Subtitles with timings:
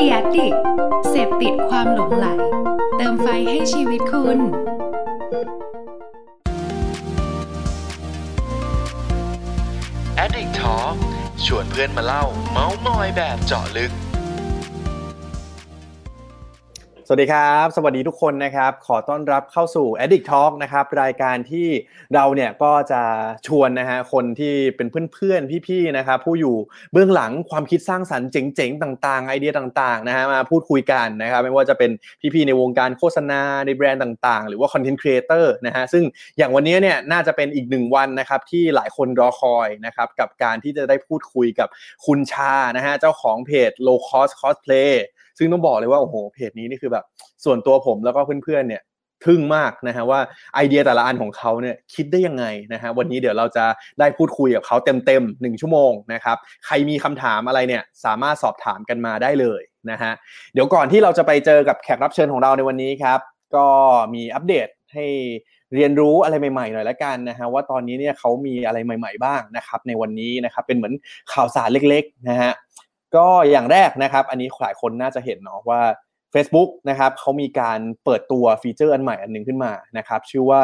[0.00, 0.48] ดียดิ
[1.08, 2.26] เสพติดความหลงไหล
[2.96, 4.38] เติมไฟให้ชีวิตคุณ
[10.24, 10.94] Addict Talk
[11.44, 13.92] ชวนเพื่อนมาเล่า เมาส์มอยแบบเจาะลึก
[17.12, 21.68] สวัสดีครับ สวัสดีทุกคนนะครับ ขอต้อนรับเข้าสู่ Addict Talk นะครับ รายการที่
[22.14, 23.02] เราเนี่ยก็จะ
[23.46, 26.56] ชวนนะฮะคนที่เป็นเพื่อนๆ พี่ๆ นะครับ ผู้อยู่
[26.92, 31.90] เบื้องหลังความคิดสร้างสรรค์เจ๋งๆ ต่างๆ ไอเดียต่างๆ นะฮะมาพูดคุยกันนะครับ ไม่ว่าจะเป็น
[32.34, 36.04] พี่ๆ ในวงการโฆษณาในแบรนด์ต่างๆ หรือว่า content creator นะฮะ ซึ่ง
[36.38, 41.68] อย่างวันนี้เนี่ยน่าจะเป็นอีกหนึ่งวันนะครับที่หลายคนรอคอยนะครับกับการที่จะได้พูดคุยกับ
[42.06, 44.94] คุณชานะฮะเจ้าของเพจ low cost cosplay
[45.40, 47.04] ซึ่งต้องบอกเลยว่าโอ้โหเพจนี้นี่คือแบบ
[47.44, 48.82] ส่วนตัวผมแล้วก็เพื่อนๆเนี่ย
[49.26, 50.20] ทึ่งมากนะฮะว่า
[50.54, 53.64] ไอเดียแต่ละอันของเขาเนี่ยคิดได้ยังไงนะฮะวันนี้เดี๋ยวเราจะ
[54.00, 54.76] ได้พูดคุยกับเขา
[55.06, 56.36] เต็มๆหนึ่งชั่วโมงนะครับ
[56.66, 60.12] ใครมีคำถามอะไรเนี่ยสามารถสอบถามกันมาได้เลยนะฮะ
[60.54, 63.20] เดี๋ยวก่อนที่เราจะไปเจอกับแขกรับเชิญของเราในวันนี้ครับ
[63.56, 63.66] ก็
[64.14, 65.06] มีอัปเดตให้
[65.74, 70.94] เรียนรู้อะไรใหม่ๆหน่อยละกันนะฮะว่าตอนนี้เนี่ยเขามีอะไรใหม่ ๆบ้างนะครับในวันนี้นะครับเป็นเหมือน
[71.32, 72.52] ข่าวสารเล็กๆนะฮะ
[73.16, 75.80] ก็อย่างแรกนะครับ อันนี้หลายคนน่าจะเห็นเนาะว่า
[76.34, 80.62] Facebook นะครับเขามีการเปิดตัวฟีเจอร์อันใหม่อันหนึ่งขึ้นมานะครับชื่อว่า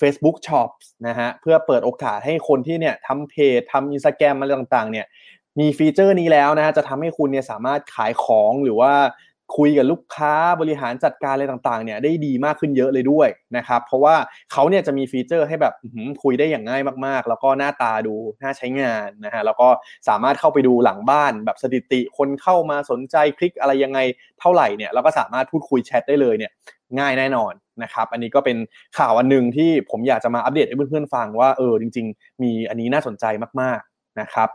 [0.00, 5.06] Facebook Shops นะฮะเพื่อเปิดโอกาสให้คนที่เนี่ยทำเพจทำอินสตาแกรมอะไรต่างๆเนี่ย
[5.58, 8.92] มีฟีเจอร์นี้แล้วนะฮะจะทำให้คุณเนี่ยสามารถขายของหรือว่า
[9.56, 14.14] คุยกับลูกค้าบริหารจัดการอะไรต่างๆเนี่ยได้ดีมากขึ้นเยอะเลยด้วยนะครับเพราะว่า
[14.52, 15.74] เขาเนี่ยจะมีฟีเจอร์ให้แบบ
[16.22, 19.68] คุยได้อย่างง่ายมากๆ แล้วก็หน้าตาดูน่าใช้งานนะฮะแล้วก็
[20.08, 23.98] สามารถเข้าไปดูหลังบ้าน แบบสถิติคนเข้ามาสนใจคลิกอะไรยังไง
[24.40, 26.52] เท่าไหร่เนี่ยเราก็สามารถพูดคุยแชทได้เลยเนี่ย
[26.98, 27.52] ง่ายแน่นอน
[27.82, 28.56] นะครับอันนี้ก็เป็น
[28.98, 33.24] ข่าวอันหนึ่งที่ผมอยากจะมาอัปเดตให้เพื่อนๆฟังว่าเออจริง ๆ มีอันนี้น่าสนใจ
[33.62, 33.80] มาก
[34.20, 34.48] นะครับ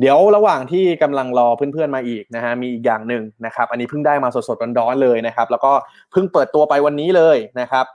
[0.00, 5.72] เดี๋ยวระหว่างที่กำลังรอเพื่อนๆมาอีกนะฮะมีอีกอย่างหนึ่งนะครับ อันนี้เพิ่งได้มาสดๆร้อนๆเลยนะครับ แล้วก็
[6.12, 7.86] เพิ่งเปิดตัวไปวันนี้เลยนะครับ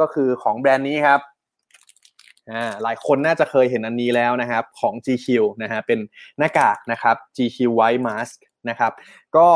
[0.00, 1.20] ก็คือของแบรนด์นี้ครับ
[2.82, 5.26] หลายคนน่าจะเคยเห็นอันนี้แล้วนะครับของ GQ
[5.62, 5.98] นะฮะเป็น
[6.38, 8.36] หน้ากากนะครับ GQ White Mask
[8.68, 8.92] นะครับ
[9.36, 9.48] ก็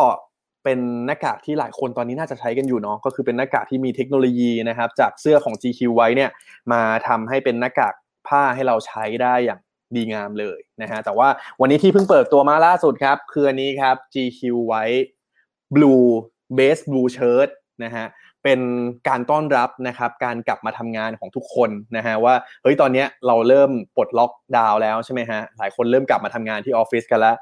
[0.64, 6.30] เป็นหน้ากากที่หลายคนตอนนี้น่าจะใช้กันอยู่เนาะก็คือเป็นหน้ากากที่มีเทคโนโลยีนะครับจากเสื้อของ GQ ไว้เนี่ย
[6.72, 7.94] มาทำให้เป็นหน้ากาก
[8.28, 9.60] ผ้าให้เราใช้ได้อย่าง
[9.96, 11.28] ดีงามเลยนะฮะแต่ว่า
[11.60, 14.40] วันนี้ที่เพิ่งเปิดตัวมาล่าสุดครับ คืออันนี้ครับ GQ
[14.70, 15.08] White
[15.74, 16.06] Blue
[16.58, 17.50] Base Blue Shirt
[17.84, 18.06] นะฮะ
[18.44, 18.60] เป็น
[19.08, 27.36] การต้อนรับนะครับการกลับมาทำงานของทุกคนนะฮะว่าเฮ้ยตอนนี้เราเริ่มปลดล็อกดาวน์แล้วใช่ไหมฮะหลายคนเริ่มกลับมาทำงานที่ออฟฟิศกันแล้ว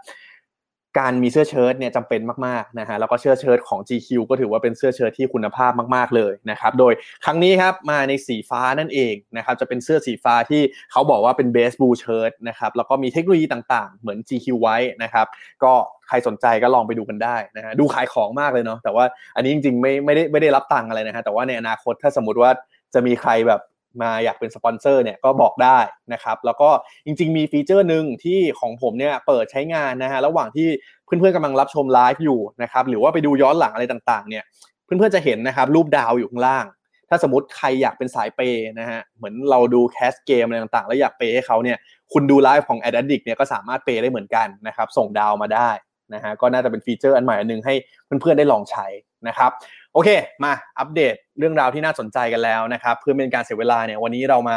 [0.99, 6.93] การมีเสื้อเชิ้ตเนี่ยจำเป็นมากๆนะฮะแล้วก็เสื้อเชิ้ตของ GQ ก็ถือว่าเป็นเสื้อเชิ้ตที่คุณภาพมากๆเลยนะครับโดย
[7.25, 15.27] ครั้งนี้ครับมาในสีฟ้านั่นเองนะครับจะเป็นเสื้อสีฟ้าที่เขาบอกว่าเป็นเบสบูเชิ้ตนะครับแล้วก็มีเทคโนโลยีต่างๆ เหมือน GQ ไว้นะครับ
[15.63, 15.73] ก็
[16.09, 19.05] ใครสนใจก็ลองไปดูกันได้นะฮะดูขายของมากเลยเนาะแต่ว่า
[19.37, 22.51] อันนี้จริงๆไม่ไม่ได้ไม่ได้รับตังค์อะไรนะฮะแต่ว่าในอนาคตถ้าสมมติว่า
[22.95, 23.61] จะมีใครแบบ
[24.03, 25.79] มาอยากเป็นสปอนเซอร์เนี่ยก็บอกได้
[26.13, 26.71] นะครับ แล้วก็
[27.07, 30.69] จริง ๆ มีฟีเจอร์หนึ่งที่ของผมเนี่ยเปิดใช้งานนะฮะระหว่างที่
[31.05, 34.45] เพื่อนๆกำลังรับชมไลฟ์อยู่นะครับหรือว่าไปดูย้อนหลังอะไรต่างๆเนี่ย
[34.85, 36.67] เพื่อนๆจะเห็นนะครับรูปดาวอยู่ข้างล่าง
[37.09, 41.79] ถ้าสมมติใครอยากเป็นสายเปย์นะฮะเหมือนเราดูแคสเกมอะไรต่างๆ แล้วอยากเปย์ให้เขาเนี่ย
[42.13, 45.71] คุณดูไลฟ์ของ Ad Addict เนี่ยก็สามารถเปย์ได้เหมือนกันนะครับส่งดาวมาได้
[46.15, 47.75] นะฮะก็น่าจะเป็นฟีเจอร์อันใหม่อันนึงให้
[48.21, 48.87] เพื่อนๆได้ลองใช้
[49.29, 49.51] นะครับ
[49.93, 50.09] โอเค
[50.45, 54.57] มาอัปเดตเรื่องราวที่น่าสนใจกันแล้วนะครับเพื่อเป็นการเสียเวลาเนี่ยวันนี้เรามา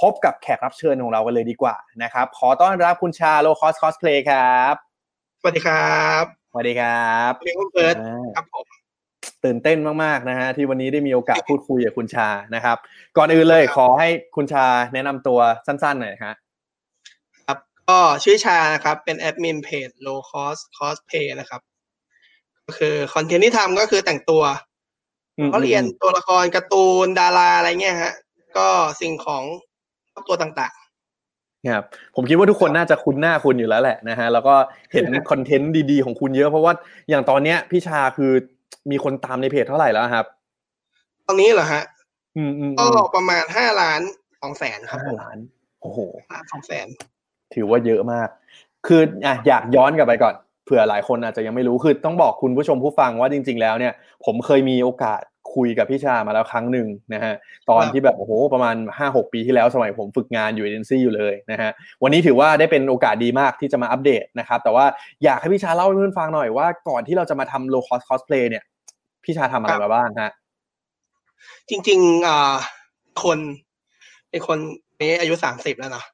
[0.00, 4.74] พบกับแขกรับเชิญของเรากันเลยดีกว่านะครับขอต้อนรับคุณชา Low Cost Cosplay ครับ
[5.40, 7.96] สวัสดีครับสวัสดีครับเรียกคุณเฟิร์ส
[8.36, 8.66] ครับผม
[9.44, 12.76] ตื่นเต้นมากๆนะฮะที่วันนี้ได้มีโอกาสพูดคุยกับคุณชานะครับ
[13.16, 16.34] ก่อนอื่นเลยขอให้คุณชาแนะนำตัวสั้นๆหน่อยครับ
[17.46, 21.60] ครับก็ชื่อชานะครับเป็นแอดมินเพจ low cost cosplay นะครับ
[22.66, 24.42] ก็คือคอนเทนต์ที่ทำก็คือแต่งตัว
[25.50, 28.14] เขาเรียนตัวละครการ์ตูนดาราอะไรเงี้ยฮะ
[28.56, 28.68] ก็
[29.00, 29.42] สิ่งของ
[30.28, 31.84] ตัวต่างๆครับ
[32.16, 34.54] ผมคิดว่าทุกคนน่าจะคุ้นหน้าคุณอยู่แล้วแหละนะฮะแล้วก็
[34.92, 36.72] เห็นคอนเทนต์ดีๆของคุณเยอะเพราะว่า
[37.08, 38.32] อย่างตอนเนี้ยพี่ชาคือ
[38.90, 40.26] มีคนตามในเพจเท่าไหร่แล้วครับ
[41.26, 41.82] ตอนนี้เหรอฮะ
[42.36, 44.00] อืมอืมก็ประมาณห้าล้าน
[44.40, 45.36] สองแสนครับห้าล้าน
[45.82, 45.98] โอ้โห
[46.52, 46.86] สองแสน
[47.54, 48.28] ถือว่าเยอะมาก
[48.86, 50.34] คืออะอยากย้อนกลับไปก่อน
[50.66, 53.92] เผื่อหลายคนอาจจะยังไม่รู้คือต้องบอกคุณผู้ชมผู้ฟังว่าจริง ๆ แล้วเนี่ย
[54.24, 55.22] ผมเคยมีโอกาส
[55.54, 57.34] คุยกับพี่ชามาแล้วครั้งหนึ่งนะฮะ
[57.70, 61.70] ตอนที่แบบโอ้โหประมาณ 5-6 ปีที่แล้วสมัยผมฝึกงานอยู่เอเจนซี่อยู่เลยนะฮะ
[62.02, 64.86] วันนี้ถือว่าได้เป็นโอกาสดีมากที่จะมาอัปเดตนะครับ แต่ว่า
[65.24, 68.64] อยากให้พี่ชาเล่าให้เพื่อนฟังหน่อยว่าก่อนที่เราจะมาทำ Low Cost Cosplay เนี่ย
[69.24, 70.32] พี่ชาทำอะไรมาบ้างฮะ
[71.68, 72.54] จริงๆอ่า
[73.22, 73.38] คน
[74.30, 74.58] เป็นคน
[75.00, 76.06] นี้อายุสามสิบแล้วเนาะ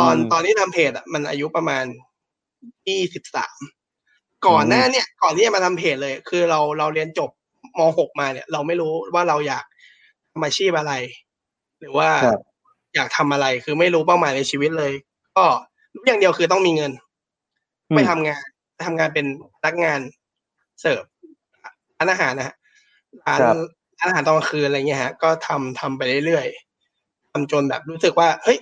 [0.00, 1.84] ตอนตอนที่ทำเพจอะมันอายุประมาณ
[2.88, 3.58] ยี่สิบสาม
[4.46, 7.30] ก่อนหน้าเนี่ยก่อนที่จะมาทำเพจเลย คือเราเราเรียนจบ
[7.78, 9.64] ม .6 มาเนี่ย เราไม่รู้ว่าเราอยาก
[10.32, 10.92] ทำอาชีพอะไร
[11.80, 12.40] หรือว่าครับ
[12.94, 14.92] อยากทำอะไรคือไม่รู้เป้าหมายในชีวิตเลย
[15.36, 15.44] ก็
[15.94, 16.92] รู้อย่างเดียวคือต้องมีเงิน
[17.94, 18.42] ไปทำงาน
[18.74, 20.00] ไปทำงานเป็นพนักงาน
[20.80, 21.02] เสิร์ฟ
[21.98, 22.56] ร้านอาหารนะฮะ
[23.26, 23.56] ร้านครับ
[23.98, 28.58] ร้านอาหารตอนกลางคืนอะไรเงี้ยฮะ ก็ทำทำไปเรื่อยๆทำจนแบบรู้สึกว่า เฮ้ย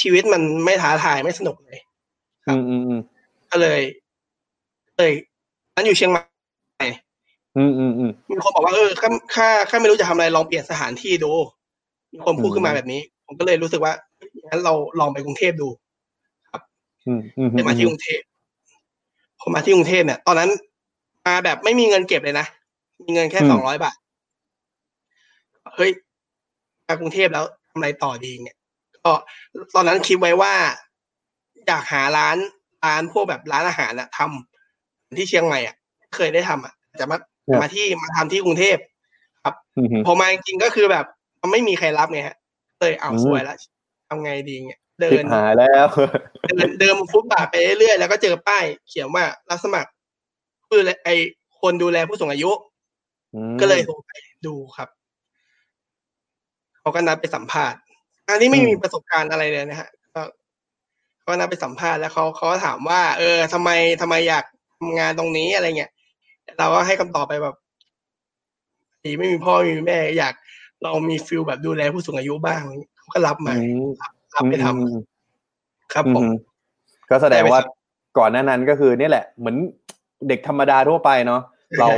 [0.00, 1.78] ชีวิตมันไม่ท้าทายไม่สนุกเลย
[2.48, 3.00] อืมอืมอืม
[3.50, 3.80] ก็เลย
[4.96, 5.12] เลย
[5.74, 6.22] นั้นอยู่เชียงใหม่
[7.56, 11.32] อืมอืมอืมมีคนบอกว่าเออข้าข้าข้าไม่รู้จะทำอะไรลองเปลี่ยนสถานที่ดู
[12.12, 13.92] มีคนพูดขึ้นมาแบบนี้ ผมก็เลยรู้สึกว่า
[14.48, 15.68] งั้นเราลองไปกรุงเทพดู
[17.06, 18.20] อืมอืมไปมาที่กรุงเทพ
[19.40, 20.50] ผมมาที่กรุงเทพเนี่ย ตอนนั้น
[21.26, 22.46] มาแบบไม่มีเงินเก็บเลยนะ
[23.04, 23.96] มีเงินแค่สองร้อยบาท
[25.76, 25.90] เฮ้ย
[26.86, 28.56] มากรุงเทพแล้วทำอะไรต่อดีเนี่ย
[29.04, 29.12] ก็
[29.74, 30.52] ตอนนั้นคิดไว้ว่า
[31.66, 32.36] อยากหาร้าน
[32.84, 35.74] ร้านพวกแบบร้านอาหารอะทำที่เชียงใหม่อะ
[36.14, 37.18] เคยได้ทำอะจะมา
[37.62, 38.78] มาที่มาทำที่กรุงเทพ
[39.76, 41.04] อืมพอมาจริงๆก็คือแบบ
[41.40, 42.36] มันไม่มีใครรับไงฮะ
[42.80, 43.56] เลยเอาอืมสวยแล้ว
[44.08, 45.86] ทำไงดีเงี้ยเดิชิบนหายแล้ว
[46.48, 49.90] เดินเดินฟุตบาทไปเรื่อยๆแล้วก็เจอป้าย เขียนว่ารับสมัคร
[50.68, 51.08] คือไอ
[51.60, 52.50] คนดูแลผู้สูงอายุ
[53.34, 54.12] อืมก็เลยโทรไป
[54.46, 54.88] ดูครับ
[56.80, 57.78] เขาก็นัดไปสัมภาษณ์
[58.26, 59.88] อันนี้ไม่มีประสบการณ์อะไรเลยนะฮะ
[61.26, 63.70] ก็เขาก็นัดไปสัมภาษณ์แล้วเขาเขาก็ถามว่า เออทำไม
[64.00, 64.44] ทำไมอยาก
[64.78, 65.92] ทำงานตรงนี้อะไรเงี้ย
[66.58, 67.54] เราก็ให้คำตอบไปแบบ
[69.02, 70.34] ที่ไม่มีพ่อไม่มีแม่ อยาก
[70.82, 72.62] เรามี feel แบบดูแลผู้สูงอายุบ้าง
[72.98, 73.86] เขาก็รับมาอืม
[74.36, 74.96] รับไปทำอืม
[75.92, 76.32] ครับผมอืม
[77.10, 77.74] ก็แสดงว่าได้ไป
[78.18, 79.56] ก่อนหน้านั้นก็คือนี่แหละ เหมือน
[80.28, 81.88] เด็กธรรมดาทั่วไปเนาะใช่เรา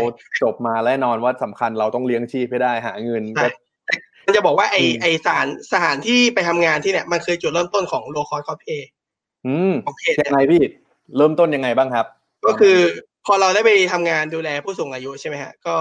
[0.42, 3.48] จบมาแน่นอนว่าสำคัญเราต้องเลี้ยงชีพให้ได้หาเงินใช่ก็
[4.24, 8.88] มันจะบอกว่าไออืมไอสถานสถานที่ไปทำงานที่เนี่ยมันคือจุดเริ่มต้นของโลคอ s คอเพย์
[9.46, 10.62] อืมของเพจยังไงพี่
[11.16, 12.06] เริ่มต้นยังไงบ้างครับ
[12.46, 12.76] ก็คือ
[13.26, 15.76] พอเราได้ไปทำงานดูแลผู้สูงอายุใช่ไหมฮะ ก็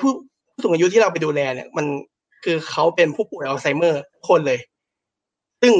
[0.00, 0.10] ผู้
[0.52, 1.86] ผู้สูงอายุที่เราไปดูแลเนี่ยมัน
[2.44, 4.58] คือเขาเป็นผู้ป่วยอัลไซเมอร์ทุกคนเลย
[5.60, 5.72] ซึ่ง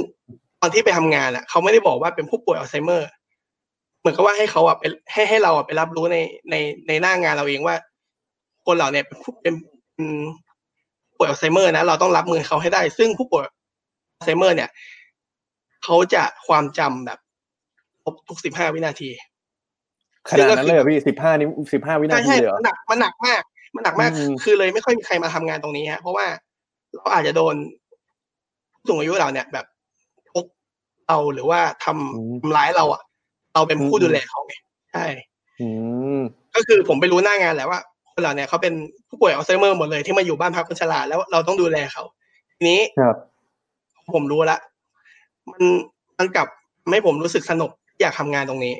[0.60, 3.08] ตอนที่ไปทำงานอะเขาไม่ได้บอกว่าเป็นผู้ป่วยอัลไซเมอร์
[4.00, 6.16] เหมือนกับว่าให้เขาอะเป็นให้ให้เราอะไปรับรู้ใน
[6.50, 6.54] ใน
[6.88, 7.76] ในหน้างานเราเองว่า
[8.66, 9.54] คนเราเนี่ยเป็นผู้เป็น
[9.94, 10.08] เป็น
[11.08, 14.68] ผู้ป่วยอัลไซเมอร์นะเราต้องรับมือเขาให้ได้ ซึ่งผู้ป่วยอัลไซเมอร์ เนี่ย
[15.84, 17.18] เขาจะความจำแบบ
[18.04, 19.10] ลบทุกสิบห้าวินาที
[20.30, 23.42] ขนาดนั้นเลยเหรอพี่สิบห้านิ้วสิบห้าวินาใช่ทีใช่เลยเหรอมันหนักมันหนักมาก
[23.74, 26.26] มันหนักมากอืมคือเลยไม่ค่อยมีใครมาทำงานตรงนี้ฮะเพราะว่า
[26.94, 27.54] เราอาจจะโดน
[28.74, 29.66] ผู้สูงอายุเราเนี่ย แบบ
[30.30, 30.44] พก
[31.08, 33.02] เราหรือว่าทำทำร้ายเราอะ
[33.54, 34.54] เราเป็นผู้ดูแลเขาไง
[34.92, 35.04] ใช่
[35.60, 35.68] อื
[36.16, 36.20] ม
[36.54, 37.80] ก็คือผมไปรู้หน้างานแหละว่า
[38.12, 38.74] คนเราเนี่ยเขาเป็น
[39.08, 42.02] ผู้ป่วยอัลไซเมอร์หมดเลยที่มาอยู่บ้านพักคนชราแล้วเราต้องดูแลเขา
[42.56, 43.16] ทีนี้ครับ
[44.14, 44.58] ผมรู้ละ
[45.52, 45.64] มัน
[46.18, 46.46] มันกลับ
[46.82, 48.74] ทำให้ผมรู้สึกสนุกอยากทำงานตรงนี้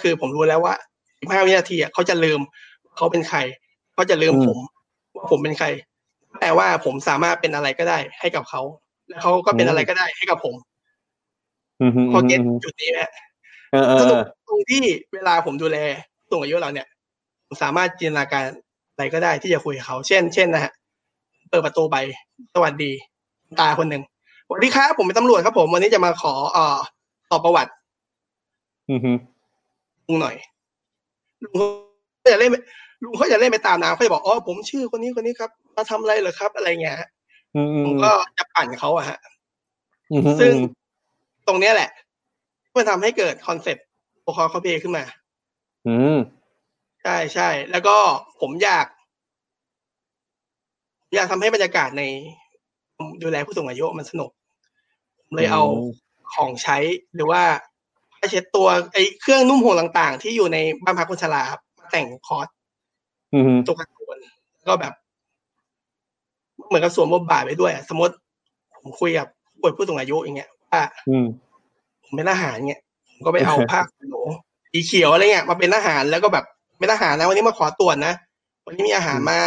[0.00, 0.74] คือผมรู้แล้วว่า
[1.08, 2.40] 15วินาทีอะเขาจะลืม
[2.96, 3.38] เขาเป็นใคร
[3.94, 4.58] เขาจะลืมอืมผม
[5.16, 5.66] ว่าผมเป็นใคร
[6.40, 8.62] แต่ว่าผมสามารถเป็นอะไรก็ได้ให้กับเขา
[9.08, 10.54] แล้วเขาก็เป็นอะไรก็ได้ให้กับผม
[11.80, 13.00] อืมอืมพอเก็ตอืมจุดนี้ไหม
[13.72, 14.82] เออเออสเอนุกอตรงที่
[15.14, 15.78] เวลาผมดูแล
[16.18, 16.86] ผู้สูงอายุเราเนี่ย
[17.46, 18.44] ผมสามารถจินตนาการ
[18.92, 20.72] อะไรก็ได้ที่จะคุยกับเขา เช่น เช่นนะฮะ
[21.48, 21.96] เปิดประตูไป
[22.54, 22.92] สวัสดี
[23.60, 24.02] ตาคนหนึ่ง
[24.52, 26.78] สวัสดีครับผมเป็นตำรวจครับผม วันนี้จะมาขอเอ่อ
[27.28, 27.72] สอบประวัติ
[28.88, 29.18] อืมอืม
[30.08, 30.36] ลุงหน่อย
[31.42, 31.52] ลุง
[32.16, 32.50] เขาจะเล่น
[33.02, 37.08] ลุงเขาจะเล่นไปตามน้ำเขาจะบอกอ๋อผมชื่อคนนี้คนนี้ครับ มาทำอะไรเหรอครับ อะไรเงี้ยฮะ
[37.54, 39.18] อืมอืผมมก็จะปั่นเขาอะฮะ
[40.12, 40.54] อืมซึ่ง
[41.46, 41.90] ตรงเนี้ยแหละ
[42.76, 43.86] มันทำให้เกิดคอนเซ็ปต์
[44.22, 45.04] โอคอคอเพขึ้นมา
[45.88, 46.18] อืม
[47.02, 47.96] ใช่ใช่แล้วก็
[48.40, 48.86] ผมอยาก
[51.14, 52.02] อยากทำให้บรรยากาศใน
[53.22, 54.39] ดูแลผู้สูงอายุมันสนุกผม
[55.34, 55.62] เลยเอา
[56.34, 56.76] ของใช้
[57.14, 57.42] หรือว่า
[58.18, 62.46] ผ้าเช็ดตัวไอ้เครื่องนุ่งห่มต่างๆ ที่อยู่ในบ้านพักคนชราครับมาแต่ง cos
[63.34, 64.16] อืมตัวการ์ตูน
[64.56, 64.92] แล้วก็แบบ
[66.66, 68.14] เหมือนกับสวมบทบาทไปด้วยอะสมมติ
[68.82, 71.26] ผมคุยกับผู้ป่วยผู้สูงอายุอย่างเงี้ยว่าอืม
[72.04, 72.80] ผมเป็นทหารเงี้ย
[73.14, 74.22] ผมก็ไปเอาผ้าขนหนู
[74.72, 76.44] สีเขียวอะไรเงี้ยมาเป็นทหารแล้วก็แบบ
[76.78, 78.14] เป็นทหารนะวันนี้มาขอตรวจนะ
[78.66, 79.38] วันนี้มีอาหารมา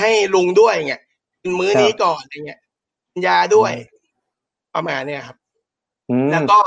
[0.00, 1.02] ให้ลุงด้วยเงี้ย
[1.42, 2.60] กินมื้อนี้ก่อนอะไรเงี้ย
[3.12, 3.72] กินยาด้วย
[4.74, 5.36] ประมาณเนี้ยครับ
[6.10, 6.58] อืมแล้วก็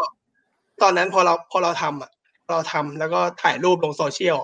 [0.82, 2.12] ตอนนั้นพอเราพอเราทำอะ
[2.50, 4.38] เราทำแล้วก็ถ่ายรูปลงโซเชียล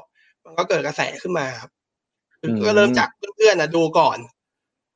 [0.45, 1.71] มันก็เกิดกระแสขึ้นมาครับ
[2.39, 4.17] คือก็เริ่มจากเพื่อนๆนะดูก่อน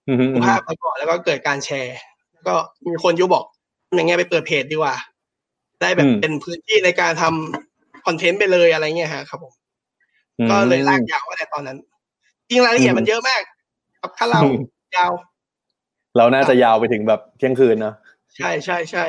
[0.07, 1.97] อืมอืมดูภาพมาก่อนแล้วก็เกิดการแชร์
[2.33, 2.55] แล้วก็
[2.87, 3.45] มีคนยุบอก
[3.95, 4.95] อย่างเงี้ยไปเปิดเพจดีกว่า
[5.81, 9.53] ได้แบบเป็นพื้นที่ในการทำคอนเทนต์ไปเลยอะไรเงี้ยฮะครับผม
[10.49, 11.77] ก็เลยลากยาวตั้งแต่ตอนนั้น
[12.49, 13.41] จริงรายละเอียดมันเยอะมาก
[14.01, 14.41] ครับถ้าเรา
[14.97, 15.11] ยาว
[16.17, 17.95] เราน่าจะยาวไปถึงแบบเที่ยงคืนเนอะ
[18.35, 19.05] ใช่ใช่ใช่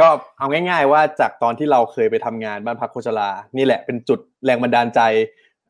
[0.00, 5.00] ก็เอาง่าย ๆ ว่าจากตอนที่เราเคยไปทำงานบ้านพักโคชลา นี่แหละเป็นจุดแรงบันดาลใจ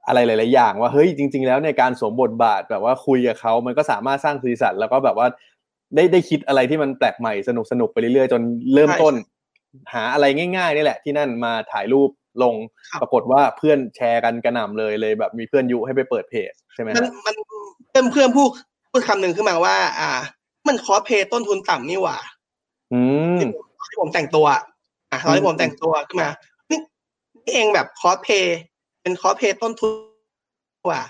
[0.06, 5.26] อะไรหลาย ๆ อย่าง ว่าเฮ้ยจริง ๆ แล้วในการสวมบทบาทแบบว่าคุยกับเขามันก็สามารถสร้างสีสันแล้วก็แบบว่า
[5.94, 8.42] ได้ได้คิดอะไรที่มันแปลกใหม่สนุกสนุกไปเรื่อย ๆ จน
[8.74, 9.14] เริ่มต้น
[9.92, 10.24] หาอะไร
[10.56, 12.10] ง่ายๆนี่แหละ ที่นั่นมาถ่ายรูป
[12.42, 12.54] ลง
[12.90, 17.36] ครับปรากฏว่าเพื่อนแชร์กันกระหน่ำเลยเลยแบบมีเพื่อนยุให้ไปเปิดเพจใช่ไหมมันฮะมัน
[17.90, 18.48] เพื่อนเพื่อนพูด
[18.90, 20.10] พูดคำหนึ่งขึ้นมาว่า อ่า
[20.68, 22.18] มันคอสเพย์ต้นทุนต่ำนี่หว่า
[22.92, 23.00] อื
[23.36, 23.38] ม
[23.90, 26.28] ที่ผมแต่งตัวอะตอนที่ผมแต่งตัวขึ้นมา
[26.70, 26.78] นี่
[27.44, 28.58] นี่เองแบบคอสเพย์
[29.02, 29.92] เป็นคอสเพย์ต้นทุน
[30.86, 31.00] กว่า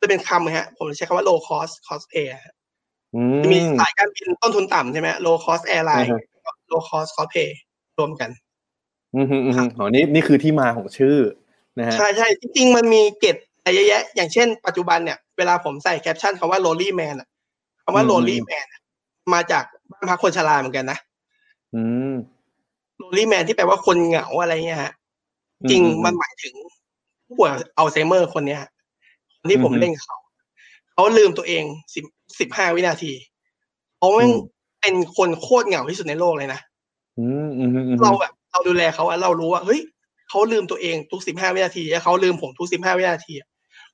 [0.00, 2.54] จะเป็นคำนะฮะ ผมใช้คำว่า low cost cosplay อะฮะ
[3.14, 7.50] อืจะมีมสายการบินต้นทุนต่ำใช่ไหม low cost airline อ่าฮะ low cost cosplay
[7.98, 8.30] รวมกัน
[9.14, 11.16] อืมอืมอืมอ๋อนี่นี่คือที่มาของชื่อ
[11.78, 17.28] นะฮะใช่ใช่จริงๆ มันมีเกตอะไรเยอะแยะ อย่างเช่นปัจจุบันเนี่ยเวลาผมใส่แคปชั่นคำว่า lonely man อะ
[17.84, 18.80] คำว่าอืม lonely man อะ
[19.34, 20.98] มาจากบ้านพักคนชราเหมือนกันนะ
[21.76, 22.14] อืม
[23.00, 24.92] lonely man ที่แปลว่าคนเหงาอะไรเงี้ยฮะ
[25.70, 26.54] จริงอืมมันหมายถึง
[27.26, 28.70] ผู้ป่วยอัลไซเมอร์คนเนี้ยฮะ
[29.38, 30.18] คนที่ผมอือฮึเล่นกับเขา
[30.92, 31.64] เขาลืมตัวเอง
[31.94, 32.04] สิบ
[32.40, 33.12] สิบห้าวินาที
[33.98, 34.38] เขาแม่งอืม
[34.80, 36.60] เป็นคนโคตรเหงาที่สุดในโลกเลยนะ
[37.18, 39.80] อืมอืมอืมอืมเราแบบเราดูแลเขาอะเรารู้ว่าเฮ้ย
[40.28, 43.48] เขาลืมตัวเองทุกสิบห้าวินาทีแล้วเขาลืมผมทุกสิบห้าวินาทีอะ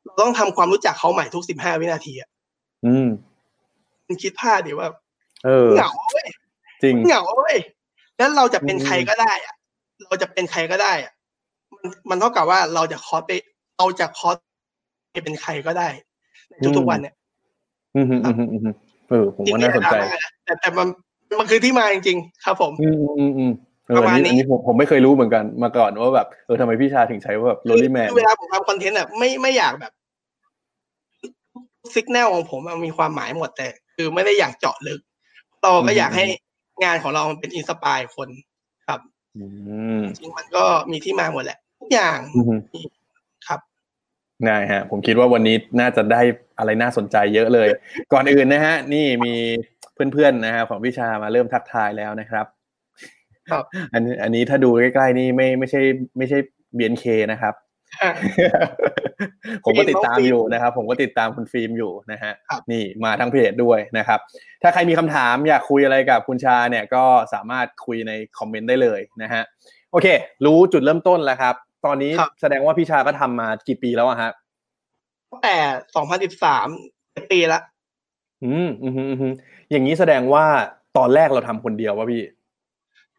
[0.05, 2.29] เราต้องทำความรู้จักเขาใหม่ทุกสิบห้าวินาทีอะ
[2.87, 3.09] อืม
[4.07, 4.89] มันคิดภาพดิว่า
[5.45, 6.29] เออเหงาเว้ย
[6.83, 7.57] จริงเหงาเว้ย
[8.19, 9.55] แล้วเราจะเป็นอืมใครก็ได้อะ
[10.05, 11.13] เราจะเป็นใครก็ได้อะ
[11.83, 13.33] มันมันเท่ากับว่าเราจะคอสไป
[13.79, 14.37] เราจะคอส
[15.13, 15.89] ไปเป็นใครก็ได้
[16.49, 17.15] ในทุกๆวันเนี่ย
[17.97, 18.75] อืมอืมอืมอืมอืม
[19.09, 20.89] เออผมจริงว่าๆน่าสนใจไม่ได้นะแต่แต่มัน
[21.39, 23.53] มันคือที่มาจริงๆครับ ผม อืมอืมอืมอืม
[23.87, 29.93] เออประอัมาณนนี้นี้อันนี้ผมผมไม่เคยรู้เหมือนกันมาก่อนว่าแบบเออทำไมพี่ชาถึงใช้ว่าแบบโรลลี่แมนคือเวลาผมทำคอนเทนต์อะไม่ไม่อยากแบบ
[31.95, 35.01] สิกแนลของผมอะมีความหมายหมดแต่ คือไม่ได้อยากเจาะลึก
[35.61, 36.27] เราก็อยากให้
[36.85, 38.29] งานของเรามันเป็นอินสปายคน
[38.87, 39.01] ครับ
[39.37, 39.45] อื
[39.99, 42.59] มจริงๆมันก็มีที่มาหมดแหละ ทุกอย่างอืม
[43.47, 43.61] ครับ
[44.47, 46.21] ได้ฮะผมคิดว่าวันนี้น่าจะได้
[46.59, 47.69] อะไรน่าสนใจเยอะเลย
[48.13, 49.35] ก่อนอื่นนะฮะ นี่มี
[50.13, 52.47] เพื่อนๆนะฮะของพี่ชามาเริ่มทักทายแล้วนะครับ
[53.51, 55.81] ครับ อันนี้อันนี้ถ้าดูใกล้ๆนี่ไม่ไม่ใช่
[56.17, 56.39] ไม่ใช่
[56.77, 57.55] BNK นะครับ
[59.65, 64.19] ผมก็ติดตามอยู่นะครับ ผมก็ติดตามคุณฟิล์มอยู่นะฮะครับนี่มาทั้งเพจด้วยนะครับ
[64.63, 69.43] ถ้าใครมีคำถามอยากคุยอะไรกับคุณชาเนี่ยก็สามารถคุยในคอมเมนต์ได้เลยนะฮะ
[69.93, 70.07] โอเค
[70.45, 71.55] รู้จุดเริ่มต้นแล้วครับ
[71.87, 74.31] ตอนนี้ครับแสดงว่าพี่ชาก็ทำมากี่ปีแล้วอะฮะ
[75.31, 75.57] ตั้งแต่
[76.61, 77.61] 2013ปีละ
[78.45, 79.33] อืมอืมอืมอืม
[79.71, 80.45] อย่างนี้แสดงว่า
[80.99, 82.23] ตอนแรกเราทำคนเดียวปะพี่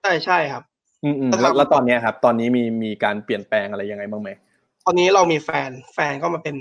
[0.02, 0.64] ใช่ใช่ครับ
[1.04, 4.30] อืมอืมแล้วแล้วทำแล้วตอนเนี้ยครับ ตอนนี้มีมีการเปลี่ยนแปลงอะไรยังไงบ้างไหม
[4.86, 6.56] ตอนนี้เรามีแฟนแฟนก็มาเป็น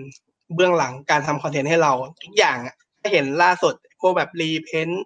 [0.55, 1.93] เบื้องหลังการทำ content ให้เรา
[2.25, 5.05] ทุกอย่างอะถ้าเห็นล่าสุดพวกแบบ repaint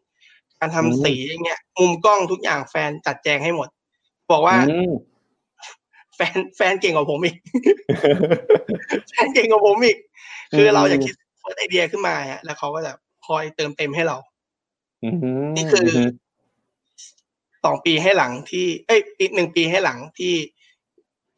[0.59, 3.69] การทำสีอย่างเงี้ยมุมกล้องทุกอย่างแฟนจัดแจงให้หมด
[4.31, 4.93] บอกว่าอืม
[6.17, 7.37] แฟนแฟนเก่งกว่าผมอีก
[9.09, 9.99] แฟนเก่งกว่าผมอีก
[10.57, 12.93] คือเราจะคิด first idea ขึ้นมาฮะแล้วเขาก็จะ
[13.27, 14.17] คอยเติมเต็มให้เรา
[15.05, 15.17] อืม
[15.57, 15.89] นี่คือ
[17.65, 20.35] สองปีให้หลังที่ เอ้ยปีหนึ่งปีให้หลังที่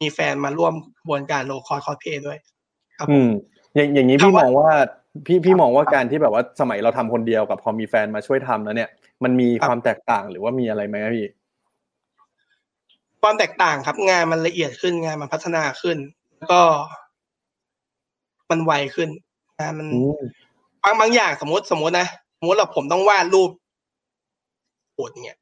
[0.01, 2.39] มีแฟนมาร่วมกระบวนการ Lowcost Cosplay ด้วย
[2.97, 3.29] ครับผอืมม
[3.75, 4.69] อย่างอย่างนี้พี่ถามว่ามองว่า
[5.25, 8.89] พี่พี่มองว่าการที่แบบว่าสมัยเราทำคนเดียวกับพอมีแฟนมาช่วยทำแล้วเนี่ย
[9.23, 11.27] มันมีครับความแตกต่างหรือว่ามีอะไรไหมครับพี่
[13.21, 15.97] ความแตกต่างครับ งานมันละเอียดขึ้นงานมันพัฒนาขึ้น
[16.37, 16.61] แล้วก็
[18.49, 19.09] มันไวขึ้น
[19.59, 20.21] งานมันอืม
[20.83, 22.07] บางบางอย่างสมมติสมมตินะ
[22.39, 23.49] สมมติเราผมต้องวาดรูป
[24.97, 25.37] ตูดเนี่ย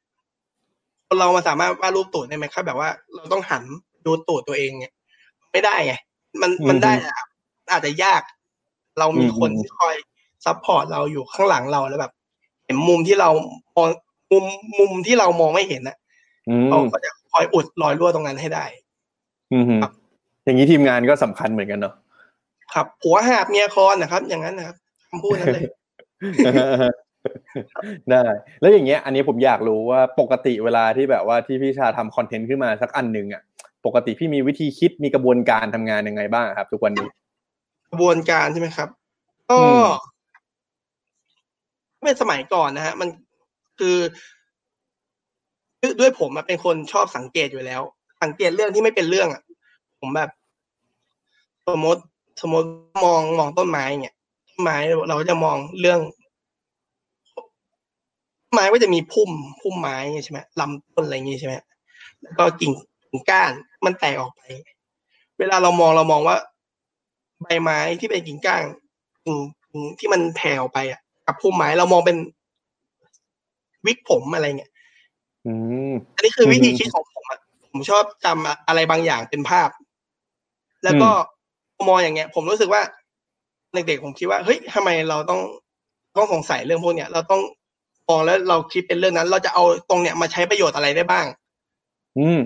[1.06, 3.64] คนเรามาสามารถวาดรูปตูดได้ไหมครับ แบบว่าเราต้องหัน
[4.08, 4.94] ดูตูดตัวเองเนี่ย
[5.52, 5.94] ไม่ได้ไง
[6.42, 7.28] มันมันได้อะครับ
[7.72, 8.22] อาจจะยาก
[8.98, 9.96] เรามีคนที่คอย
[10.46, 12.12] support เราอยู่ข้างหลังเราแล้วแบบ
[12.66, 13.30] เห็นมุมที่เรา
[13.76, 13.88] มอง
[14.32, 14.44] มุม
[14.78, 15.96] มุมที่เรามองไม่เห็นนะ
[16.48, 18.64] อืมเขาก็จะคอยอุดรอยรั่วตรงนั้นให้ได้
[19.52, 19.92] อืมฮึครับ
[20.44, 21.94] อย่างนี้ทีมงานก็สำคัญเหมือนกันเนาะ
[22.74, 24.76] ครับผัวหาบเมียคอนนะครับ อย่างนั้นนะครับ
[25.08, 25.64] คำพูดนั้นเลย
[28.10, 28.24] ได้
[28.60, 33.42] แล้วอย่างเงี้ย อันนี้ผมอยากรู้ว่าปกติเวลาที่แบบว่าที่พี่ชาทำคอนเทนต์ขึ้นมาสักอันหนึ่งอะ
[33.88, 37.08] ปกติพี่มีวิธีคิดมีกระบวนการทำงานยังไงบ้างครับ ทุกวันนี้
[37.90, 38.88] กระบวนการใช่ไหมครับ
[39.50, 39.84] ก็อืม
[42.04, 43.08] เป็นสมัยก่อนนะฮะ มัน
[43.78, 43.96] คือ
[45.82, 47.82] ด้วยด้วยผมอะเป็นคนชอบสังเกตอยู่แล้ว
[48.22, 49.42] สังเกตเรื่องที่ไม่เป็นเรื่องอะ
[50.00, 50.30] ผมแบบ
[51.68, 52.02] สมมติ
[52.42, 52.68] สมมติ
[53.04, 54.14] มองมองต้นไม้เนี่ย
[54.48, 54.76] ต้นไม้
[55.08, 56.00] เราก็จะมองเรื่อง
[58.44, 59.30] ต้นไม้ก็จะมีพุ่ม
[59.60, 61.54] พุ่มไม้ใช่ไหมลำต้นอะไรอย่างงี้ใช่ไหม
[62.22, 62.72] แล้วก็กิ่ง
[63.30, 63.52] ก้าน
[63.84, 64.42] มันแตกออกไป
[65.38, 66.36] เวลาเรามองเรามองว่า
[67.42, 68.62] ใบไม้ที่เป็นกิ่งก้าน
[69.24, 69.38] กิ่ง
[69.98, 72.16] ที่มันแผ่ออกไปอะ กับพุ่มไม้เรามองเป็น
[73.86, 74.72] วิกผมอะไรเงี้ย
[75.46, 75.52] อื
[75.90, 79.68] มอันนี้คือวิธีคิดของผมอะผมชอบจำอะไรบางอย่างเป็นภาพ
[80.84, 81.10] แล้วก็
[81.88, 82.82] มองอย่างเงี้ย ผมรู้สึกว่า
[83.74, 85.40] เด็กๆผมคิดว่าเฮ้ยทำไมเราต้อง
[86.16, 87.42] ต้องสงสัยเรื่องพวกเนี้ย เราต้อง
[88.08, 91.26] มองแล้วเราคิดเป็นเรื่องนั้น เราจะเอาตรงเนี้ยมาใช้ประโยชน์อะไรได้บ้าง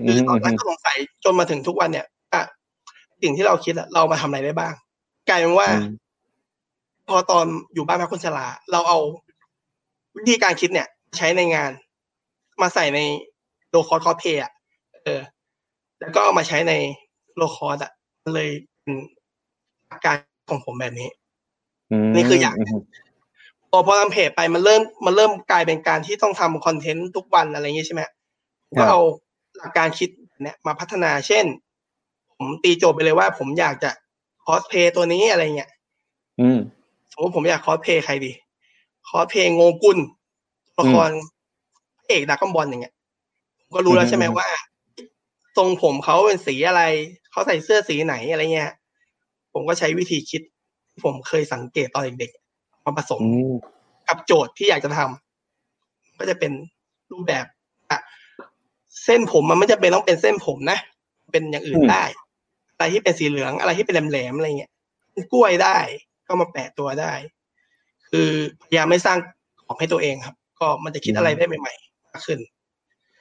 [0.05, 2.41] คือมตอนอืนั้นมก็สงสัยจนมาถึงทุกวันเนี่ยอะ
[3.21, 4.73] สิ่งที่เราคิดอะเรามาทำอะไรได้บ้าง
[5.29, 5.87] กลายเป็นว่าอืม
[7.07, 8.99] พอตอนอยู่บ้านพักคนชราเราเอา
[10.17, 10.87] วิธีการคิดเนี่ย
[11.17, 11.71] ใช้ในงาน
[12.61, 12.99] มาใส่ใน
[13.69, 14.51] Lowcost Cosplay อะ
[15.03, 15.21] เออ
[15.99, 16.73] แล้วก็เอามาใช้ใน
[17.35, 17.91] Lowcost อะ
[18.23, 18.49] มันเลย
[18.81, 18.95] เป็น
[19.87, 20.15] หลักการ
[20.49, 21.09] ของผมแบบนี้
[22.15, 22.81] นี่คืออย่างม
[23.71, 28.01] พอพอทำเพจไปมันเริ่มมันเริ่มกลายเป็นการที่ต้องทำ content ทุกวันอะไรอย่างงี้ใช่ไหม
[28.79, 29.32] ก็เอาห
[29.63, 30.09] ลักการคิด
[30.41, 31.45] เนี่ยมาพัฒนา เช่น
[32.37, 33.91] ผมตีโจทย์ไปเลยว่า ผมอยากจะ
[34.45, 35.69] คอสเพย์ตัวนี้อะไรเงี้ย
[36.41, 36.59] อืม
[37.11, 38.31] สมมติผมอยากคอสเพย์ใครดี
[39.09, 39.97] คอสเพย์โงกุล
[40.79, 41.09] ละคร
[41.97, 42.93] พระเอกดักกอมบอลอย่างเงี้ย
[43.59, 44.47] ผมก็รู้แล้วอืมใช่ไหมว่า
[45.57, 46.81] ทรงผมเขาเป็นสีอะไร
[47.31, 48.71] เขาใส่เสื้อสีไหนอะไรเงี้ย
[49.53, 50.41] ผมก็ใช้วิธีคิด
[50.91, 53.53] ที่ผมเคยสังเกตตอนเด็กๆมาผสมอืม
[54.07, 56.51] กับโจทย์ที่อยากจะทำก็จะเป็น
[57.11, 57.62] รูปแบบอะ
[59.03, 60.77] เส้นผมมันไม่จำเป็นต้องเป็นเส้นผมนะ
[61.31, 62.03] เป็นอย่างอื่นได้
[62.75, 64.71] อะไรที่เป็นสีเหลืองอะไรที่เป็นแหลมๆอะไรเงี้ย
[65.33, 65.77] กล้วยได้
[66.27, 67.13] ก็มาแปะตัวได้
[68.09, 68.29] คือ
[68.61, 69.17] พยายามไม่สร้าง
[69.65, 72.39] ของให้ตัวเองครับ ก็มันจะคิดอะไรได้ใหม่ๆมากขึ้น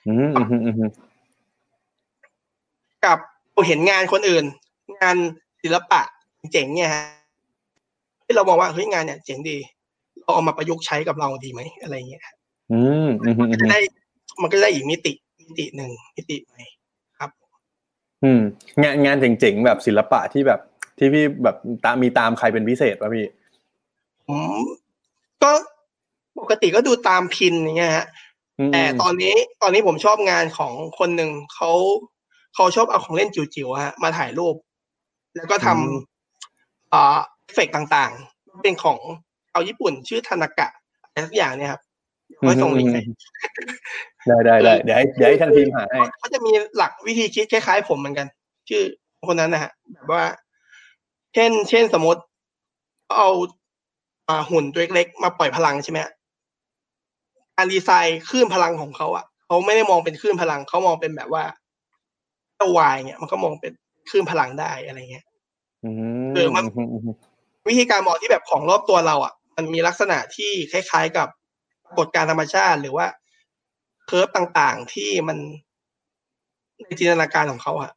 [0.07, 0.91] อืมอืมอืมอืม
[3.05, 3.19] กับ
[3.53, 4.45] เราเห็นงานคนอื่น
[5.01, 5.17] งาน
[5.63, 6.01] ศิลปะ
[6.53, 7.05] เจ๋งเนี่ยฮะ
[8.25, 9.57] ที่เรามองว่าเฮ้ยงานเนี่ยเจ๋งดี
[10.23, 12.23] เราเอามาประยุกต์ใช้กับเราดีไหมอะไรเงี้ย
[12.73, 13.81] อืมอืมอืมมันก็จะได้
[14.43, 15.13] มันก็จะได้อีกมิติ
[15.47, 16.61] มิติหนึ่งมิติใหม่
[17.19, 17.31] ครับ
[18.25, 18.41] อืม
[18.83, 20.61] งานงานเจ๋งๆแบบศิลปะที่แบบ
[20.99, 23.27] ที่พี่แบบตามมีตามใครเป็นพิเศษป่ะพี่
[24.29, 24.53] ผม
[25.43, 25.51] ก็
[26.41, 28.07] ปกติก็ดูตามพินอย่างเงี้ยฮะ
[28.59, 31.71] อืมแต่ตอนนี้ตอนนี้ผมชอบงานของคนหนึ่งเขา
[32.55, 34.55] เขาชอบเอาของเล่นจิ๋วๆฮะมาถ่ายรูป
[35.37, 38.99] แล้วก็ทำอ่าเอฟเฟกต์ต่างๆ เป็นของ
[39.53, 40.69] เอาญี่ปุ่นชื่อธนากะ
[41.03, 41.83] อะไรสักอย่างเนี่ยครับ
[42.39, 43.03] ไว้ส่งลิงก์ให้
[44.29, 48.27] ได้ได้ได้เดี๋ยวให้เดี๋ยวให้ทางทีมหาให้เขาจะมีหลักวิธีคิดคล้ายๆ ผมเหมือนกัน
[48.69, 48.83] ชื่อ
[49.27, 50.25] คนนั้นนะฮะแบบว่า
[51.35, 52.21] เช่น เช่นสมมติ
[53.17, 53.31] เอา
[54.29, 56.13] อ่าหุ่นตัวเล็กๆมาปล่อยพลังใช่ไหมฮะ
[57.57, 61.45] การดีไซน์คลื่นพลังของเขาอะเขาไม่ได้มองเป็นคลื่นพลังเขามองเป็นแบบว่า
[62.59, 63.73] ถ้าวายเนี่ยมันก็มองเป็น
[64.11, 65.25] คลื่นพลังได้อะไรเงี้ย
[65.85, 65.91] อื
[66.29, 67.17] มเออมันอืมอืม
[67.69, 71.29] วิธีการมองที่แบบของรอบตัวเราอะ มันมีลักษณะที่คล้าย ๆ กับ
[71.85, 73.07] ปรากฏการณ์ธรรมชาติ หรือว่า
[74.07, 75.39] เคอร์ฟต่างๆที่มัน
[76.83, 77.91] ในจินตนาการของเขาอะ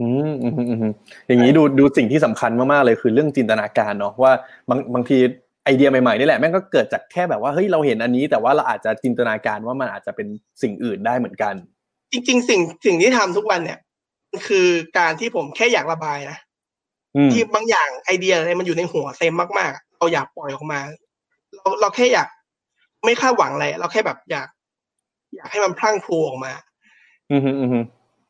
[0.00, 0.92] อืมอืมอืมอืม
[1.26, 4.32] อย่างนี้ดูดูสิ่งที่สำคัญมากๆเลยคือเรื่องจินตนาการเนาะว่า
[4.68, 5.18] บางบางที
[5.64, 10.26] ไอเดียใหม่ๆนี่แหละแม่งก็เกิดจากแค่แบบว่าเฮ้ยเราเห็นอันนี้ แต่ว่าเราอาจจะจินตนาการว่ามันอาจจะเป็น
[10.62, 11.54] สิ่งอื่นได้เหมือนกัน
[12.12, 13.78] จริง ๆ สิ่งสิ่งที่ทำทุกวันเนี่ย
[14.30, 14.66] มันคือ
[14.98, 16.38] การที่ผมแค่อยากระบายนะ
[17.16, 20.80] อืมที่บางอย่างไอเดียอะไรมันอยู่ในหัวเต็มมากๆอะเราอยากปล่อยออกมา
[21.56, 22.28] เราเราแค่อยาก
[23.04, 24.48] ไม่คาดหวังอะไรเราแค่แบบอยาก
[25.34, 26.52] อยากให้มันพลั่งพลูออกมา
[27.30, 27.84] อืมอืมอืม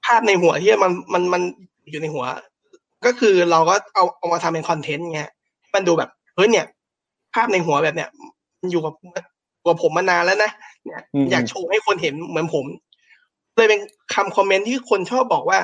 [0.05, 1.43] ภาพในหัวที่มันมันมัน
[1.91, 2.25] อยู่ในหัว
[3.07, 6.67] ก็คือเราก็เอาเอามาทำเป็นคอนเทนต์เงี้ยให้มันดูแบบเฮ้ยเนี่ย
[7.35, 8.09] ภาพในหัวแบบเนี้ย
[8.61, 8.95] มันอยู่กับ
[9.67, 10.51] กับผมมานานแล้วนะ
[10.85, 12.65] เนี่ยอยากโชว์ให้คนเห็นเหมือนผม
[13.57, 13.81] เลยเป็น
[14.15, 15.59] คำคอมเมนต์ที่คนชอบบอกว่า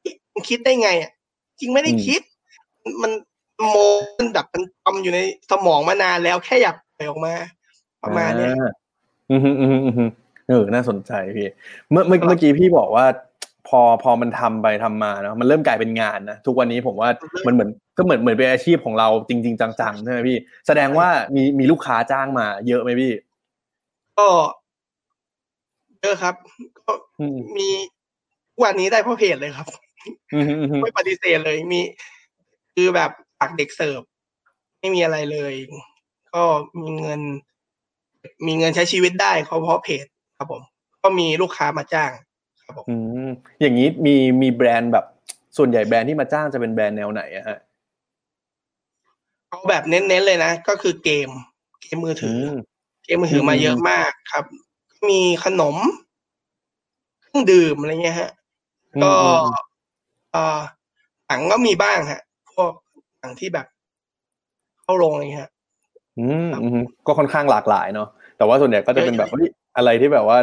[0.00, 1.10] เฮ้ยมึงคิดได้ไงอะ
[1.60, 2.20] จริงไม่ได้คิด
[3.02, 3.12] มัน
[3.68, 3.76] โม
[4.18, 7.34] มันแบบมันทำอยู่ในสมองมานานแล้วแค่อยากปล่อยออกมา
[8.02, 8.68] ประมาณเนี้ยอ่
[9.30, 10.10] อืมอืมอืมอืมอืม
[10.52, 11.48] เออน่าสนใจพี่
[11.90, 13.06] เมื่อเมื่อครับเมื่อกี้พี่บอกว่า
[13.68, 17.08] พอพอมันทำไปทำมาเนาะมันเริ่มกลายเป็นงานนะทุกวันนี้ผมว่า
[17.46, 20.36] มันเหมือนก็เหมือนเหมือนเป็นอาชีพของเราจริง ๆ จังๆใช่ไหมพี่
[20.66, 23.12] แสดงว่ามีมีลูกค้าจ้างมา เยอะไหมพี่
[24.18, 24.28] ก็
[26.00, 26.34] เยอะครับ
[26.78, 27.68] ก็อืมมี
[28.62, 29.66] วันนี้ได้เพราะเพจเลยครับ
[30.34, 31.80] อืมอืมอืมไม่ปฏิเสธเลยมี
[32.74, 33.10] คือแบบ
[33.40, 34.00] ตักเด็กเสิร์ฟ
[34.80, 35.54] ไม่มีอะไรเลย
[36.34, 36.42] ก็
[36.80, 37.20] มีเงิน
[38.46, 40.06] มีเงินใช้ชีวิตได้เขาเพราะเพจ
[40.42, 40.64] ครับผม
[41.02, 42.10] ก็มีลูกค้ามาจ้าง
[42.64, 43.28] ครับผมอืม
[43.60, 45.04] อย่างนี้มีมีแบรนด์แบบ
[45.56, 47.58] ส่วนใหญ่แบรนด์ที่มาจ้างจะเป็นแบรนด์แนวไหนอะฮะ
[49.48, 51.28] เอาแบบเน้นๆเลยนะ ก็คือเกม
[51.82, 52.56] เกมมือถืออม
[53.04, 54.44] เกมมือถือมาอืมเยอะมากครับ
[55.10, 55.76] มีขนม
[57.22, 58.30] เครื่องดื่มอะไรเงี้ยฮะ
[59.02, 59.54] ก็อืมอืม
[60.32, 60.60] เอ่อ
[61.28, 62.20] หนังก็มีบ้างฮะ
[62.54, 62.72] พวก
[63.20, 63.66] หนังที่แบบ
[64.82, 65.50] เข้าโรงอะไรเงี้ยฮะ
[66.18, 70.38] อืมอืมก็ค่อนข้างหลากหลายเนาะแต่ว่าส่วนใหญ่ก็จะเป็นแบบเฮ้ย อะไรที่แบบว่า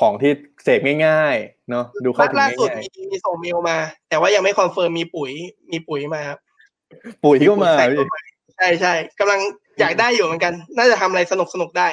[0.00, 0.32] ของที่
[0.64, 3.76] เสพง่ายๆเนาะดูเข้าถึงล่าสุดง่ายมีมีส่งเมลมา
[4.08, 5.30] แต่ว่ายังไม่คอนเฟิร์มมีปุ๋ย
[5.72, 8.16] มีปุ๋ยมาครับๆปุ๋ยก็มาใส่พี่เข้าไป
[8.56, 9.40] ใช่ใช่กำลัง
[9.80, 11.88] อยากได้อยู่เหมือนกัน น่าจะทำอะไรสนุกสนุกๆได้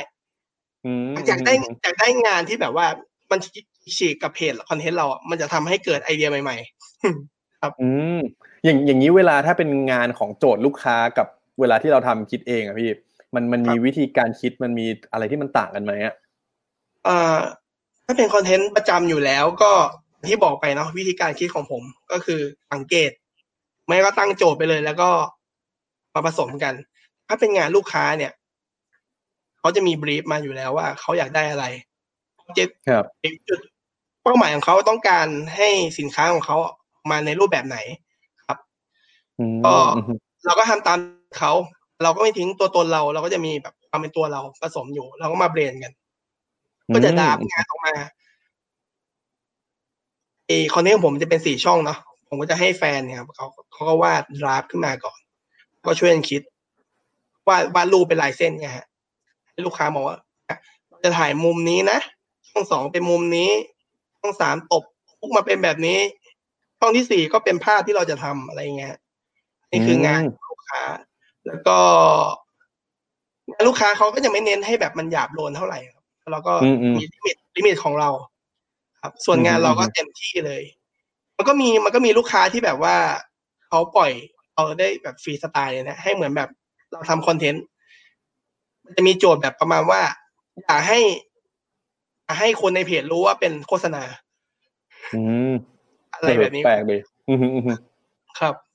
[0.85, 2.87] อืมอยากได้อยากได้งานที่แบบว่า
[3.31, 3.39] มัน
[3.97, 6.57] ฉีกกับเพจคอนเทนต์เราอะมันจะทำให้เกิดไอเดียใหม่
[7.09, 8.19] ๆ ครับ อืม
[8.65, 11.27] อย่างอย่างนี้เวลาถ้าเป็นงานของโจทย์ลูกค้ากับ
[11.59, 12.89] เวลาที่เราทำคิดเองอะพี่
[13.35, 17.39] มันมันมีวิธีการคิดมันมีอะไรที่มันต่างกันไหมอะเอ่อ
[18.05, 19.71] ถ้าเป็นคอนเทนต์ประจำอยู่แล้วก็
[20.27, 22.41] ที่บอกไปเนาะวิธีการคิดของผมก็คือ
[22.73, 23.11] สังเกต
[23.87, 25.09] ไม่ก็ตั้งโจทย์ไปเลย แล้วก็
[26.13, 26.73] มาผสมกัน
[27.27, 28.31] ถ้าเป็นงานลูกค้าเนี่ย
[29.59, 31.65] เขาจะมีบรีฟมาอยู่แล้วว่าเขาอยากได้อะไร
[32.57, 33.05] จะครับ
[33.47, 33.59] จุด
[34.23, 36.57] เป้าหมายของเขาต้องการให้สินค้าของเขา
[37.11, 37.77] มาในรูปแบบไหน
[38.47, 38.57] ครับ
[39.39, 40.99] อืมก็อืมเราก็ทำตาม
[41.39, 41.51] เขา
[42.03, 45.93] เราก็ไม่ทิ้งตัวตนเรา เราก็จะมีแบบความเป็นตัวเราผสมอยู่ เราก็มา blend กัน
[46.93, 47.93] ก็จะ draft งานออกมา
[50.45, 55.19] ไอ้ content ของผมจะเป็นสี่ช่องเนาะผมก็จะให้แฟนเนี่ยครับเขาเขาก็วาด draft ขึ้นมาก่อน
[55.85, 56.41] ก็ช่วยกันคิด
[57.47, 58.85] วาดวาดรูปเป็นลายเส้นไงฮะ
[59.51, 60.17] ให้ลูกค้าบอกว่า
[61.03, 61.99] จะถ่ายมุมนี้นะ
[62.49, 63.49] ช่องสองเป็นมุมนี้
[64.19, 64.83] ช่องสามตบ
[65.19, 65.99] มุกมาเป็นแบบนี้
[66.79, 68.95] ช่องที่สี่ก็เป็นภาพที่เราจะทำอะไรเงี้ย
[69.71, 70.83] นี่คืองานของลูกค้า
[71.47, 71.79] แล้วก็
[73.49, 75.98] งานลูกค้าเขาก็จะไม่เน้นให้แบบมันหยาบโลนเท่าไหร่ครับ
[76.31, 78.09] แล้วก็อืมอืมมี limit limit ของเรา
[79.01, 80.63] ครับ ส่วนงานอืมเราก็เต็มที่เลย
[81.37, 82.95] มันก็มีมันก็มีลูกค้าที่แบบว่า
[83.67, 84.11] เขาปล่อย
[84.53, 86.49] เราได้แบบฟรีสไตล์เลยนะให้เหมือนแบบ
[86.91, 87.63] เราทำคอนเทนต์
[88.85, 90.01] มันจะมีโจทย์แบบประมาณว่า
[90.63, 90.99] อยากให้
[92.25, 94.03] อยากให้คนในเพจรู้ว่าเป็นโฆษณา
[95.13, 95.51] อืม
[96.13, 97.65] อะไรแบบนี้แปลกเลยอืมอืมอืม
[98.39, 98.68] ครับประมาณ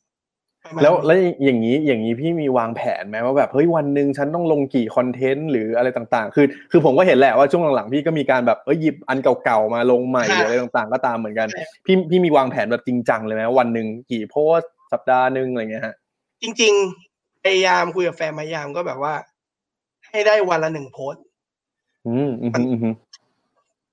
[0.83, 11.48] แล้วนี้แล้วอย่างนี้อย่างนี้พี่มีวางแผนไหมว่าแบบเฮ้ยวันหนึ่งฉันต้องลงกี่คอนเทนต์หรืออะไรต่างๆ คือคือผมก็เห็นแหละว่าช่วงหลังๆพี่ก็มีการแบบเอ้ยหยิบอันเก่าๆมาลงใหม่หรืออะไรต่างๆ ก็ตามเหมือนกัน
[11.87, 15.94] พี่พี่มีวางแผนแบบจริงจังเลยไหมว่าวันหนึ่งกี่โพสต์สัปดาห์หนึ่งอะไรเงี้ยฮะ
[16.42, 16.72] จริง
[17.09, 19.14] ๆพยายามคุยกับแฟนพยายามก็แบบว่า
[20.11, 21.22] ให้ได้วันละหนึ่งโพสต์
[22.07, 22.94] อืมอืมอืมอืม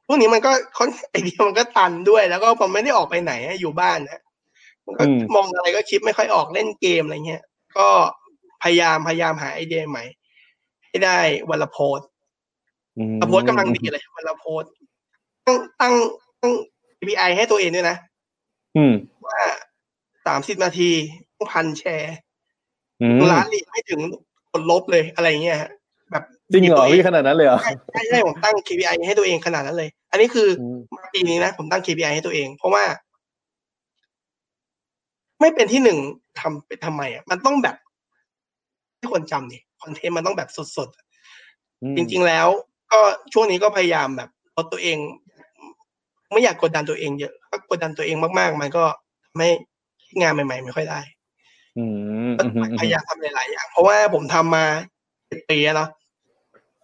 [0.08, 4.20] พวกนี้มันก็ค่อนไอเดียมันก็ตันด้วย แล้วก็ผมไม่ได้ออกไปไหนอะอยู่บ้านนะ
[4.86, 5.04] มันก็
[5.36, 7.44] มองอะไรก็คิดไม่ค่อยออกเล่นเกมอะไรเงี้ย
[7.78, 7.88] ก็
[8.64, 10.04] พยายามพยายามหาไอเดียใหม่
[10.88, 11.18] ให้ได้
[11.50, 12.08] วันละโพสต์
[12.98, 14.72] อืมวันละโพสต์กำลังดีเลยวันละโพสต์
[15.46, 15.94] ตั้งตั้ง
[16.42, 16.54] ตั้ง
[17.00, 17.98] KPI ให้ตัวเองด้วยนะ
[18.78, 18.94] อืม
[19.28, 19.42] ว่า
[20.26, 20.90] สามสิบนาที
[21.38, 22.16] ต้องพันแชร์
[23.02, 24.00] อืมล้านลีกไม่ถึง
[24.52, 25.70] กดลบเลยอะไรเงี้ยฮะ
[26.12, 32.84] แบบจริงเหรอพี่ขนาดนั้นเลยเหรอใช่ใช่ใช่ผมตั้ง KPI ให้ตัวเองขนาดนั้นเลย อันนี้คืออืมมาปีนี้นะผมตั้ง KPI ให้ตัวเอง เพราะว่า
[35.42, 35.98] ไม่เป็นที่หนึ่ง
[36.40, 37.76] ทำไปทำไมอะมันต้องแบบ
[39.00, 42.48] ที่คนจำดิคอนเทนต์มันต้องแบบสดๆจริง ๆแล้ว
[42.92, 43.00] ก็
[43.34, 44.98] ช่วงนี้ก็พยายามแบบลดตัวเอง
[46.32, 48.84] ไม่อยากกดดันตัวเองเยอะถ้ากดดันตัวเองมากๆ มันก็
[49.26, 49.50] ทำให้
[50.22, 51.00] งานใหม่ ๆ ไม่ค่อยได้
[51.78, 51.84] อื
[52.28, 54.66] มก็อืมอืมพยายามทำหลายๆอย่างเพราะว่าผมทำมา
[55.28, 55.90] เจ็ดปีแล้วเนาะ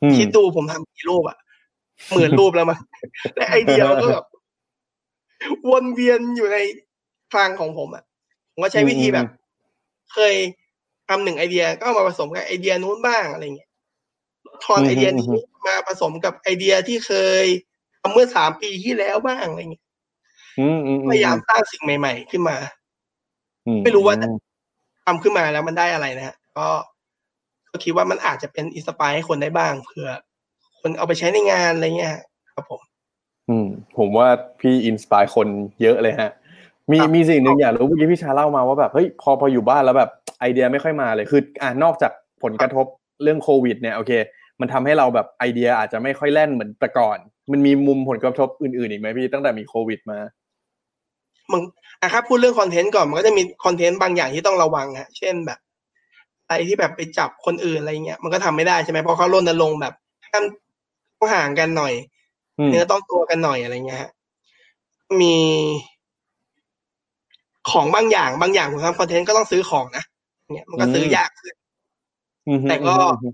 [0.01, 1.37] อืมคิดดูผมทำกี่รูปอะ
[2.13, 2.79] หมื่นรูปแล้วมั้ง
[3.35, 4.25] และไอเดียมันก็แบบ
[5.69, 6.57] วนเวียนอยู่ใน
[7.31, 8.03] คลังของผมอะ
[8.57, 9.27] ผมก็ใช้วิธีแบบ
[10.13, 10.35] เคย
[11.09, 13.69] ทำหนึ่งไอเดียก็เอามาผสมกับไอเดียนู้นบ้างอะไรเงี้ย
[14.63, 15.25] ทอนไอเดียนี้
[15.67, 17.11] มาผสมกับไอเดียที่เค
[17.43, 17.45] ย
[18.01, 19.85] ทำเมื่อสามปีที่แล้วบ้างอะไรเงี้ย
[20.59, 22.57] อืมอืมอืพยายามสร้างสิ่งใหม่ ๆ ขึ้นมา
[23.67, 24.27] อืไม่รู้ว่าจะ
[25.05, 26.67] ทำขึ้นมาแล้วมันได้อะไรนะฮะก็
[27.69, 30.09] ก็คิดว่ามันอาจจะเป็นอินสปายให้คนได้บ้างเผื่อ
[30.81, 32.15] คนเอาไปใช้ในงานอะไรเงี้ย
[32.53, 32.81] ครับผม
[33.49, 33.67] อืม
[33.97, 34.27] ผมว่า
[34.59, 35.47] พี่ inspire คน
[35.81, 36.31] เยอะเลยฮะ
[36.91, 42.11] มีครับมีสิ่งหนึ่งอยากรู้เมื่อกี้พี่ชาเล่ามาว่าแบบเฮ้ยพอพออยู่บ้านแล้วแบบไอเดียไม่ค่อยมาเลยคืออ่านอกจาก
[42.43, 42.85] ผลกระทบ
[43.23, 44.11] เรื่องโควิดเนี่ยโอเค
[44.61, 47.17] มันทำให้เราแบบไอเดียอาจจะไม่ค่อยแล่นเหมือนแต่ก่อน
[47.51, 50.19] มันมีมุมผลกระทบอื่นๆอีกไหมพี่ตั้งแต่มีโควิดมา
[51.51, 51.61] มึง
[52.01, 55.59] อะครับพูดเรื่องคอนเทนต์ก่อนมันก็จะมี content บางอย่างที่ต้องระวังฮะเช่นแบบ
[56.47, 59.93] อะไรที่แบบไปจับคนอื่นอะไรเงี้ยมันก็ทำไม่ได้ใช่ไหมเพราะเขารณรงค์แบบ
[60.29, 60.43] ห้าม
[61.17, 61.93] ต้องห่างกันหน่อย
[62.59, 64.11] อืมเนื้อต้องตัวกันหน่อยอะไรเงี้ยฮะ
[65.21, 65.35] มี
[67.71, 70.03] ของบางอย่างบางอย่างผมทำคอนเทนต์ก็ต้องซื้อของนะ
[70.53, 71.55] เนี่ยมันก็ซื้อยากขึ้น
[72.47, 73.33] อืมแต่ก็อืม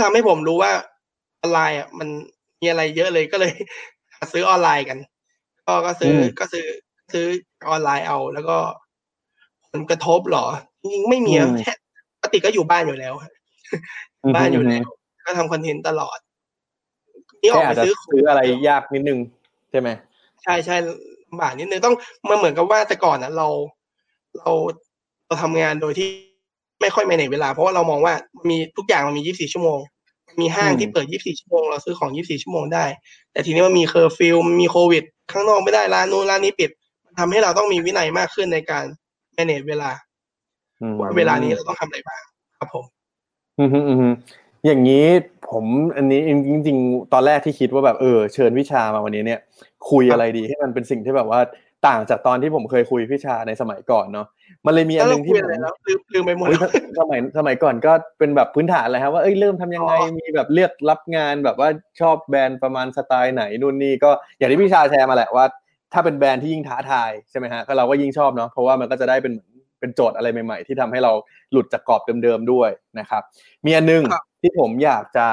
[0.00, 0.72] ทำให้ผมรู้ว่า
[1.40, 2.08] ออนไลน์อะมัน
[2.60, 3.52] มีอะไรเยอะเลยก็เลย
[4.14, 4.98] หาซื้อออนไลน์กัน
[5.66, 6.66] ก็ก็ซื้ออก็ซื้อ
[7.12, 7.26] ซื้อ
[7.68, 8.56] ออนไลน์เอา แล้วก็
[9.72, 10.46] ผลกระทบเหรอ
[10.80, 11.72] จริงๆไม่มีอะแค่
[12.16, 13.32] ปกติก็อยู่บ้านอยู่แล้วฮะ
[14.22, 14.84] อืมบ้านอยู่แล้ว
[15.26, 16.18] ก็ทำ content ตลอด
[17.42, 19.18] นี่อแค่อกอาจไปจะซื้อซื้ออะไรยากนิดนึง
[19.70, 19.88] ใช่ไหม
[20.42, 21.94] ใช่ใช่ลำ บากนิดนึงต้อง
[22.28, 23.48] มันเหมือนกับว่าแต่ก่อนอะเรา
[24.38, 24.50] เรา
[25.26, 26.08] เราทำงานโดยที่
[26.80, 28.14] ไม่ค่อยไม่ในเวลา เพราะว่าเรามองว่า
[28.48, 29.78] มีทุกอย่างมันมี 24 ชั่วโมง
[30.40, 32.84] มีห้างอืมที่เปิด 24 ชั่วโมงเราซื้อของ 24 ชั่วโมงได้
[33.32, 36.70] แต่ทีนี้มันมีเคอร์ฟิวมันมีโควิด ข้างนอกไม่ได้ร้านนู้นร้านนี้ปิด
[37.04, 38.84] มันทำให้เราต้องมีวินัยมากขึ้นในการ
[39.36, 39.90] manage เวลา
[40.80, 42.22] อืมว่าเวลานี้เราต้องทำอะไรบ้าง
[42.58, 42.84] ครับผม
[43.58, 44.08] อืมฮึอืมฮึ
[44.66, 45.06] อย่างนี้
[45.52, 45.64] ผผม
[45.96, 49.40] อันนี้จริงๆ ตอนแรกที่คิดว่าแบบเออเชิญวิชามาวันนี้เนี่ย
[49.90, 51.40] คุยอะไรดีให้มันเป็นสิ่งที่แบบว่า
[51.86, 54.26] ต่างจากตอนที่ผมเคยคุยวิชาในสมัยก่อนเนาะ
[54.66, 56.58] มันเลยมีอันนึงที่อะไรแล้วลืมลืมไปหมดเฮ้ย
[56.98, 61.68] สมัยสมัยก่อนก็เป็นแบบพื้นฐานเลยครับว่าเอ้ยเริ่มทำยังไงอ๋อมีแบบเลือกรับงานแบบว่า
[62.00, 65.44] ชอบแบรนด์ประมาณสไตล์ไหนนู่นนี่ก็อย่างที่พี่ชาแชร์มาแหละว่า
[65.92, 71.12] ถ้าเป็นแบรนด์ที่ยิ่งท้าทายใช่ไหมฮะก็เราก็ยิ่งชอบเนาะเพราะว่ามันก็จะได้เป็นเหมือนเป็นโจทย์อะไรใหม่ ๆ ที่ทำให้เรา
[71.52, 73.22] หลุดจากกรอบเดิมๆด้วยนะครับ
[73.66, 75.28] มีอันนึงครับ ที่ผมอยากจะ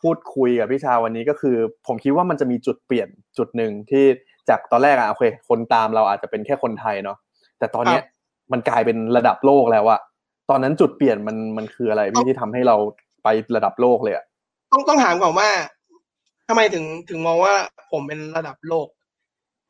[0.00, 3.08] พูดคุยกับพี่ชาวันนี้ก็คือ ผมคิดว่ามันจะมีจุดเปลี่ยน
[3.38, 4.04] จุดหนึ่งที่
[4.48, 7.18] จากตอนแรกอะโอเค คนตามเราอาจจะเป็นแค่คนไทยเนาะ
[7.58, 8.02] แต่ตอนเนี้ย
[8.52, 10.00] มันกลายเป็นระดับโลกแล้วอะ
[10.50, 12.76] ตอนนั้นจุดเปลี่ยนมันมันคืออะไรพี่ที่ทำให้เรา
[13.22, 14.24] ไประดับโลกเลยอะ
[14.72, 15.48] ต้องต้องถามก่อนว่า
[16.48, 17.54] ทำไมถึงถึงมองว่า
[17.92, 18.88] ผมเป็นระดับโลก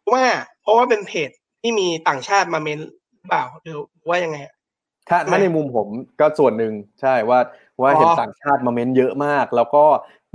[0.01, 0.25] เพราะว่า
[0.63, 4.55] เพราะว่าเป็นเพจที่มีต่างชาติมาเมนหรือเปล่าหรือว่ายังไงอะ
[5.09, 5.89] ถ้าถ้าในมุมผม
[6.21, 7.39] ก็ส่วนหนึ่งใช่ว่า
[7.83, 9.85] ว่าอ๋อเห็นต่างชาติมาเม้นเยอะมาก แล้วก็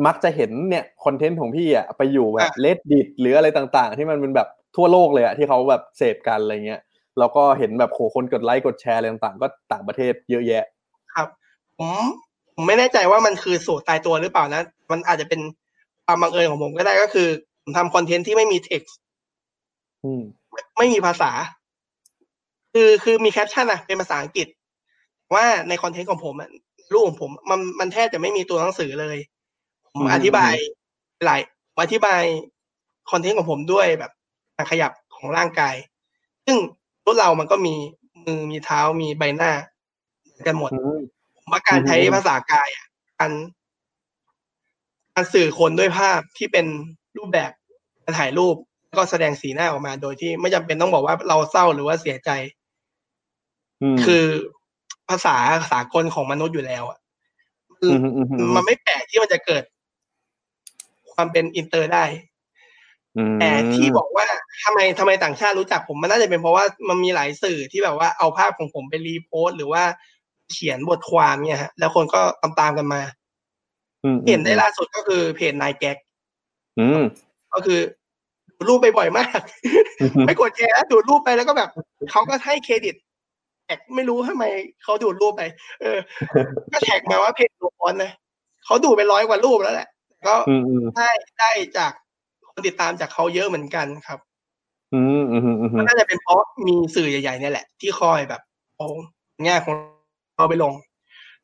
[0.05, 6.81] มักจะเห็นเนี่ยคอนเทนต์ของพี่อะไปอยู่แบบอะเลดดิตหรืออะไรต่างๆ ที่มันเป็นแบบทั่วโลกเลยอะที่เขาแบบเสพกันอะไรเงี้ย
[7.19, 10.63] แล้วก็เห็นแบบโหคนกดไลค์กดแชร์อะไรต่างๆ ก็ต่างประเทศเยอะแยะ
[11.13, 11.27] ครับ
[11.79, 12.03] ผม
[12.55, 15.41] ผมไม่แน่ใจว่ามันคือสูตรตายตัวหรือเปล่านะ มันอาจจะเป็น
[16.05, 17.27] ความบังเอิญของผมก็ได้ก็คือ
[17.63, 18.97] ผมทำ content ที่ไม่มี text
[20.03, 20.23] อืม
[20.77, 21.31] ไม่มีภาษา
[22.73, 24.47] คือคือมีแคปชั่นอะเป็นภาษาอังกฤษ
[25.33, 26.35] ว่าใน content ของผม
[26.91, 29.17] อะรูปของผมมันมันแทบจะไม่มีตัวหนังสือเลย
[29.93, 30.53] ผมอธิบาย
[31.25, 32.23] หลายผมอธิบาย
[33.11, 34.11] content ของผมด้วยแบบ
[34.55, 35.75] การขยับของร่างกาย
[36.45, 36.57] ซึ่ง
[37.05, 37.75] รถเรามันก็มี
[38.25, 39.51] มือมีเท้ามีใบหน้า
[40.23, 40.99] เหมือนกันหมดอืม
[41.37, 42.85] ผมว่าการใช้อืมภาษากายอะ
[43.19, 43.31] การ
[45.15, 46.65] การสื่อคนด้วยภาพที่เป็น
[47.17, 47.51] รูปแบบ
[48.03, 48.55] การถ่ายรูป
[48.87, 52.29] แล้วก็แสดงสีหน้าออกมา โดยที่ไม่จำเป็นต้องบอกว่าเราเศร้าหรือว่าเสียใจ
[53.95, 54.25] มคือ
[55.11, 55.35] ภาษา
[55.71, 56.97] สากลของมนุษย์อยู่แล้วอะ
[57.71, 59.63] มอืมอืมอืมมันไม่แปลกที่มันจะเกิด
[61.13, 62.03] ความเป็นอินเตอร์ได้
[63.17, 64.25] อืมแต่ที่บอกว่า
[64.63, 69.83] ทำไมทำไมต่างชาติรู้จักผมมันน่าจะเป็นเพราะว่ามันมีหลายสื่อที่แบบว่าเอาภาพของผมไป repost หรือว่า
[70.51, 73.01] เขียนบทความเนี่ยฮะ แล้วคนก็ตามตามๆกันมา
[74.03, 75.97] อืมเห็นได้ล่าสุดก็คือเพจนายแก๊ก
[76.79, 77.01] อืม
[77.53, 77.79] ก็คือ
[78.57, 79.39] ดูดรูปไปบ่อยมาก
[80.01, 81.69] อืมไม่กดแชร์ดูดรูปไปแล้วก็แบบ
[82.11, 82.95] เขาก็ให้เครดิต
[83.65, 84.45] แท็กไม่รู้ทำไม
[84.83, 85.43] เขาดูดรูปไป
[85.81, 85.97] เออ
[86.71, 88.11] ก็แท็กมาว่าเพจ Lowcost นะ
[88.65, 89.87] เขาดูไปร้อยกว่ารูปแล้วแหละ
[90.27, 91.91] ก็อืมอืมได้ได้จาก
[92.51, 94.19] คนติดตามจากเขาเยอะเหมือนกันครับ
[94.93, 98.41] อืมอืมอืมอืมก็น่าจะเป็นเพราะมีสื่อใหญ่ๆเนี่ยแหละ ที่คอยแบบ
[98.77, 98.87] เอา
[99.43, 99.75] แง่ของ
[100.37, 100.73] เราไปลง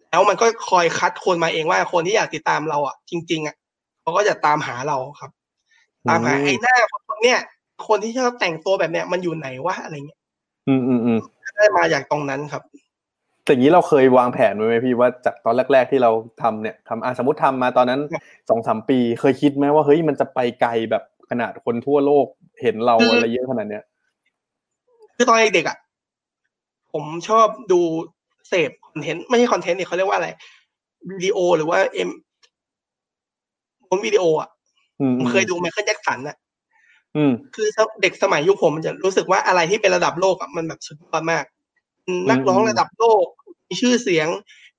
[0.10, 3.56] แล้วมันก็คอยคัดคนมาเองว่าคนที่อยากติดตามเราอะ จริง ๆ อะ
[4.02, 5.32] เขาก็จะตามหาเราครับ
[6.10, 6.76] ตามหาไอ้หน้า
[7.08, 7.40] คนเนี้ย
[7.88, 10.20] คนที่ชอบแต่งตัวแบบเนี้ยมันอยู่ไหนวะอะไรเงี้ย
[10.68, 11.20] อืมอืมอืม
[11.58, 12.64] ได้มาจากตรงนั้นครับ
[13.44, 18.02] แต่อย่างนี้เราเคยวางแผนไว้ไหมพี่ว่าจากตอนแรก ๆ ที่เราทำเนี่ยทำอะสมมติทำมาตอนนั้น
[18.50, 22.26] สองสามปีเคยคิดไหมว่าเฮ้ยมันจะไปไกลแบบขนาดคนทั่วโลก
[22.62, 23.84] เห็นเราคืออะไรเยอะขนาดเนี้ย
[25.16, 25.78] คือตอนเด็กๆอะ
[26.94, 27.80] ผมชอบดู
[28.50, 30.30] เสพคอนเทนต์ไม่ใช่คอนเทนต์เนี่ยเขาเรียกว่าอะไร
[31.10, 34.50] วิดีโอหรือว่า MV วิดีโออะ
[35.02, 36.47] อืมผมเคยดูไมเคิลแจ็คสันอะอืม
[37.56, 37.68] คือ
[38.02, 41.44] เด็กสมัยยุคผมมันจะรู้สึกว่าอะไรที่เป็นระดับโลกอะมันแบบสุดยอดมาก
[42.30, 43.26] นักร้องระดับโลก
[43.68, 44.28] มีชื่อเสียง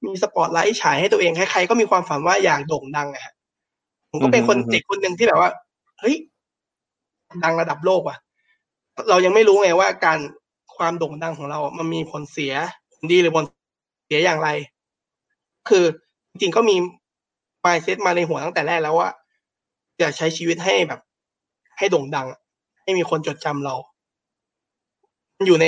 [0.05, 3.35] มีสปอตไลท์ฉายให้ตัวเองใครๆก็มีความฝันว่าอยากโด่งดังอะฮะ
[4.11, 5.51] ผมก็เป็นคนอืมอืมเด็กคนหนึ่งที่แบบว่า
[6.01, 6.17] เฮ้ย
[7.45, 8.17] ดังระดับโลกว่ะ
[9.09, 10.19] เรายังไม่รู้ไงว่าการ
[10.77, 12.53] ความโด่งดังของเราอะมันมีผลเสีย
[12.93, 13.45] ผลดีหรือผล
[14.07, 14.49] เสียอย่างไร
[15.69, 15.85] คือ
[16.31, 16.77] จริงๆก็มี
[17.65, 19.11] mindset มาในหัวตั้งแต่แรกแล้วว่า
[20.01, 21.01] อยากใช้ชีวิตให้แบบ
[21.79, 22.41] ให้โด่งดังอะ
[22.83, 23.75] ให้มีคนจดจำเรา
[25.37, 25.67] มันอยู่ใน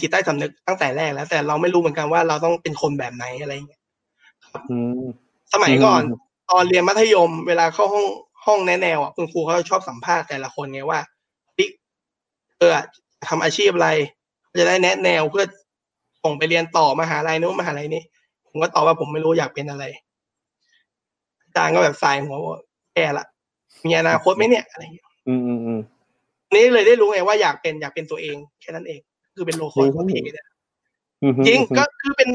[0.00, 3.82] จิตใต้สำนึกตั้งแต่แรกแล้ว แต่เราไม่รู้เหมือนกันว่าเราต้องเป็นคนแบบไหนอะไรอย่างเงี้ย
[4.70, 5.04] อืม
[5.52, 6.18] สมัยก่อนอืม
[6.50, 8.06] ตอนเรียนมัธยม เวลาเข้าห้อง
[8.46, 11.00] ห้องแนะแนวอะคุณครูเขาจะชอบสัมภาษณ์แต่ละคนไงว่า
[11.54, 11.68] เฮ้ย
[12.58, 12.72] เออ
[13.28, 13.90] ทำอาชีพอะไร
[14.58, 15.44] จะได้แนะแนวเพื่อ
[16.22, 18.02] ส่งไปเรียนต่อมหาลัยนู้นมหาลัยนี้
[18.48, 19.84] ผมก็ตอบว่าผมไม่รู้อยากเป็นอะไร
[21.44, 22.60] อาจารย์ก็แบบสายหัวว่า
[22.94, 23.26] แย่ละ
[23.86, 25.80] มีอนาคตไหมเนี่ยอะไรอย่างเงี้ย อืมอืมอืม
[26.54, 29.00] นี่เลยได้รู้ไงว่าอยากเป็นอยากเป็นตัวเองแค่นั้นเอง
[29.34, 30.46] คือเป็นโลคอลอืมเพจเนี่ย
[31.22, 32.28] อืมจริงก็คือเป็น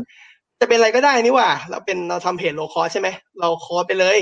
[0.60, 3.08] จะเป็นอะไรก็ได้นี่หว่า เราเป็นเราทำเพจโลคอใช่ไหม
[3.42, 4.18] เราคอไปเลย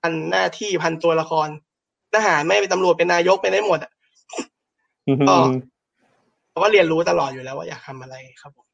[0.00, 1.48] พันหน้าที่พันตัวละคร
[2.14, 3.90] ทหารไม่เป็นตำรวจเป็นนายกเป็นได้หมดอะ
[5.08, 5.56] อืมก็อืม
[6.50, 8.66] เราก็เรียนรู้ตลอดอยู่แล้วว่าอยากทำอะไรครับผม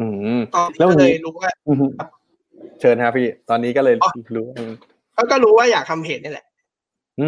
[0.00, 0.06] อื
[0.38, 1.76] มตอนแล้วนี้วันก็นี้เลยรู้ว่าอืม
[2.80, 4.72] เชิญครับพี่ ตอนนี้ก็เลยอ๋อรู้อืม
[5.16, 6.51] ก็ก็รู้ว่าอยากทำเพจนี่แหละอื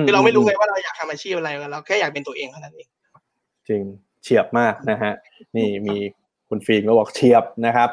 [0.06, 2.88] คือเราไม่รู้ไงว่าเราอยากทำอาชีพอะไรเราแค่อยากเป็นตัวเองเท่านั้นเอง
[3.68, 3.82] จริง
[4.22, 5.12] เฉียบมากนะฮะ
[5.56, 5.96] นี่มี
[6.48, 7.90] คุณคุณฟิล์มก็บอกเชียบนะครับ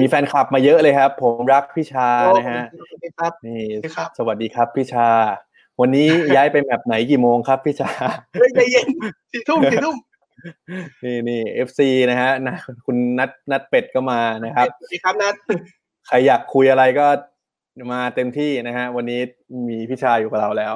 [0.00, 5.08] มีแฟนคลับมาเยอะเลยครับ ผมรักพี่ชานะฮะสวัสดีครับนี่สวัสดีครับสวัสดีครับพี่ชา
[5.80, 7.90] วันนี้ย้ายไปแมปไหนกี่โมงครับพี่ชา
[8.34, 8.86] เฮ้ยใจเย็น
[9.32, 9.96] สี่ทุ่มสี่ทุ่ม
[11.04, 15.34] นี่นี่ FC นะฮะนะคุณนัทนัทเป็ดก็มานะครับสวัสดีครับนัท
[16.06, 17.06] ใครอยากคุยอะไรก็
[17.92, 19.20] มาเต็มที่นะฮะวันนี้
[19.68, 20.74] มีพี่ชาอยู่กับเราแล้ว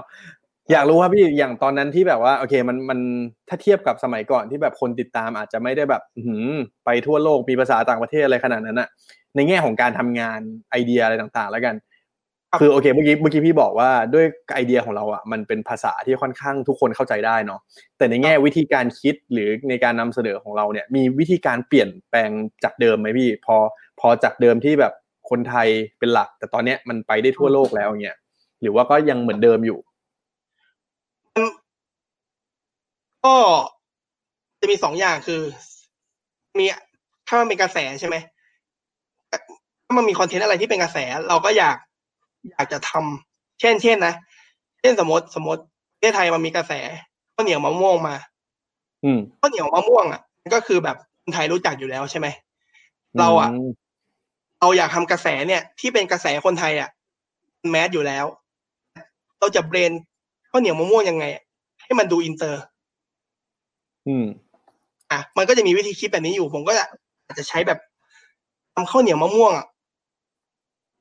[0.72, 2.98] อยากรู้ว่าพี่อย่างตอนนั้นที่แบบว่าโอเคมันมัน
[3.48, 6.46] ถ้าเทียบกับสมัยก่อนที่แบบคนติดตามอาจจะไม่ได้แบบอื้อหือ
[6.84, 8.88] ไปทั่วโลกมีภาษาต่างประเทศอะไรขนาดนั้นอะ
[9.34, 11.74] ในแง่ของการทำงานไอเดียอะไรต่างๆ แล้วกัน
[12.60, 17.60] คือโอเคเมื่อกี้เมื่อกี้พี่บอกว่าด้วยไอเดียของเราอะมันเป็นภาษาที่ค่อนข้างทุกคนเข้าใจได้เนาะ
[17.98, 22.30] แต่ในแง่วิธีการคิดหรือในการนำเสนอของเราเนี่ย มีวิธีการเปลี่ยนแปลง
[22.64, 23.56] จากเดิมไหมพี่ พอ
[24.00, 24.92] พอจากเดิมที่แบบ
[25.30, 28.18] คนไทยเป็นหลัก แต่ตอนเนี้ยมันไปได้ทั่วโลกแล้วอย่างเงี้ย
[28.62, 29.78] หรือว่าก็ยังเหมือนเดิมอยู่
[33.24, 33.36] ก็
[34.60, 35.40] จะมีสองอย่างคือ
[36.58, 36.64] มี
[37.28, 38.16] ถ้ามันเป็นกระแสใช่ไหม
[39.84, 41.76] ถ้ามันมีคอนเทนต์อะไรที่เป็นกระแส เราก็อยาก
[42.50, 44.14] อยากจะทำเช่น เช่นนะ
[44.80, 45.62] เช่นสมมติสมมติ
[45.94, 46.72] ประเทศไทยมันมีกระแส
[47.34, 48.14] ข้าวเหนียวมะม่วงมา
[49.04, 52.26] อืมข้าวเหนียวมะม่วงอะมันก็คือแบบคนไทยรู้จักอยู่แล้วใช่ไหม
[53.18, 53.70] เราอะม
[54.60, 56.88] เราอยากทำกระแสเนี่ย ที่เป็นกระแสคนไทยอะ
[57.70, 58.24] mass อยู่แล้ว
[59.38, 59.92] เราจะ blend
[60.50, 61.42] ข้าวเหนียวมะม่วงยังไงอะ
[61.82, 62.62] ให้มันดูอินเตอร์
[64.06, 64.24] อืม
[65.10, 66.84] อะ มันก็จะมีวิธีคิดแบบนี้อยู่ ผมก็จะ
[67.26, 67.78] อาจจะใช้แบบ
[68.74, 69.66] ทำข้าวเหนียวมะม่วงอะ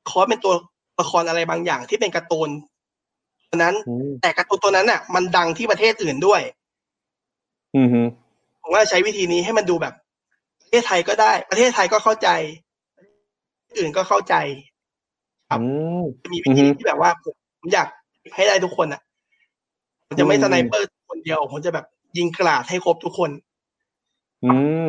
[0.08, 0.54] คอสเป็นตัว
[1.00, 2.50] ละครอะไรบางอย่างที่เป็นการ์ตูน
[3.48, 6.40] ตัวนั้นอืมแต่การ์ตูนตัวนั้นอะ มันดังที่ประเทศอื่นด้วย
[7.76, 8.02] อืมฮึ
[8.62, 9.94] ผมก็จะใช้วิธีนี้ให้มันดูแบบ
[10.60, 12.28] ประเทศไทยก็ได้ ประเทศไทยก็เข้าใจ
[13.66, 14.34] ประเทศอื่นก็เข้าใจ
[15.48, 15.64] ครับอื
[16.00, 17.10] มจะมีวิธีอือฮึที่แบบว่า
[17.58, 17.88] ผมอยาก
[18.34, 19.00] ให้ได้ทุกคนอะ
[20.08, 23.30] ผมจะไม่อืมสไนเปอร์คนเดียวผมจะแบบยิงกราดให้ครบทุกคน
[24.42, 24.46] อื
[24.84, 24.86] ม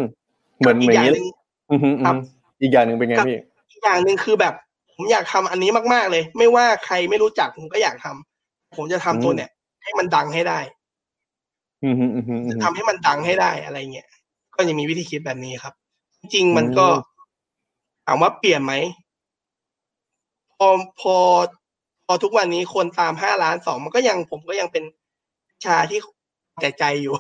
[0.60, 1.28] เหมือนอีเหมืกอนอย่างนี้หนึ่ง
[1.72, 2.16] อืมฮึอืมครับ
[2.62, 3.38] อีกอย่างหนึ่งเป็นไงพี่
[3.72, 4.54] อีกอย่างหนึ่งคือแบบ
[4.96, 9.50] ผมอยากทำอันนี้มากๆเลย ไม่ว่าใครไม่รู้จักผมก็อยากทำผมจะทำตัวอืมเนี่ย
[9.84, 10.60] ให้มันดังให้ได้
[11.84, 14.08] อืมฮึอืมฮึอืมจะฮึทำให้มันดังให้ได้อะไรเงี้ย
[14.56, 15.74] ก็จะมีวิธีคิดแบบนี้ครับ
[16.20, 16.96] จริงๆมันก็อืม
[18.06, 18.74] ถามว่าเปลี่ยนไหม
[20.58, 20.70] พอ
[21.02, 21.16] พอ
[22.06, 24.84] พอทุกวันนี้คนตามห้าล้านสองมันก็ยังผมก็ยังเป็น
[25.66, 26.00] ชาที่
[26.62, 27.16] แต่ใจอยู่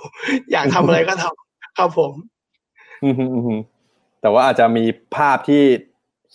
[0.52, 2.14] อยากทำอะไรก็ทำครับผม
[3.04, 3.56] อืมฮึอืมฮึ
[4.22, 4.84] แต่ว่าอาจจะมี
[5.16, 5.64] ภาพที่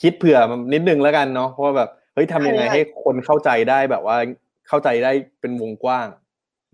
[0.01, 4.17] คิดเผื่อมันนิดนึงแล้วกันเนาะเพราะว่าแบบเฮ้ยทำยังไงใช่ให้คนเข้าใจได้แบบว่า
[4.69, 6.07] เข้าใจได้เป็นวงกว้าง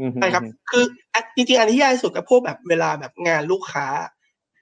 [0.01, 3.87] อืมฮึใช่ครับ คืออะจริงๆอันที่ยากที่สุดกับพวกแบบเวลาแบบงานลูกค้า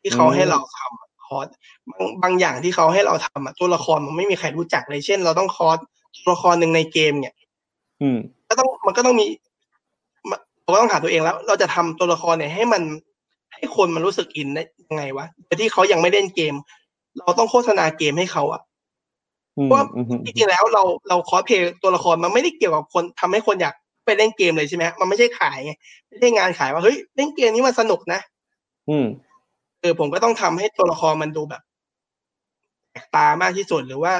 [0.03, 1.47] ที่เขาอืมให้เราทำอะคอร์ส
[1.91, 5.79] บางบางอย่างที่เขาให้เราทำอะตัวละครมันไม่มีใครรู้จักเลยเช่น เราต้องคอร์ส
[6.17, 7.35] ตัวละครหนึ่งในเกมเนี่ย
[8.03, 9.27] อืมก็ต้องมันก็ต้องมี
[10.69, 12.83] มันเราก็ต้องถามตัวเองแล้ว เราจะทำตัวละครเนี่ยให้มัน
[13.55, 16.55] ให้คนมันรู้สึกอินได้ยังไงวะแต่ที่เขายังไม่เล่นเกม
[17.19, 18.63] เราต้องโฆษณาเกมให้เขาอะ
[19.59, 23.75] อืมว่าอืมฮึจริงๆแล้วเราเราคอสเพลย์ตัวละครมันไม่ได้เกี่ยวกับคนทำให้คนอยาก
[24.07, 25.73] ไปเล่นเกมเลยใช่ไหมฮะมันไม่ใช่ขายไง
[26.09, 28.21] ไม่ใช่งานขายว่าเฮ้ยเล่นเกมนี้มันสนุกนะ
[28.91, 29.07] อืม
[29.81, 31.63] เออผมก็ต้องทำให้ตัวละครมันดูแบบ
[32.93, 34.13] แปลกตามากที่สุดหรือว่า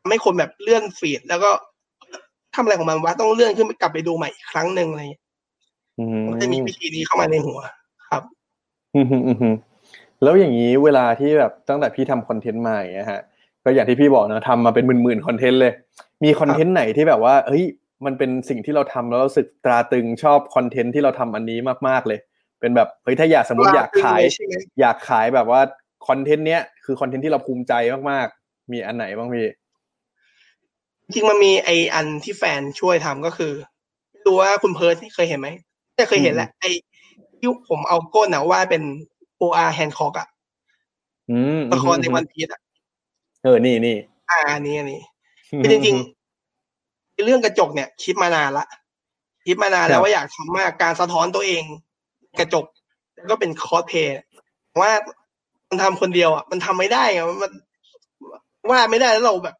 [0.00, 1.50] ทำให้คนแบบเลื่อนฟีดแล้วก็
[2.54, 5.23] ทำอะไรของมันวะต้องเลื่อนขึ้นไปกลับไปดูใหม่อีกครั้งหนึ่งอะไรอย่างเงี้ย
[5.98, 7.60] อืมมันจะมีวิธีนี้เข้ามาในหัว
[8.10, 8.22] ครับ
[8.96, 9.50] อืมฮึอืมฮึ
[10.22, 13.22] แล้วอย่างนี้เวลาที่แบบตั้งแต่พี่ทำคอนเทนต์มาอย่างเงี้ยฮะ
[13.64, 15.72] ก็อย่างที่พี่บอกนะทำมาเป็นหมื่นๆคอนเทนต์เลย
[16.24, 17.64] มีคอนเทนต์ไหนที่แบบว่าเฮ้ย
[18.04, 22.18] มันเป็นสิ่งที่เราทำแล้วเรารู้สึกตราตรึงชอบคอนเทนต์ที่เราทำอันนี้มากๆเลย
[22.60, 25.60] เป็นแบบเฮ้ยถ้าอยากสมมติอยากขายใช่ไหมอยากขายแบบว่า
[26.08, 27.72] คอนเทนต์เนี้ยคือคอนเทนต์ที่เราภูมิใจ
[28.10, 29.46] มากๆ มีอันไหนบ้างพี่
[31.04, 33.52] จริงๆมันมีไออันที่แฟนช่วยทำก็คือ
[34.10, 35.48] ไม่รู้ว่าคุณเพิร์ทเคยเห็นไหม
[35.94, 36.64] แต่เคยเห็นแหละไอ
[37.38, 38.82] ที่ผมเอาก้นอะวาดเป็น
[39.36, 40.28] Boa Hancock อะ
[41.30, 42.60] อืมละครใน One Piece อะ
[43.42, 43.96] เออนี่นี่
[44.30, 45.00] อ่าอันนี้อันนี้
[45.62, 48.66] คือจริงๆเรื่องกระจกเนี่ย คิดมานานละ
[49.46, 51.62] คิดมานานแล้วว่าอยากทำมากการสะท้อนตัวเอง
[52.38, 52.64] กระจก
[53.16, 54.16] แล้วก็เป็นคอสเพลย์
[54.80, 54.90] ว่า
[55.70, 57.52] มันทำคนเดียวอะมันทำไม่ได้ไงมัน
[58.68, 59.56] ว่าดไม่ได้แล้วเราแบบ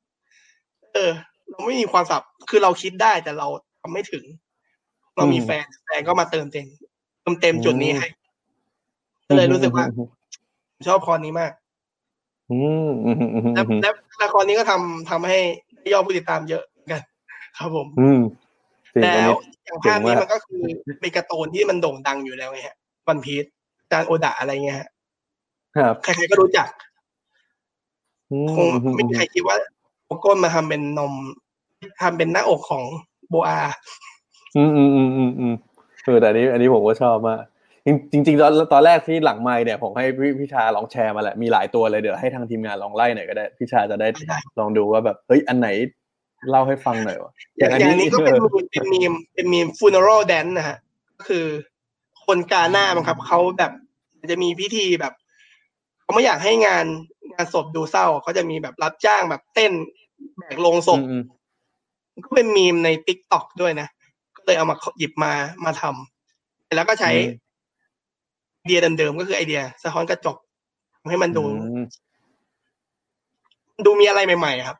[0.94, 1.11] เออ
[1.51, 3.49] เราไม่มีความสับคือเราคิดได้แต่เรา
[3.81, 4.25] ทำไม่ถึง
[5.16, 6.67] เรามีแฟนแฟนก็มาเติมเต็ม
[7.23, 8.08] เติมเต็มจุดนี้ให้
[9.29, 9.85] ก็เลยรู้สึกว่า
[10.79, 11.52] ผมชอบคอนนี้มาก
[12.50, 12.58] อื
[12.88, 13.90] มอืมอืมอืมและอืมและ
[14.23, 15.38] ละครนี้ก็ทำทำให้
[15.92, 17.02] ยอดผู้ติดตามเยอะเหมือนกัน
[17.58, 18.21] ครับผมอืม
[18.94, 20.62] จริงแล้อันวนี้อย่างภาพนี้เจ๋งมากมันก็คือ
[21.00, 22.77] เป็นการ์ตูนที่มันโด่งดังอยู่แล้วไงฮะ
[23.08, 23.44] วันพีซ
[23.90, 24.88] จานโอดะอะไรเงี้ยฮะ
[25.77, 26.69] ครับใครๆก็รู้จัก
[28.31, 29.56] อืมคงอืมไม่มีใครคิดว่า
[30.06, 31.12] เอาก้นมาทำเป็นนม
[32.02, 32.85] ทำเป็นหน้าอกของ
[33.29, 33.58] โบอา
[34.57, 35.55] อืมอืมอืมอืมอืม
[36.05, 37.40] เออแต่อันนี้อันนี้ผมก็ชอบมาก
[38.13, 45.69] จริงจริงๆตอนตอนแรกที่หลังไมค์เนี่ยผมให้พี่พี่ชาลองแชร์มาแหละมีหลายตัวเลยเดี๋ยวให้ทางทีมงานลองไล่หน่อยก็ได้พี่ชาจะได้ได้ลองดูว่าแบบเฮ้ยอันไหน
[46.50, 50.79] เล่าให้ฟังหน่อยวะอย่างอย่างนี้ก็เป็นมีมเป็นมีมเป็นมีม funeral dance นะฮะ
[51.19, 51.46] ก็คือ
[52.27, 53.73] คนกาหน้ามั้งครับเขาแบบ
[54.31, 55.13] จะมีพิธีแบบ
[56.02, 56.87] เขาไม่อยากให้งาน
[57.33, 59.73] งานศพดูเศร้าเขาจะมีแบบรับจ้างแบบเต้น
[60.38, 61.23] แบกโลงศพอืม
[62.25, 63.94] ก็เป็นมีมใน t ิ k t o k ด้วยนะก็
[64.47, 65.33] เลยเอามาหยิบมา
[65.65, 67.11] มาทำแล้วก็ใช้
[68.59, 70.37] ไอเดียเดิมๆก็คือไอเดีย สะท้อนกระจก
[71.01, 71.79] ทำให้มันอืดูม
[73.85, 74.79] ดูมีอะไรใหม่ๆอะครับ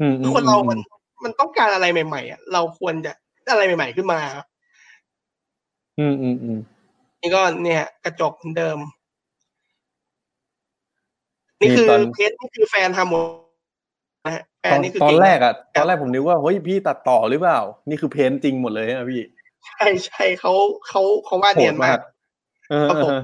[0.00, 0.78] อืมอืมคนเรามัน
[1.24, 3.12] มันต้องการอะไรใหม่ๆอะเราควรจะ
[3.42, 4.46] ได้อะไรใหม่ ๆขึ้นมาครับ
[5.98, 6.58] อืมอืมอืม
[7.20, 8.78] นี่ก็เนี่ย กระจกเหมือนเดิม
[11.60, 13.43] นี่คือตอนเพจนี่คือแฟนทำหมดนะฮะแฟ
[14.72, 19.22] ตอนนนี่คือตอนเงแรกอะตอนแรกผมนึกว่าเฮ้ยพี่ตัดต่อหรือเปล่า นี่คือเพ้นท์จริงหมดเลยนะพี่
[19.66, 20.52] ใช่ใช่เขา
[20.88, 21.98] เขาเขาวาดเนียนมาก
[22.70, 23.20] เออครับผมเออ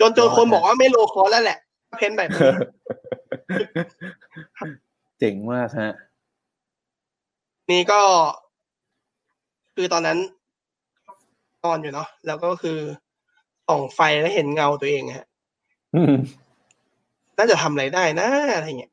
[0.00, 1.58] จนจนคนบอกว่าไม่โลคอสแล้วแหละ
[1.98, 2.50] เพ้นแบบนี้
[5.18, 5.92] เจ๋งมากฮะ
[7.70, 8.00] นี่ก็
[9.74, 10.18] คือตอนนั้น
[11.64, 12.78] นอนอยู่เนาะแล้วก็คือ
[13.68, 15.26] ส่องไฟแล้วเห็นเงาตัวเองฮะ
[15.94, 16.14] อืม
[17.38, 18.91] น่าจะทำอะไรได้นะอะไรเงี้ย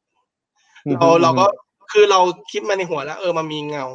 [1.00, 1.46] เราเราก็
[1.92, 2.20] คือเรา
[2.52, 3.86] คิดมาในหัวแล้ว เออมันมีเงา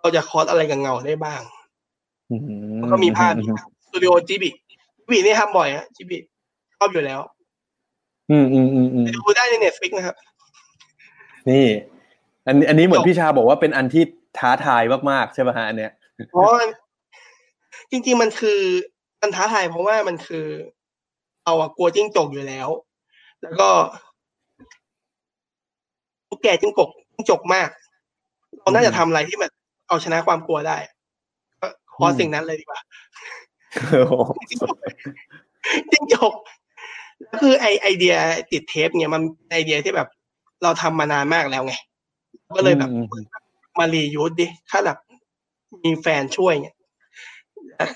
[0.00, 1.40] เราจะคอสอะไรกับเงาได้บ้าง
[2.30, 2.36] อื
[2.78, 3.32] แล้วก็มีภาพ
[3.86, 4.50] สตูดิโอจิบลิ
[4.98, 6.18] จิบลินี่ทำบ่อยฮะจิบลิ
[6.76, 7.20] ชอบอยู่แล้ว
[8.30, 10.16] อืมอืมอืมอืมไปดูได้ใน Netflix นะครับ
[11.50, 11.66] นี่
[12.46, 14.04] อันอันนี้เหมือนจบพี่ชาบอกว่าเป็นอันที่
[14.38, 15.92] ท้าทายมากๆใช่ป่ะฮะอันเนี้ย
[16.30, 16.58] เพราะว่า
[17.90, 18.60] จริง ๆ มันคือ
[19.22, 20.46] มันท้าทายเพราะว่ามันคือ
[21.44, 22.68] เราอะกลัวจิ้งจกอยู่แล้ว
[23.42, 23.68] แล้วก็
[26.30, 27.68] ตุ๊กแกจิ้งจกจิ้งจกมาก
[28.60, 29.50] เราน่าจะทำอะไรที่มัน
[29.88, 30.76] เอาชนะความกลัวได้
[31.60, 32.80] ก็ขอสิ่งนั้นเลยดีกว่า
[33.90, 34.14] โอ้โห
[34.48, 36.32] จิ้งจก
[37.40, 38.14] คือไอไอเดีย
[38.52, 40.08] ติดเทปเนี่ยมันไอเดียที่แบบ
[40.62, 41.74] เราทำมานานมากแล้วไง
[42.56, 43.24] ก็เลยแบบอืม
[43.78, 44.98] มา reuse ดิถ้าแบบ
[45.84, 46.74] มีแฟนช่วยเนี่ย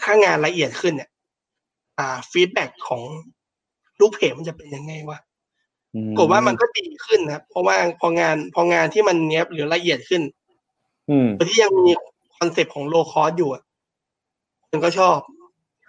[0.04, 1.10] ถ้างานละเอียดขึ้นเนี่ย
[1.98, 3.02] อ่า feedback ของ
[4.00, 5.33] ลูกเพจมันจะเป็นยังไงวะอืม
[6.18, 10.22] ปรากฏว่ามันก็ดีขึ้นนะครับ เพราะว่าพองานพองานที่มันเนี้ยบหรือละเอียดขึ้น
[11.10, 11.92] อืมโดยที่ยังมี
[12.36, 13.62] คอนเซปต์ของ Lowcost อยู่อะ
[14.72, 15.18] มันก็ชอบ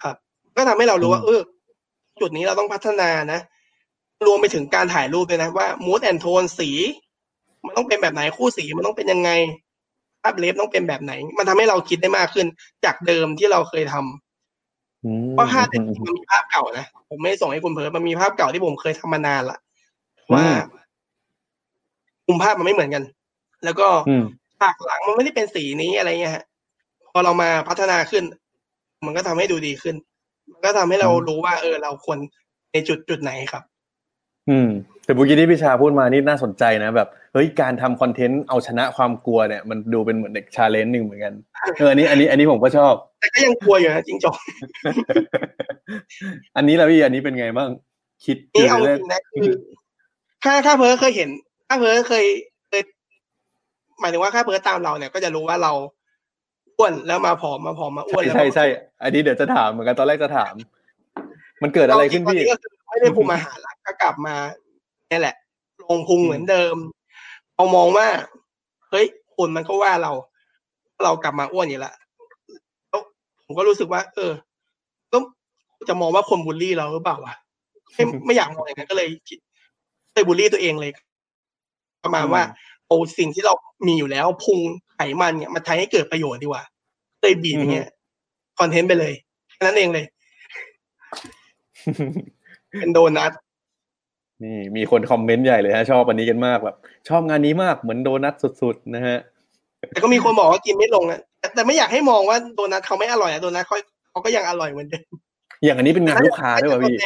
[0.02, 0.16] ครับ
[0.56, 1.40] ก็ทำให้เรารู้ว่า เออ
[2.20, 3.40] จุดนี้เราต้องพัฒนานะ
[4.26, 6.70] รวมไปถึงการถ่ายรูปด้วยนะว่า mood and tone สี
[7.64, 9.30] มันต้องเป็นแบบไหนคู่สีมันต้องเป็นยังไง
[10.22, 12.46] ภาพ ref ต้องเป็นแบบไหน มันทำให้เราคิดได้มากขึ้น
[12.84, 19.58] จากเดิมที่เราเคยทำอืมเพราะภาพเนี่ยจริงๆมันมีภาพเก่านะผมไม่ได้ส่งให้คุณเพิร์ทมันมีภาพเก่าที่ผมเคยทำมานานละ
[20.34, 20.44] ว่า
[22.28, 23.02] มุมภาพมันไม่เหมือนกัน
[23.64, 24.24] แล้วก็อืม
[24.60, 26.44] ฉากหลังมันไม่ได้เป็นสีนี้อะไรเงี้ยฮะ
[27.12, 28.24] พอเรามาพัฒนาขึ้น
[29.06, 29.96] มันก็ทำให้ดูดีขึ้น
[30.52, 32.18] มันก็ทำให้เราอืมรู้ว่า เออ เราควร
[32.72, 33.62] ในจุดจุดไหนครับ
[34.50, 34.68] อืม
[35.04, 41.34] แต่เมื่อกี้ที่พี่ชาพูดมานี่น่าสนใจนะแบบเฮ้ยการทำคอนเทนต์เอาชนะความกลัวเนี่ยมันดูเป็นเหมือนเด็ก challenge หนึ่งเหมือนกัน
[41.76, 44.36] เอออันนี้อันนี้อันนี้ผมก็ชอบ แต่ก็ยังกลัวอยู่นะจริงจก
[46.56, 47.70] อันนี้แล้วพี่อันนี้เป็นไงบ้าง
[48.24, 49.52] คิดนี่เอายู่จริงนะคือ
[50.46, 51.30] ถ้าถ้าเพิร์ดเคยเห็น
[51.68, 52.24] ถ้าเพิร์ดเคย
[52.68, 52.82] เคย
[54.00, 55.72] หมายถึงว่าถ้าเพิร์ดตามเราเนี่ยก็จะรู้ว่าเรา
[56.76, 58.66] อ้วนแล้วมาผอมมาผอมมาอ้วนใช่แล้วใช่มาใช่
[59.02, 60.54] อันนี้เดี๋ยวจะถามเหมือนกันตอนแรกจะถาม
[61.62, 64.34] มันเกิดอะไรขึ้นพี่ตก็คือไม่ได้คุมอาหารละก็กลับมา
[65.08, 65.36] เนี่ยแหละ
[65.82, 66.76] ลงพุงเหมือนเดิม
[67.56, 68.06] เรามองว่า
[68.90, 70.12] เฮ้ยคนมันก็ว่าเรา
[71.04, 71.94] เรากลับมาอ้วนอยู่และ
[72.88, 73.02] แล้ว
[73.44, 74.32] ผมก็รู้สึกว่า เออ
[75.12, 75.18] ก็
[75.88, 77.34] จะมองว่าคนบูลลี่เราหรือเปล่าวะ
[77.94, 79.45] ไม่ไม่อยากมองอย่างนั้นก็เลยคิดเล
[80.20, 80.92] ยบูลลี่ตัวเองเลย
[82.04, 82.42] ประมาณว่า
[82.86, 83.54] เอาสิ่งที่เรา
[83.86, 84.58] มีอยู่แล้วพุง
[84.94, 86.62] ไขมันเนี่ยมาใช้ให้เกิดประโยชน์ดีกว่า
[87.20, 87.88] เลยบีบอย่างเงี้ย
[88.58, 89.12] คอนเทนต์ไปเลย
[89.50, 90.04] แค่นั้นเองเลย
[92.78, 93.32] เป็นโดนัท
[94.44, 96.76] นี่มีคนคอมเมนต์ใหญ่เลยฮะ ชอบอันนี้กันมากแบบ
[97.08, 99.18] ชอบงานนี้มากเหมือนโดนัทสุด ๆ นะฮะ
[99.92, 103.76] แต่ก็มีคนบอกว่ากินไม่ลงอะแต่แต่ไม่อยากให้มองว่าโดนัทเขาไม่อร่อยอะโดนัทเขา
[104.10, 105.04] เขาก็ยังอร่อยเหมือนเดิม
[105.64, 106.96] อย่างอันนี้เป็นงานลูกค้าด้วยป่ะพี่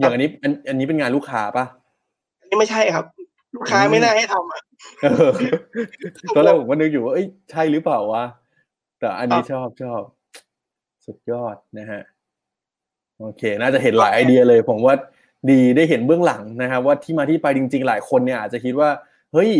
[0.00, 1.64] น่จะตัวแทนเลยวะอย่างอันนี้อันอันนี้เป็นงานลูกค้าป่ะ
[2.40, 3.04] อันนี้ไม่ใช่ครับ
[3.54, 4.62] ลูกค้าไม่น่าให้ทำอะ
[5.02, 5.30] เออ
[6.34, 8.24] ตอนแรกผมก็นึกอยู่ว่าเอ้ยใช่หรือเปล่าวะ
[9.00, 10.02] แต่อันนี้ครับชอบชอบ
[11.06, 12.02] สุดยอดนะฮะ
[13.20, 14.94] โอเค น่าจะเห็นหลายไอเดียเลย ผมว่า
[15.50, 18.90] ดีได้เห็นเบื้องหลังนะครับ ว่าที่มาที่ไปจริง ๆ หลายคนเนี่ยอาจจะคิดว่า
[19.32, 19.50] เฮ้ย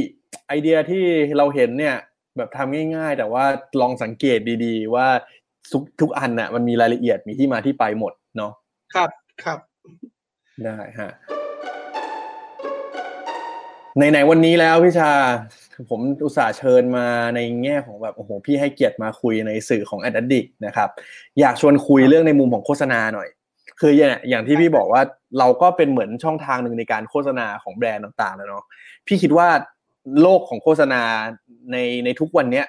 [0.49, 1.03] ไอเดียที่
[1.37, 1.97] เราเห็นเนี่ย
[2.37, 3.45] แบบทำง่าย ๆ แต่ว่า
[3.81, 5.07] ลองสังเกตดีๆ ว่า
[5.73, 8.53] ทุกทุกอันน่ะมันมีรายละเอียดมีที่มาที่ไปหมดเนาะ
[8.95, 9.11] ครับ
[9.45, 9.59] ครับ
[10.65, 11.13] ได้ฮะ
[13.99, 15.11] ในไหนๆวันนี้แล้วพี่ชา
[15.91, 20.89] ผมอุตส่าห์เชิญมาในแง่ของแบบโอ้โหพี่ให้เกียรติมาคุยในสื่อของ a d ดดิกนะครับ
[21.41, 23.29] อยากชวนคุยเรื่องในมุมของโฆษณาหน่อย
[23.81, 25.03] คืออย่างอย่างที่พี่บอกว่า
[25.39, 28.65] เราก็เป็นเหมือนช่องทางหนึ่งในการโฆษณาของแบรนด์ต่างๆแล้วเนาะ
[29.07, 29.49] พี่คิดว่า
[30.23, 31.03] โลกของโฆษณา
[31.73, 32.67] ในในทุกวันเนี้ย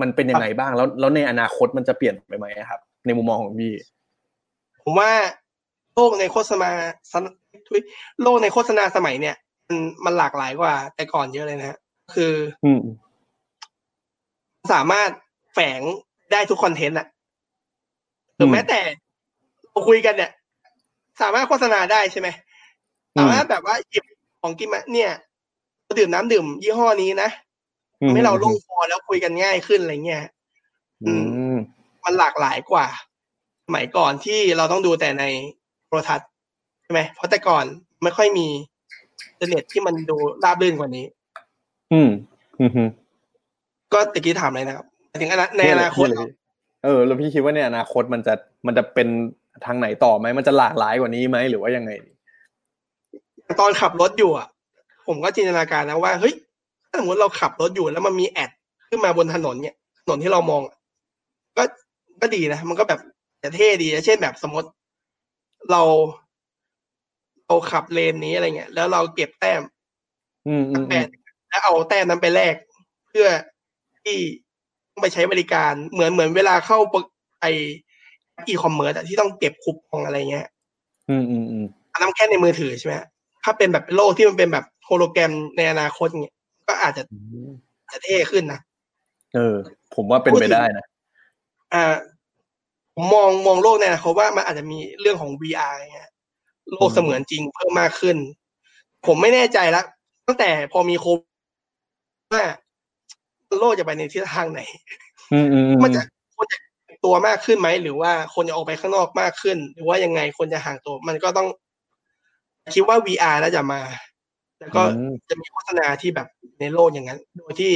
[0.00, 3.72] มันเป็นยังไงบ้างแล้วแล้วในอนาคตมันจะเปลี่ยนไปไหมครับ ในมุมมองของพี่
[4.84, 5.10] ผมว่า
[5.94, 6.70] โลกในโฆษณา
[8.22, 9.36] โลกในโฆษณาสมัยเนี่ย
[9.68, 11.78] มันมันหลากหลายกว่า แต่ก่อนเยอะเลยนะฮะ
[12.14, 12.34] คือ
[12.64, 12.80] อืม
[14.72, 15.10] สามารถ
[15.54, 15.80] แฝง
[16.32, 17.06] ได้ทุกคอนเทนต์อะ
[18.36, 18.80] หรือแม้แต่
[19.70, 20.30] เราคุยกันเนี่ย
[21.22, 22.28] สามารถโฆษณาได้ใช่ไหม
[23.18, 24.04] สามารถแบบว่าหยิบ
[24.40, 25.10] ของกินมาเนี่ย
[25.98, 27.30] ดื่มน้ำดื่ม ยี่ห้อนี้นะ
[28.06, 30.24] ทำให้เราลงคอแล้วคุยกันง่ายขึ้นอะไรเงี้ย
[31.06, 31.12] อื
[31.52, 31.54] ม
[32.04, 32.86] มันหลากหลายกว่า
[33.66, 35.24] สมัยก่อนที่เราต้องดูแต่ใน
[35.60, 35.63] โท
[35.96, 36.28] รทัศน์
[36.84, 37.64] ใช่ไหมเพราะแต่ก่อน
[38.02, 38.46] ไม่ค่อยมี
[39.30, 41.04] อินเทอร์เน็ตที่มันดูราบรื่นกว่านี้
[41.92, 42.08] อืม
[42.60, 42.88] อืม
[43.92, 46.06] ก็ตะกี้ถามเลยนะครับหมายถึงอนาในอนาคต
[46.84, 48.34] เออแล้วพี่คิดว่าในอนาคตมันจะ
[48.66, 49.08] มันจะเป็น
[49.64, 51.90] ทางไหนต่อไหมมันจะหลากหลายกว่านี้ไหมหรือว่ายังไง
[53.60, 54.48] ตอนขับรถอยู่อะ
[55.06, 56.34] ผมก็จินตนาการนะว่าเฮ้ย
[56.88, 58.50] ถ้าสมมติเราขับรถอยู่แล้วมันมี ad
[58.88, 60.76] ขึ้นมาบนถนนเนี่ยถนนที่เรามองอะ
[61.56, 61.62] ก็
[62.20, 63.00] ก็ดีนะมันก็แบบ
[63.42, 64.68] จะเท่ดีนะเช่นแบบสมมติ
[65.70, 65.82] เรา
[67.46, 69.62] เราขับเลนนี้อะไรเงี้ย แล้วเราเก็บแต้ม
[70.48, 71.08] อืมอืมแปด
[71.48, 72.54] แล้วเอาแต้มนั้นไปแลก
[73.08, 73.26] เพื่อ
[74.04, 74.18] ที่
[74.92, 77.04] ต้องไปใช้บริการเหมือนเหมือนเวลาเข้าปก
[77.40, 77.46] ไอ
[78.48, 80.46] อีคอมเมิร์ซที่ต้องเก็บคูปองอะไรเงี้ย
[81.10, 82.94] อืมอืมอืมอันนั้นแค่ในมือถือใช่ไหม
[83.44, 86.34] ถ้าเป็นแบบโลกที่มันเป็นแบบโฮโลแกรมในอนาคตเนี่ย
[86.68, 87.02] ก็อาจจะ
[87.92, 88.60] จะเท่ขึ้นนะ
[89.34, 89.56] เออ
[89.94, 90.86] ผมว่าเป็นไปได้นะ
[91.74, 91.94] อ่า
[92.94, 96.10] ผมมองมองโลกในอนาคตว่ามันอาจจะมีเรื่องของ VR เงี้ย
[96.72, 98.16] โลกเสมือนจริงเพิ่มมากขึ้น
[99.06, 99.84] ผมไม่แน่ใจแล้ว
[100.26, 101.30] ตั้งแต่พอมีโควิด
[102.32, 102.44] ว่า
[103.58, 104.60] โลกจะไปในทิศทางไหน
[105.32, 106.02] อืมอืมอืมมันจะ
[106.36, 106.58] คนจะ
[107.04, 111.48] ตัวมากขึ้นไหมหรือว่าคนจะออกไปข้างนอกมากขึ้น หรือว่ายังไงคนจะห่างตัว มันก็ต้อง
[112.74, 113.80] คิดว่า VR น่าจะมา
[114.60, 114.82] แล้วก็
[115.28, 116.28] จะมีโฆษณาที่แบบ
[116.60, 117.72] ในโลกอย่างนั้น โดยที่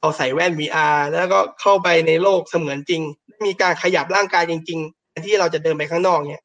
[0.00, 3.02] เราใส่แว่น VR แล้วก็เข้าไปในโลกเสมือนจริง
[3.46, 6.42] มีการขยับร่างกายจริงๆแทนที่เราจะเดินไปข้างนอกเนี่ย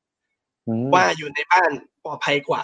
[0.68, 1.70] อืมว่าอยู่ในบ้าน
[2.04, 2.64] ปลอดภัยกว่า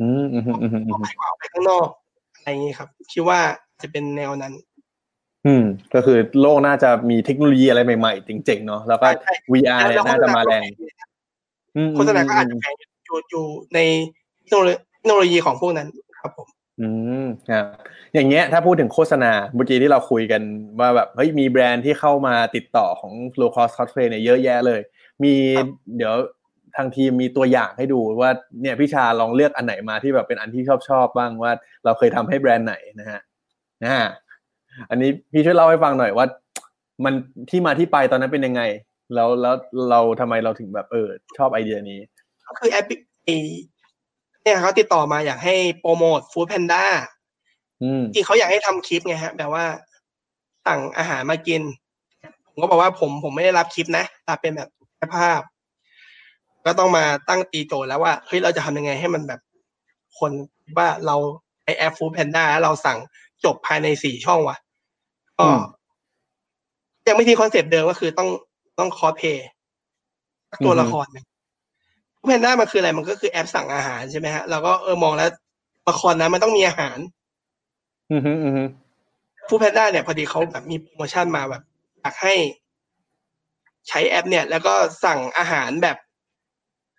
[0.00, 1.88] อืมอืมอืมอืมปลอดภัยกว่าออกไปข้างนอก
[2.36, 3.40] อะไรอย่างนี้ครับ คิดว่า
[3.82, 4.52] จะเป็นแนวนั้น
[5.46, 5.64] อืม
[5.94, 10.68] ก็คือโลกน่าจะมีเทคโนโลยีอะไรใหม่ๆเจ๋งๆเนาะแล้วก็ใช่ VR เนี่ยน่าจะมาแรง
[11.76, 13.44] อืมโฆษณาก็อาจจะแฝงอยู่อยู่
[13.74, 13.78] ใน
[14.46, 15.88] เทคโนโลยีเทคโนโลยีของพวกนั้น
[16.20, 16.48] ครับผม
[16.80, 16.88] อื
[17.22, 17.66] มครับ
[18.14, 20.42] อย่างเงี้ยถ้าพูดถึงโฆษณาเมื่อกี้ที่เราคุยกัน
[20.80, 24.80] ว่าแบบเฮ้ยมีแบรนด์ที่เข้ามาติดต่อของ low cost cosplay เนี่ยเยอะแยะเลย
[25.24, 25.34] มี
[25.96, 26.14] เดี๋ยว
[26.76, 28.30] ทางทีมมีตัวอย่างให้ดูว่า
[28.62, 31.52] เนี่ยพี่ชาลองเลือกอันไหนมาที่แบบเป็นอันที่ชอบชอบบ้างว่า
[31.84, 33.20] เราเคยทำให้แบรนด์ไหนนะฮะ
[33.82, 34.08] นะฮะ
[34.90, 36.26] อันนี้พี่ช่วยเล่าให้ฟังหน่อยว่า
[37.04, 37.14] มัน
[37.50, 38.62] ที่มาที่ไปตอนนั้นเป็นยังไง
[39.14, 39.54] แล้วแล้ว
[39.90, 42.00] เราทำไมเราถึงแบบเออชอบไอเดียนี้
[42.46, 43.36] ก็คือแอปพลิไอ้
[44.42, 46.84] เนี่ยเขาติดต่อมาอยากให้โปรโมทฟู้ดแพนด้า
[47.82, 49.64] อืมจริงเขาอยากให้ทำคลิปไงฮะ แบบว่า
[50.66, 51.62] สั่งอาหารมากิน
[52.46, 55.42] ผมก็บอกว่าผมผมไม่ได้รับคลิปนะรับเป็นแบบแค่ภาพ
[56.66, 59.40] ก็ต้องมาตั้งตีโจทย์แล้วว่าเฮ้ยเราจะทำยังไงให้มันแบบ
[60.18, 60.32] คน
[60.76, 61.16] ว่าเรา
[61.64, 62.98] ไอแอปฟู้ดแพนด้าเราสั่ง
[63.44, 64.56] จบภายในสี่ช่องว่ะ
[65.38, 65.62] ก็อืม
[67.08, 68.28] ยังไม่ที่คอนเซปต์เดิมก็คือต้อง
[68.78, 69.46] ต้องคอสเพลย์
[70.64, 71.06] ตัวละคร
[72.18, 75.30] foodpanda มันคืออะไรมันก็คือแอปสั่งอาหารใช่ไหมฮะเราก็เออมองแล้ว
[75.88, 76.98] ละครนั้นมันต้องมีอาหาร
[78.10, 78.68] อืมอืมอืม
[79.48, 81.62] foodpanda เนี่ยพอดีเขาแบบมีโปรโมชั่นมาแบบ
[82.00, 82.34] อยากให้
[83.88, 85.96] ใช้แอป เนี่ย แล้วก็สั่งอาหารแบบ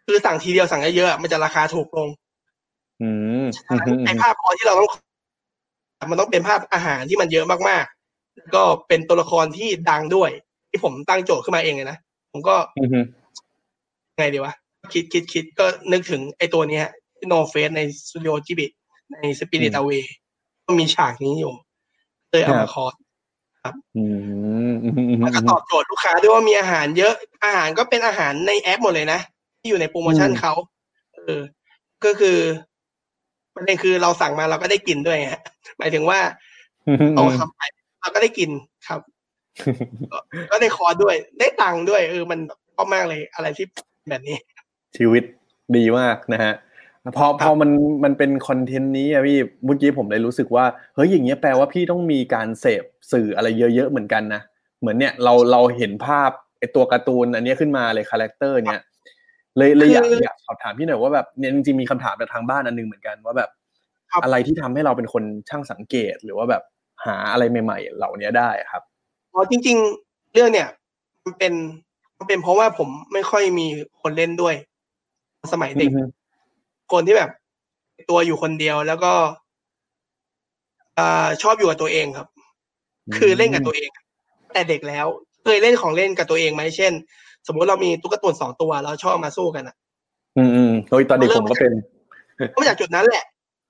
[0.05, 2.09] คือสั่งทีเดียวสั่งเยอะๆอะมันจะราคาถูกลง
[3.01, 3.09] อื
[3.43, 4.89] มอืมอืมไอภาพคอสที่เราต้อง
[6.09, 10.29] มันต้องเป็นภาพอาหารที่มันเยอะมากๆแล้วก็เป็นตัวละครที่ดังด้วย
[10.69, 11.97] ที่ผมตั้งโจทย์ขึ้นมาเองเลยนะ
[12.31, 13.05] ผมก็อืม
[14.17, 14.53] ไงดีวะ
[14.93, 16.85] คิดคิดคิดก็นึกถึงไอตัวเนี้ย
[17.27, 18.65] No Face ในสตูดิโอจิบลิ
[19.13, 20.09] ใน Spirited อืม Away ก็
[20.79, 21.53] มีฉากนี้อยู่
[22.31, 22.93] เลยเอาครัมาบคอร์ส
[23.97, 24.03] อื
[24.71, 27.13] มอืมอืมมันก็ตอบโจทย์ลูกค้าด้วยว่ามีอาหารเยอะ
[27.45, 29.19] อาหารก็เป็นอาหารในแอปหมดเลยนะ
[29.59, 30.53] ที่อยู่ในโปรโมชั่นเขา
[31.15, 31.41] เออ
[32.05, 32.37] ก็คือ
[33.55, 35.41] ประเด็นคือเราสั่งมาเราก็ได้กินด้วยฮะ
[35.77, 36.19] หมายถึงว่า
[36.87, 37.61] อืมเราทำไป
[38.01, 38.49] เราก็ได้กิน
[38.87, 38.99] ครับ
[40.11, 40.17] ก็
[40.51, 42.39] ก็ได้คอร์สด้วย ได้ตังค์ด้วยเออมัน
[42.75, 43.65] ชอบมากเลยอะไรที่
[44.09, 44.37] แบบนี้
[44.97, 45.23] ชีวิต
[45.75, 46.53] ดีมากนะฮะ
[47.17, 47.69] พอพอมัน
[48.03, 54.41] มันเป็นคอนเทนต์นี้อะพี่เมื่อกี้ผมเลยรู้สึกว่าเฮ้ยอย่างเงี้ยแปลว่าพี่ต้องมีการเสพสื่ออะไรเยอะๆเหมือนกันนะ
[54.79, 56.29] เหมือนเนี่ยเราเราเห็นภาพ
[56.59, 58.83] ไอตัวการ์ตูนอันเนี้ยขึ้นมาเลยคาแรคเตอร์เนี่ย
[59.57, 63.49] เลยเลยอยากคืออยากสอบถามพี่หน่อยว่าแบบเนี่ยจริงๆมีคำถามจากทางบ้านอันนึงเหมือนกันว่าแบบ
[64.11, 66.63] ครับอะไรที่ทำให้เราเป็นคนช่างสังเกตหรือว่าแบบ
[67.05, 68.83] หาอะไรใหม่ ๆ เหล่านี้ได้ครับ
[69.33, 70.67] อ๋อจริง ๆ เรื่องเนี่ย
[71.25, 71.53] มันเป็น
[72.17, 73.67] มันเป็นเพราะว่าผมไม่ค่อยมี
[74.01, 74.55] คนเล่นด้วย
[75.53, 75.89] สมัยเด็ก
[76.91, 77.29] คนที่แบบ
[78.09, 79.13] ตัวอยู่คนเดียวแล้วก็
[80.97, 82.27] อ่าชอบอยู่กับตัวเองครับ
[83.17, 83.89] คือเล่นกับตัวเอง
[84.53, 85.05] แต่เด็กแล้ว
[85.43, 86.93] เคยเล่นของเล่นกับตัวเองไหมเช่น
[87.47, 89.75] สมมติเรามีตุ๊กตาตุ่นสองตัวแล้วชอบมาสู้กันอะ
[90.37, 91.73] อืมอืมโดยตอนเด็กผมก็เป็น
[92.53, 93.23] ก็มาจากจุดนั้นแหละ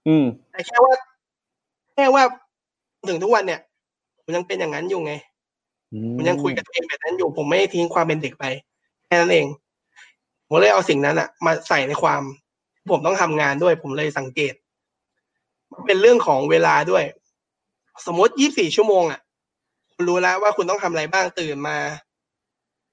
[0.08, 0.94] อืมแต่แค่ว่า
[1.96, 2.24] แค่ว่า
[3.10, 3.60] ถึงทุกวันเนี่ย
[4.24, 5.14] ผมยังเป็นอย่างนั้นอยู่ไง
[6.16, 8.46] ผมยังคุยกับตัวเองแบบนั้นอยู่ ผมไม่ได้ทิ้งความเป็นเด็กไป
[9.06, 9.46] แค่นั้นเอง
[10.48, 12.49] ผมเลยเอาสิ่งนั้นอะมาใส่ในความที่
[12.92, 14.54] ผมต้องทำงานด้วย ผมเลยสังเกต
[15.72, 17.04] มันเป็นเรื่องของเวลาด้วย
[18.06, 19.20] สมมติยี่สี่ชั่วโมงอะ
[19.94, 21.78] คุณรู้แล้วว่าคุณต้องทำอะไรบ้างตื่นมา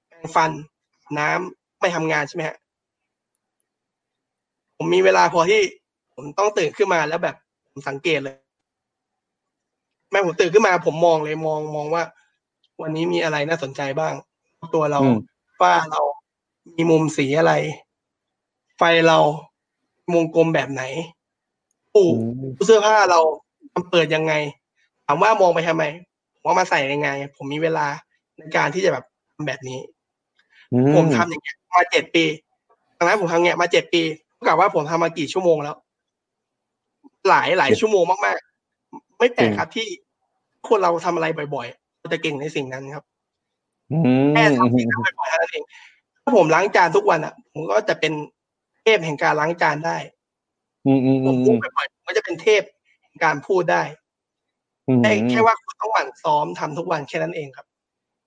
[0.07, 0.51] แปรงฟัน
[1.03, 2.57] อาบน้ำไม่ทำงานใช่ไหมฮะ
[4.77, 5.61] ผมมีเวลาพอที่
[6.15, 7.35] ผมต้องตื่นขึ้นมาแล้วแบบ
[7.69, 8.37] ผมสังเกตเลย
[10.11, 12.03] แม่ผมตื่นขึ้นมา ผมมองเลยมองมองว่า
[12.81, 14.13] วันนี้มีอะไรน่าสนใจบ้าง
[14.75, 15.17] ตัวเราอืม
[15.59, 16.01] ฝ้าเรา
[16.75, 17.53] มีมุมสีอะไร
[18.77, 19.19] ไฟเรา
[20.13, 20.83] วงกลมแบบไหน
[21.95, 22.05] ปู
[22.65, 23.19] เสื้อผ้าเรา
[23.73, 24.33] มันเปิดยังไง
[25.05, 25.83] ถามว่ามองไปทำไม
[26.33, 27.87] ผมว่ามาใส่ยังไง ผมมีเวลา
[28.37, 29.79] ในการที่จะแบบทำแบบนี้
[30.95, 32.23] ผมทำอย่างเงี้ยมาเจ็ดปี
[32.97, 34.01] ดังนั้นผมทำเงี้ยมาเจ็ดปี
[34.33, 35.75] เท่ากับว่าผมทำมากี่ชั่วโมงแล้ว
[37.29, 39.87] หลายหลายชั่วโมงมากๆ ไม่แปลกครับที่
[40.69, 43.03] คนเราทำอะไรบ่อยๆเราจะเก่งในสิ่งนั้นครับ
[43.91, 45.63] อืมแค่ทำสิ่งนั้นบ่อยๆเท่านั้นเอง
[46.23, 48.36] ถ้าผมล้างจานทุกวันอะ ผมก็จะเป็นเท
[48.95, 49.97] พแห่งการล้างจานได้
[50.85, 52.61] อืมอืมผอืมมพูดบ่อยๆผมก็จะเป็นเทพ
[53.03, 53.83] แห่งการพูดได้
[54.87, 57.65] อืมแค่แค่ว่าคุณต้องหมั่นซ้อมทำทุกวันแค่นั้นเองครับ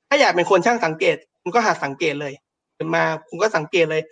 [0.08, 2.32] ถ้าอยากเป็นคนช่างสังเกตคุณก็หัดสังเกตเลย
[2.78, 4.02] ตื่นมาคุณก็สังเกตเลย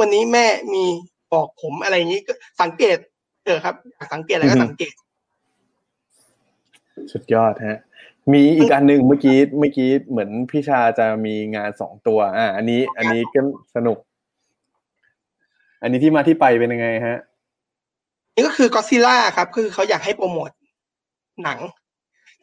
[0.00, 0.84] วันนี้แม่มี
[1.32, 2.32] บอกผมอะไรอย่างนี้ก็
[2.62, 2.96] สังเกต
[3.44, 4.92] เถอะครับอยากสังเกตอะไรก็สังเกต
[7.12, 7.78] สุดยอดฮะ
[8.32, 13.40] มีอีกอันหนึ่งเมื่อกี้เมื่อกี้เหมือนพี่ชาจะมีงานสองตัว อ่า อันนี้ อันนี้ก็
[13.74, 13.98] สนุก
[15.82, 17.18] อันนี้ที่มาที่ไปเป็นยังไงฮะ
[18.34, 20.50] นี่ก็คือก็ซิล่าครับ คือเขาอยากให้โปรโมท
[21.44, 21.58] หนัง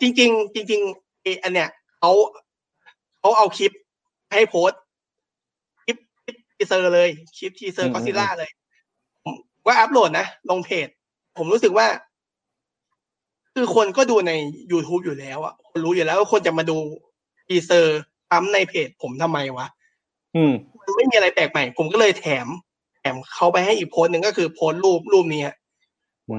[0.01, 1.69] จริง ๆ จริงๆไอ้อันเนี้ย
[1.99, 2.11] เขา
[3.19, 3.71] เขาเอาคลิป
[4.34, 4.79] ให้โพสต์
[5.84, 8.49] คลิปคลิป teaser เลย คลิปทีเซออืร์มก็ซิล่าเลย
[9.23, 10.88] ผมก็อัพโหลดนะ ลงเพจ
[11.38, 11.88] ผมรู้สึกว่า
[13.53, 14.31] คือคนก็ดูใน
[14.71, 16.77] YouTube อยู่แล้วอะคนรู้อยู่แล้วว่าคนจะมาดู
[17.47, 19.67] teaser ซ้ำในเพจผมทำไมวะ
[20.36, 22.47] อืม มันไม่มีอะไรแปลกใหม่ ผมก็เลยแถม
[23.04, 25.56] แถมเขาไปให้อีกโพสต์หนึ่งก็คือโพสต์รูปรูปนี้ฮะ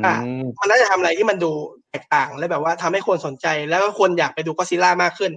[0.06, 0.14] อะ
[0.60, 1.50] มันน่าจะทำอะไรที่มันดู
[1.90, 5.32] แตกต่างและแบบว่าทำให้คนสนใจ แล้วก็คนอยากไปดูก็ซิล่ามากขึ้น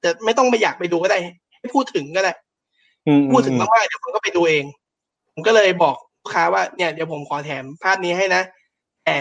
[0.00, 1.18] แต่ไม่ต้องไปอยากไปดูก็ได้
[1.60, 2.32] ให้พูดถึงก็ได้
[3.06, 4.64] อืมพูดถึงมากๆเดี๋ยวผมก็ไปดูเอง
[5.32, 8.42] ผมก็เลยบอกลูกค้าว่าเนี่ยเดี๋ยวผมขอแถมภาพนี้ให้นะ
[9.04, 9.16] แต่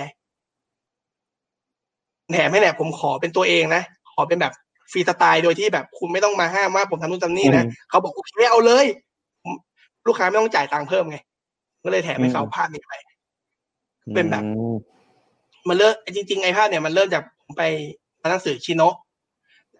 [2.34, 3.82] แถมให้เนี่ยผมขอเป็นตัวเองนะ
[4.14, 4.54] ขอเป็นแบบ
[4.92, 9.11] ฟรีสไตล์โดยที่แบบคุณไม่ต้องมาห้ามว่าผมทำนู่นทำนี่นะเขาบอกโอเคเอาเลยผม
[10.08, 11.18] ลูกค้าไม่ต้องจ่ายตังค์เพิ่มไง
[11.84, 12.94] ก็เลยแถมให้เขาภาพนี้ไป
[14.14, 14.76] เป็นแบบอืม
[15.68, 17.64] มันเริ่มจริงๆไอ้ภาพเนี่ยมันเริ่มจากผมไป
[18.22, 18.96] ร้านหนังสือชิโนะ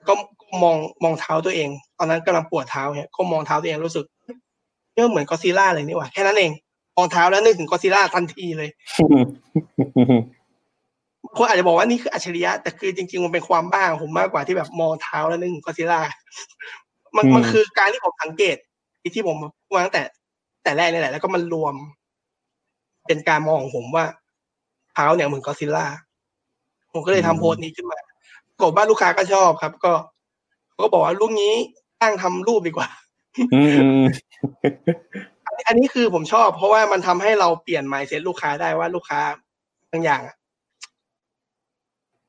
[0.08, 0.14] ก็
[0.64, 4.06] มองมองเท้าตัวเอง ตอนนั้นกำลังปวดเท้าเนี่ยก็มองเท้าตัวเองรู้สึก
[4.94, 6.52] เนี่ยเหมือนก็อดซิลล่าเลยนี่หว่าแค่นั้นเอง
[6.98, 8.70] มองเท้าแล้วนึกถึงก็อดซิลล่าทันทีเลย
[11.38, 16.00] คนอาจจะบอกว่านี่คืออัจฉริยะ แต่คือจริง ๆ มันเป็นความบ้าของผมมากกว่าที่แบบมองเท้าแล้วนึกถึงก็อดซิลล่า
[17.16, 18.58] มันอืมมันคือการที่ผมสังเกต
[19.16, 19.38] ที่ผม
[19.76, 20.04] วางตั้งแต่
[20.64, 21.76] แต่แรกนี่แหละ แล้วก็มันรวม
[23.08, 24.06] เป็นการมองของผมว่า
[24.94, 25.86] เท้าเนี่ยเหมือนก็อดซิลล่า
[26.94, 28.00] ผมก็เลยทำโพสต์นี้ขึ้นมา
[28.48, 29.94] ปรากฏว่าลูกค้าก็ชอบครับ ก็
[30.70, 31.54] เขาก็บอกว่าลูกนี้
[32.02, 32.90] ตั้งทำรูปดีกว่า
[33.54, 34.06] อืมอืม
[35.46, 39.20] อันนี้อันนี้คือผมชอบ เพราะว่ามันทำให้เราเปลี่ยน mindset ลูกค้าได้ว่าลูกค้า
[39.92, 40.36] บางอย่างอะ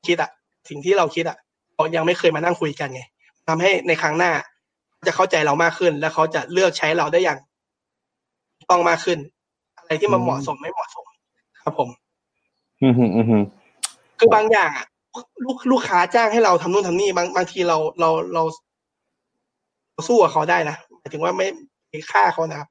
[0.07, 0.31] คิดอะ
[0.69, 1.37] สิ่งที่เราคิดอะ
[1.73, 3.01] เขายังไม่เคยมานั่งคุยกันไง
[3.47, 4.31] ทำให้ในครั้งหน้า
[5.07, 7.39] จะเข้าใจเรามากขึ้น และเขาจะเลือกใช้เราได้อย่าง
[8.57, 9.19] ถูกต้องมากขึ้น
[9.77, 11.05] อะไรที่มันเหมาะสมไม่เหมาะสม
[11.63, 11.89] ครับผม
[12.81, 13.43] อืมอืมอืม
[14.19, 14.85] คือบางอย่างอะ
[15.45, 18.43] ลูกลูกค้าจ้างให้เราทำนู่นทำนี่บางบางทีเราเราเรา
[19.93, 21.47] เราสู้กับเขาได้นะหมายถึงว่าไม่
[21.89, 22.69] ไม่ฆ่าเขานะครับ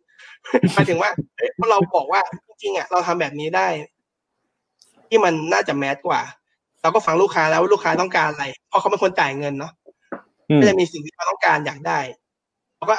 [0.74, 3.66] หมายถึงว่าเอ้ยเราบอกว่าจริงๆอะเราทำแบบนี้ได้
[5.08, 6.20] ที่มันน่าจะแมสกว่า
[6.82, 9.72] เราก็ฟังลูกค้าแล้วว่าลูกค้าต้องการอะไรเพราะเขาเป็นคนจ่ายเงินเนาะ
[10.50, 12.21] อืมก็จะมีสิ่งที่เขาต้องการอยากได้เรา
[12.90, 12.96] ก็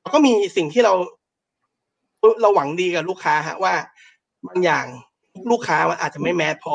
[0.00, 0.94] เราก็มีสิ่งที่เรา
[2.40, 3.74] เราหวังดีกับลูกค้าฮะ ว่า
[4.46, 4.86] บางอย่าง
[5.50, 6.74] ลูกค้ามันอาจจะไม่แมสพอ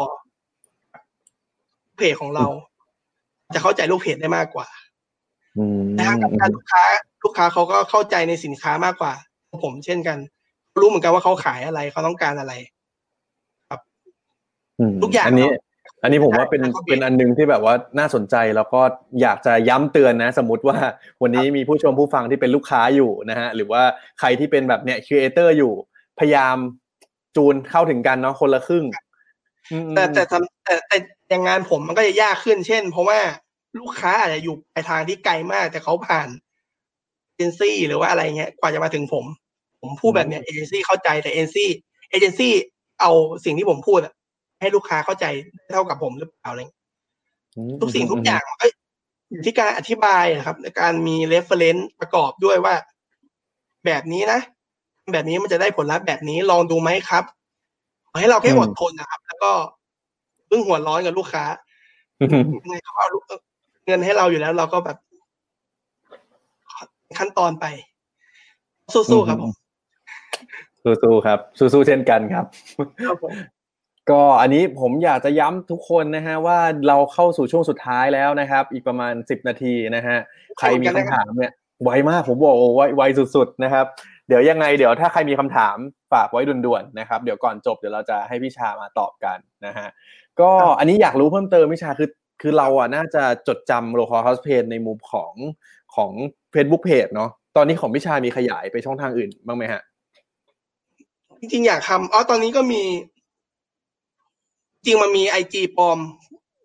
[1.97, 2.45] เพจของเรา
[3.53, 4.67] จะเข้าใจลูกเพจได้มากกว่า
[5.57, 6.83] อืมในทางกลับการลูกค้า
[7.23, 9.13] ลูกค้าเขาก็เข้าใจในสินค้ามากกว่า
[9.63, 10.17] ผมเช่นกัน
[10.79, 12.53] รู้เหมือนกันว่าเขาขายอะไรเขาต้องการอะไร
[13.69, 13.79] ครับ
[15.03, 15.51] ทุกอย่างอันนี้
[16.03, 18.81] อันนี้ผมว่าเป็นใช่ครับเป็นอันหนึงที่แบบว่าน่าสนใจแล้วก็
[19.21, 20.77] อยากจะย้ำเตือนนะ สมมติว่า
[21.21, 23.83] วันนี้มีผู้ชมผู้ฟังที่เป็นลูกค้าอยู่นะฮะหรือว่า
[24.19, 25.73] ใครที่เป็นแบบเนี้ย creator อยู่
[26.19, 26.55] พยายาม
[27.35, 28.85] จูนเข้าถึงกันเนาะคนละครึ่ง
[29.71, 30.97] อืมแต่แต่ทำแต่แต่
[31.29, 33.19] อย่างงานผมมันก็จะยากขึ้นเช่น เพราะว่า
[33.79, 36.29] ลูกค้าอาจจะอยู่ไปทางที่ไกลมาก แต่เขาผ่าน
[37.35, 39.25] เอเจนซี่หรือว่าอะไรเงี้ยกว่าจะมาถึงผม
[39.81, 42.53] ผมพูดแบบเนี้ยเอเจนซี่เข้าใจแต่ agency agency
[43.01, 43.11] เอา
[43.45, 44.13] สิ่งที่ผมพูดอะ
[44.63, 45.25] ให้ลูกค้าเข้าใจ
[45.71, 46.79] เท่ากับผมหรือเปล่าอะไรเงี้ย
[47.57, 48.67] อืมทุกสิ่งทุกอย่างมันก็
[49.31, 52.75] อยู่ที่การอธิบายนะครับในการมี reference ประกอบด้วยว่า
[53.85, 54.39] แบบนี้นะ
[55.11, 57.23] แบบนี้มันจะได้ผลลัพธ์แบบนี้ลองดูไหมครับ
[58.09, 59.51] ขอให้เราแค่อดทนนะครับ แล้วก็
[60.47, 61.43] เพิ่งหัวร้อนกับลูกค้า
[62.19, 63.23] อืมยังไงเขาเอาลูก
[63.85, 64.97] เงินให้เราอยู่แล้วเราก็แบบ
[67.17, 67.65] ขั้นตอนไป
[68.93, 69.51] สู้ๆครับผม
[70.83, 72.45] สู้ๆครับ สู้ๆเช่นกันครับ
[73.07, 73.33] ครับผม
[74.11, 80.17] ก็อันนี้ผมอยากจะย้ำทุกคนนะฮะว่าเราเข้าสู่ช่วงสุดท้ายแล้วนะครับ อีกประมาณสิบนาทีนะฮะ
[80.59, 83.01] ใครมีคำถามเนี่ยไวมากผมบอกโอ้ไวไว
[83.35, 83.85] สุดๆนะครับ
[84.27, 85.75] เดี๋ยวยังไงเดี๋ยวถ้าใครมีคำถาม
[86.11, 89.87] ฝากไว้ด่วนๆนะครับ เดี๋ยวก่อนจบเดี๋ยวเราจะให้พี่ชามาตอบกันนะฮะ
[90.39, 90.49] ก็
[90.79, 92.09] อันนี้อยากรู้เพิ่มเติมพี่ชาคือ
[92.41, 95.33] คือเราอะน่าจะจดจำโลคอล h ฮ u สเพจในมุมของ
[95.95, 96.11] ของ
[96.53, 99.81] Facebook Page เนาะตอนนี้ของพี่ชามีขยายไปช่องทางอื่นบ้างไหมฮะ
[101.39, 102.81] จริงๆอยากทำอ๋อตอนนี้ก็มี
[104.85, 105.99] จริงมันมี IG ปลอม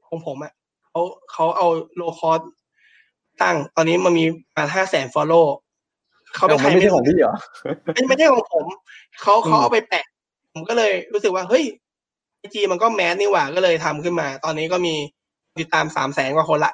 [0.08, 0.52] ของผมอะ
[0.88, 1.00] เขา
[1.32, 1.66] เขาเอา
[1.96, 2.40] low cost
[3.42, 5.40] ตั้ง ตอนนี้มันมีประมาณห้าแสน follow
[6.34, 7.34] เขาไปอ้าวมันไม่ใช่ของพี่เหรอ
[7.94, 8.64] ไม่ไม่ใช่ของผม
[9.22, 10.04] เขาอืมเขาเอาไปแปะ
[10.54, 11.64] ผมก็เลยรู้สึกว่า เฮ้ย
[12.38, 14.94] IG มันก็ mass นี่หว่าก็เลยทำขึ้นมา ตอนนี้ก็มี
[15.58, 16.72] ติดตามสามแสนกว่าคนละ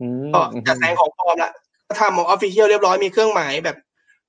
[0.00, 1.52] อืมก็จะแสงของปลอมละ
[1.88, 3.76] ก็ทำ official เรียบร้อยมีเครื่องหมายแบบ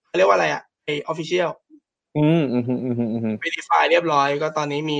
[0.05, 1.49] เขาเรียกว่าอะไรอะไอ official
[2.17, 4.99] อืมอืมอืมอืมอืมอืม verify เรียบร้อย ก็ตอนนี้มี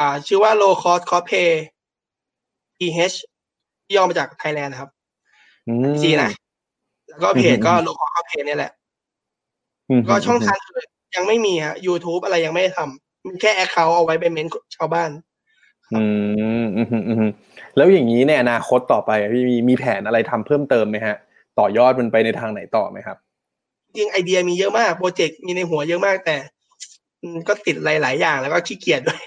[0.00, 1.50] อ่า ชื่อว่า low cost cosplay
[2.84, 3.16] TH
[3.84, 4.90] ที่ย่อมาจากไทยแลนด์นะครับ
[5.68, 6.30] อืม IG นะ
[7.08, 8.72] แล้วก็เพจก็อืม low cost cosplay เนี่ยแหละ
[9.88, 14.46] อืมก็ช่องทางอื่นยังไม่มีฮะ YouTube อะไรยังไม่ได้ทำมีแค่ account เอาไว้ไปเม้น
[14.76, 15.10] ชาวบ้าน
[15.92, 16.04] อื
[16.62, 17.30] มอืมอืมอืม
[17.76, 21.16] แล้วอย่างนี้ในอนาคตต่อไปอะพี่มีมีแผนอะไรทำเพิ่มเติมไหมฮะ
[21.58, 23.16] ต่อยอดมันไปในทางไหนต่อไหมครับ
[23.96, 26.57] จริงไอเดียมีเยอะมากโปรเจกต์มีในหัวเยอะมากแต่อืม
[27.48, 29.20] ก็ติดหลาย ๆ อย่างแล้วก็ขี้เกียจด้วย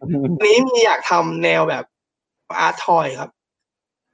[0.00, 1.84] อันนี้มีอยากทำแนวแบบ
[2.60, 3.30] อาร์ตทอยครับ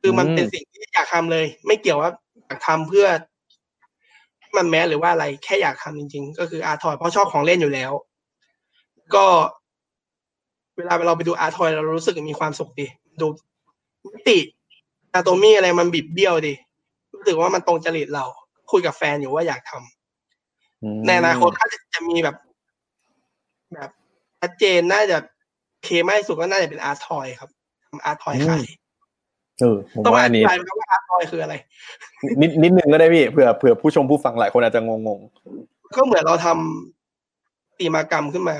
[0.00, 2.10] คือมันอืมเป็นสิ่งที่อยากทำเลย ไม่เกี่ยวว่า
[2.46, 3.06] อยากทำเพื่อ
[4.40, 7.92] ให้มันแมสหรือว่าอะไรแค่อยากทำจริง ๆ ก็คืออาร์ตทอยเพราะชอบของเล่นอยู่แล้ว
[9.14, 9.26] ก็
[10.76, 12.86] เวลาเราไปดู art toy เรารู้สึกมีความสุขดี
[13.20, 13.26] ดู
[14.14, 14.38] มิติ
[15.14, 16.54] anatomy อะไรมันบิบเบี้ยวดี
[17.14, 18.24] รู้สึกว่ามันตรงจริตเรา
[18.70, 22.36] คุยกับแฟนอยู่ว่าอยากทำอืมในอนาคตถ้าจะมีแบบ
[23.74, 23.90] แบบ
[24.40, 25.18] ชัดเจนน่าจะ
[25.84, 27.50] เคมากที่สุดก็น่าจะเป็น art toy ครับ
[27.88, 28.68] ทำ art toyขาย
[29.60, 31.54] เออผมต้องว่ามาออันธินี้บายไหมครับว่า art toy คืออะไร
[32.40, 35.20] นิดนิดนึงก็ได้พี่เผื่อเผื่อผู้ชมผู้ฟังหลายคนอาจจะงงง
[35.96, 38.56] ก็เหมือนเราทำตีมากรรมขึ้นมา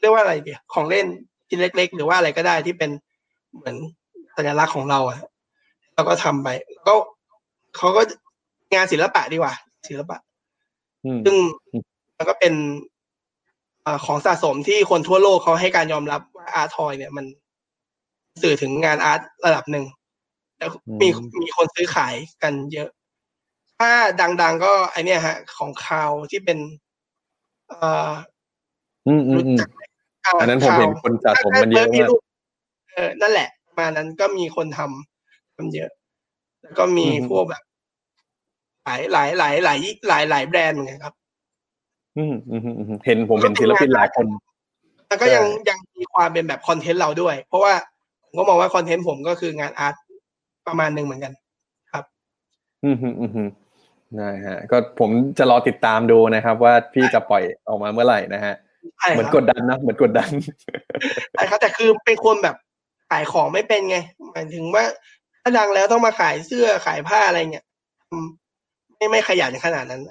[0.00, 1.06] เรียกว่าอะไรเดียของเล่น
[1.48, 2.90] ชิ้นเล็ก ๆ หรือว่าอะไรก็ได้ที่เป็น
[3.56, 3.76] เหมือน
[4.36, 5.18] สัญลักษณ์ของเราอะ
[5.94, 6.48] เราก็ทำไป
[6.86, 6.94] ก็
[7.76, 8.02] เขาก็
[8.74, 9.54] งานศิลปะดีกว่า
[9.88, 11.36] ศิลปะๆอืมซึ่ง
[12.16, 12.52] มันก็เป็น
[12.90, 12.91] อา
[14.06, 17.24] ของสะสมที่คนทั่วโลกเขาให้การยอมรับว่าอาร์ทอยเนี่ยมัน
[18.42, 19.84] สื่อถึงงานอาร์ตระดับหนึ่ง
[20.58, 20.70] แล้ว
[21.00, 21.08] มี
[21.42, 22.88] มีคนซื้อขายกันเยอะ
[23.78, 23.90] ถ้า
[24.42, 26.58] ดัง ๆ ก็ไอเนี้ยฮะ ของคาวที่เป็น
[27.68, 27.78] เอ่
[28.08, 28.10] อ
[29.06, 29.80] อืมอืมรู้อืมจักไหม
[30.40, 32.20] อันนั้นผมเห็นคนสะสมมันเยอะมีมากรูป
[32.92, 35.90] เออนั่นแหละ มานั้นก็มีคนทำทำเยอะ
[36.62, 37.62] แล้วก็มีพวกแบบ
[38.84, 39.78] หลายหลายหลายหลาย
[40.08, 41.21] หลายหลายแบรนด์เหมือนกันครับอืมอืมอืมอืม
[43.04, 44.26] เห็นผมเห็นศิลปินหลายคน
[45.08, 47.72] แล้วก็ยังใช่ยังมีความเป็นแบบคอนเทนต์เราด้วย เพราะว่า
[48.24, 49.94] ผมก็มองว่าคอนเทนต์ผมก็คืองานอาร์ต
[50.66, 51.32] ประมาณหนึ่งเหมือนกัน
[52.84, 53.48] อืมอืมอืมอืม
[54.16, 58.54] ได้ฮะ ก็ผมจะรอติดตามดูนะครับ ว่าพี่จะปล่อยออกมาเมื่อไหร่นะฮะ
[58.98, 60.30] ใช่เหมือนครับกดดันนะเหมือนกดดัน
[61.32, 62.56] ใช่ครับแต่คือเป็นคนแบบ
[63.10, 63.96] ขายของไม่เป็นไง
[64.32, 64.84] หมายถึงว่า
[65.42, 67.66] ถ้าดังแล้วต้องมาขายเสื้อขายผ้าอะไรเงี้ย
[68.10, 68.26] อืม
[68.96, 70.02] ไม่ไม่ขยันขนาดนั้น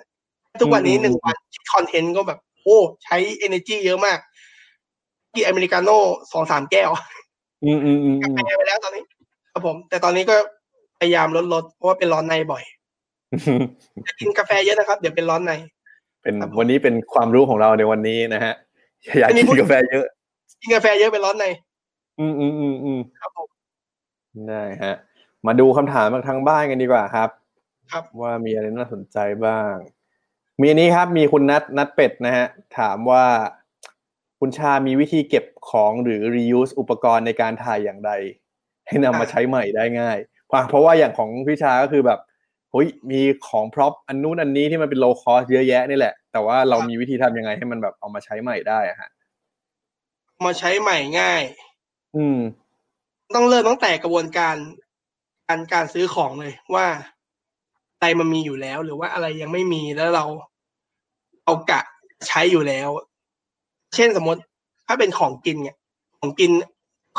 [0.60, 1.36] ทุกวันนี้อืมหนึ่งวัน
[1.74, 4.18] คอนเทนต์ก็แบบ โอ้ใช้ energy เยอะมาก
[5.36, 5.99] กี่อเมริกาโน่
[6.32, 6.89] สองสามแก้ว
[7.66, 9.04] อืมอืมอืมอืมกาแฟไปแล้วตอนนี้
[9.52, 10.36] ครับผม แต่ตอนนี้ก็
[10.99, 12.64] พยายามลดลดเพราะว่าเป็นร้อนในบ่อย
[14.08, 15.54] จะกินกาแฟเยอะนะครับ เดี๋ยวเป็นร้อนใน
[16.24, 18.54] เป็นครับผมวันนี้เป็นความรู้ของเราในวันนี้นะฮะ
[19.18, 20.06] อยากอันนี้กินพูดกาแฟเยอะ
[20.62, 21.45] กินกาแฟเยอะเป็นร้อนใน
[22.20, 23.49] อืมอืมอืมอืมครับผม
[24.47, 24.95] ได้ฮะ
[25.47, 27.30] มาดูคำถามจากทางบ้านกันดีกว่าครับ
[27.91, 29.74] ครับว่ามีอะไรน่าสนใจบ้าง
[30.62, 32.47] มีอันนี้ครับมีคุณนัทนัทเป็ดนะฮะ
[32.78, 33.26] ถามว่า
[34.39, 38.12] คุณชามีวิธีเก็บของหรือ reuse อุปกรณ์ในการถ่ายอย่างใด
[38.88, 40.18] ให้นำมาใช้ใหม่ได้ง่าย
[40.70, 42.20] เพราะว่าอย่างของพี่ชาก็คือแบบ
[42.72, 49.09] เฮ้ยมีของพร็อพอันนู้นอันนี้ที่มันเป็น low cost เยอะแยะนี่แหละ แต่ว่าเรามีวิธีทำยังไงให้มันแบบเอามาใช้ใหม่ได้อะฮะ
[50.45, 51.43] มาใช้ใหม่ง่าย
[52.16, 52.39] อืม
[53.36, 54.55] ต้องเริ่มตั้งแต่กระบวนการ
[55.47, 56.86] การการซื้อของเลยว่า
[57.97, 60.26] อะไรมันมีอยู่แล้ว หรือว่าอะไรยังไม่มีแล้วเรา
[61.46, 61.82] เอากะ
[62.28, 62.89] ใช้อยู่แล้ว
[63.96, 64.42] เช่นสมมติ
[64.88, 65.76] ถ้าเป็นของกินเนี่ย
[66.20, 66.52] ของกิน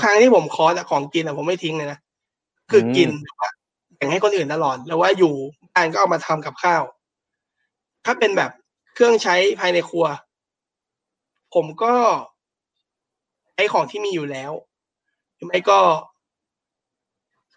[0.00, 1.98] ครั้งที่ผมคอร์สอะของกินอะผมไม่ทิ้งเลยนะ
[2.70, 3.10] คือกิน
[3.96, 5.34] แบ่งให้คนอื่นตลอดแล้วว่าอยู่
[5.74, 6.82] บ้านก็เอามาทำกับข้าว
[8.04, 8.50] ถ้าเป็นแบบ
[8.94, 10.06] เครื่องใช้ภายในครัว
[11.54, 11.94] ผมก็
[13.52, 14.52] ใช้ของที่มีอยู่แล้ว
[15.34, 15.80] หรือไม่ก็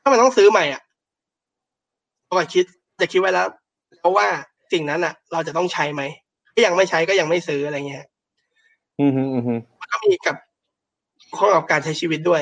[0.01, 0.81] ถ้ามันต้องซื้อใหม่อะ
[2.25, 2.65] เราก็คิด
[2.99, 3.47] จะคิดไว้แล้ว
[3.97, 4.27] แล้วว่า
[4.71, 6.01] สิ่งนั้นอะ เราจะต้องใช้ไหม
[6.55, 8.05] ถ้ายังไม่ใช้ก็ยังไม่ซื้ออะไรเงี้ย
[8.99, 10.35] อืมฮึอืมฮึมันก็มีกับ
[11.37, 12.41] ข้อกับการใช้ชีวิตด้วย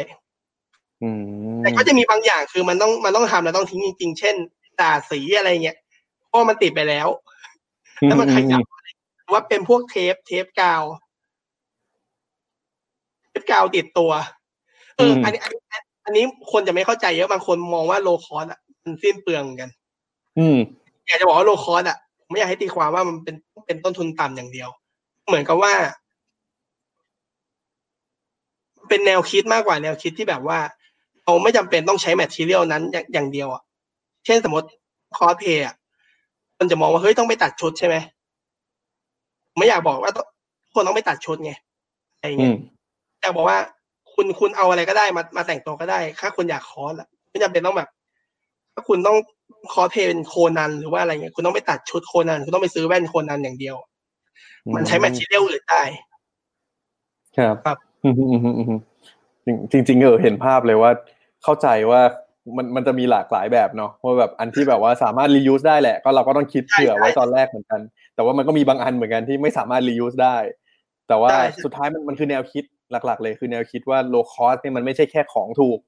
[1.03, 1.21] อืม
[1.63, 4.35] แต่ก็จะมีบางอย่างคือมันต้องมันต้องทำแล้วต้องทิ้งจริงๆ เช่น
[4.79, 5.77] ตาสีอะไรเงี้ย
[6.27, 7.07] เพราะมันติดไปแล้ว
[8.01, 8.61] แล้วมันขยับ
[9.23, 10.83] หรือว่าเป็นพวกเทปเทปกาว
[13.29, 14.11] เทปกาวติดตัว
[14.97, 15.59] เออ อันนี้อันนี้
[16.05, 19.69] อันนี้คนจะไม่เข้าใจเยอะบางคนมองว่า low cost อะ มันสิ้นเปลืองเหมือนกัน
[20.39, 20.57] อืม
[21.07, 24.69] อยากจะบอกว่า low cost อะผม ไม่อยากให้ตีความว่ามันเป็นเป็นต้นทุนต่ำอย่างเดียว
[25.27, 25.73] เหมือนกับว่า
[28.89, 30.59] เป็นแนวคิดมากกว่าแนวคิดที่แบบว่า
[31.23, 33.61] เราไม่จำเป็นต้องใช้ material นั้นอย่างอย่างเดียวอะ
[34.25, 34.67] เช่นสมมติ
[35.17, 35.75] คอสเพย์อะ
[36.59, 37.95] มันจะมองว่าเฮ้ยต้องไปตัดชุดใช่ไหม
[39.51, 40.25] ผมไม่อยากบอกว่าต้อง
[40.73, 41.51] คนต้องไปตัดชุดไง
[42.17, 42.55] อะไรเงี้ย อืม
[43.21, 43.57] อยากบอกว่า
[44.13, 47.89] คุณคุณเอาอะไรก็ได้มามาแต่งตัวก็ได้ ถ้าคุณอยาก cos อะไม่จำเป็นต้องแบบ
[48.73, 49.17] ถ้าคุณต้อง
[49.73, 53.75] คอสเพย์เป็นโคนันหรือว่าอะไรเงี้ยคุณต้องไปตัดชุดโคนันคุณต้องไปซื้อแว่นโคนันอย่างเดียว
[54.75, 55.83] มันใช้ material อื่นได้
[57.37, 58.75] ครับครับอืมฮึอืมฮึอืมฮึ
[59.71, 60.91] จริงจริงๆเออเห็นภาพเลยว่า
[61.43, 62.01] เข้าใจว่า
[62.57, 67.81] มันมันจะมีหลากหลายแบบเนาะว่าแบบอันที่แบบว่าสามารถ reuse ได้แหละ ก็เราก็ต้องคิดเผื่อไว้ตอนแรกเหมือนกัน
[68.15, 70.37] แต่ว่ามันก็มีบางอันเหมือนกันที่ไม่สามารถ reuse ได้
[71.07, 75.79] แต่ว่าใช่สุดท้ายมันมันคือแนวคิดหลัก ๆ เลยคือแนวคิดว่า low cost เนี่ยมันไม่ใช่แค่ของถูก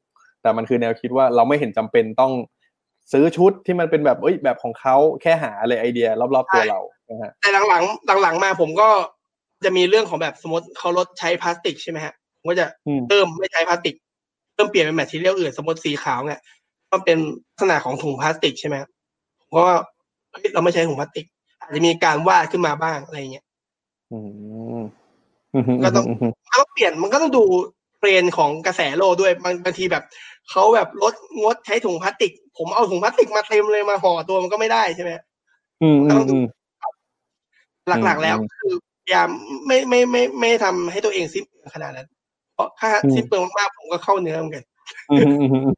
[0.41, 2.31] แต่มันคือแนวคิดว่าเราไม่เห็นจำเป็นต้อง
[3.11, 6.79] ซื้อชุดที่มันเป็นแบบเอ้ยแบบของเขาแค่หาอะไรไอเดีย รอบๆตัวเรา
[7.09, 8.89] นะฮะแต่หลังๆหลังๆมาผมก็
[9.65, 13.95] จะมีเรื่องของแบบสมมติเขาลดใช้พลาสติกใช่ไหมฮะผมก็จะอืมเริ่มไม่ใช้พลาสติก
[14.55, 16.41] เริ่มเปลี่ยนเป็น material อื่น สมมติสีขาวเนี่ย
[16.91, 17.17] มันเป็น
[17.49, 18.89] ลักษณะของถุงพลาสติกใช่ไหมครับ
[19.39, 19.75] ผมก็
[20.31, 21.25] เฮ้ยเราไม่ใช้ถุงพลาสติก
[21.59, 23.45] อาจจะมีการวาดขึ้นมาบ้างอะไรเงี้ย
[24.11, 24.19] อื
[24.77, 24.81] ม
[25.53, 27.43] อืมฮึก็ต้องอืมฮึมันก็เปลี่ยนมันก็ต้องดู
[27.97, 30.03] เทรนด์ของกระแสโลกด้วยบางบางทีแบบ
[30.51, 35.11] เขาแบบลดงดใช้ถุงพลาสติก ผมเอาถุงพลาสติกมาเต็มเลยมาห่อตัวมันก็ไม่ได้ใช่ไหม
[35.81, 36.45] อืมอืมอืม
[38.05, 38.73] หลักๆแล้วอืมคือ
[39.03, 39.29] พยายาม
[39.67, 42.07] ไม่ไม่ไม่ไม่ทำให้ตัวเองสิ้นเปลืองขนาดนั้น
[42.53, 44.63] เพราะถ้าอืมสิ้นเปลืองมากๆผมก็เข้าเนื้อเหมือนกัน
[45.11, 45.75] อืมอืมอืม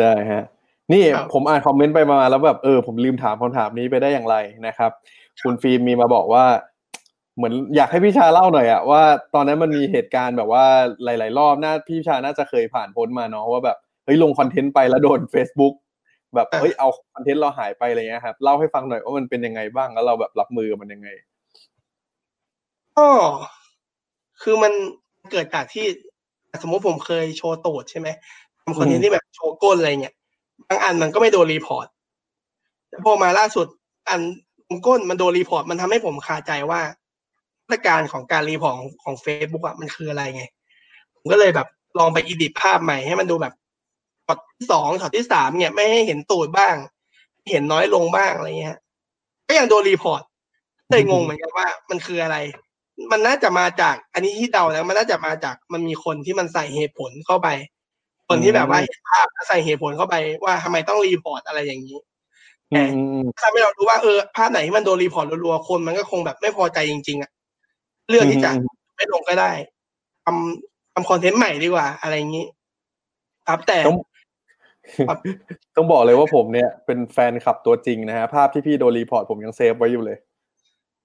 [0.00, 0.44] ได้ฮะ
[0.92, 4.36] นี่ครับผมอ่านคอมเมนต์ไปมาแล้วแบบเออผมลืมถามคำถามนี้ไปได้อย่างไร
[4.66, 4.90] นะครับ
[5.42, 6.44] คุณฟิล์มมีมาบอกว่า
[7.36, 9.02] เหมือนอยากให้พี่ชาเล่าหน่อยอะว่า
[9.34, 10.64] ตอนนั้นมันมีเหตุการณ์แบบว่า
[11.04, 15.74] หลาย ๆ รอบน่าพี่ชาน่าจะเคยผ่านพ้นมาเนาะว่าแบบเฮ้ยลง content ไปแล้วโดน Facebook
[16.34, 21.08] แบบเฮ้ยเอา content เราหายไปอะไรเงี้ยครับเล่าให้ฟังหน่อยว่ามันเป็นยังไงบ้างแล้วเราแบบรับมือมันยังไง
[22.96, 23.08] ก็
[24.42, 24.72] คือมัน
[25.30, 25.86] เกิดจากที่
[26.62, 28.08] สมมติผมเคยโชว์ตูดใช่ไหม
[28.62, 30.14] ทำ content ที่แบบโชว์ก้นอะไรเงี้ย
[30.68, 31.86] บางอันมันก็ไม่โดน report
[32.88, 33.66] แต่พอมาล่าสุด
[34.08, 34.20] อัน
[34.86, 36.80] ก้นมันโดน report มันทำให้ผมคาใจว่า
[37.70, 40.44] ตรรกะของการ report ของของเฟซบุ๊กอะมันคืออะไรไง
[41.14, 43.54] ผมก็เลยแบบลองไป edit ภาพใหม่ให้มันดูแบบ
[44.26, 46.74] ช็อตที่สองช็อตที่สามเนี่ยไม่ให้เห็นตูดบ้าง
[47.50, 48.78] เห็นน้อยลงบ้างอะไรเงี้ย
[49.48, 50.22] ก็ยังโดน report
[50.90, 52.36] เลยงงเหมือนกันว่า มันคืออะไร
[53.12, 57.48] มันน่าจะมาจาก อันนี้ที่เดาแล้วมันน่าจะมาจากมันมีคนที่มันใส่เหตุผลเข้าไป
[58.28, 61.98] คนที่แบบว่าเห็นภาพแล้วใส่เหตุผลเข้าไปว่าทำไมต้อง report อะไรอย่างนี้
[62.72, 67.30] อืมอืมอืมทำให้เรารู้ว่าเออภาพไหนที่มันโดน report รัวๆคนมันก็คงแบบไม่พอใจจริงๆอะ
[68.10, 68.50] เรื่องที่จะ
[68.96, 69.50] ไม่ลงก็ได้
[70.24, 72.46] ทำทำ content ใหม่ดีกว่า อะไรอย่างนี้
[73.48, 73.98] ครับแต่ต้อง
[75.08, 75.18] ครับ
[75.76, 80.16] ต้องบอกเลยว่าผมเนี่ย เป็นแฟนคลับตัวจริงนะฮะภาพที่พี่โดน report ผมยัง save ไว้อยู่เลย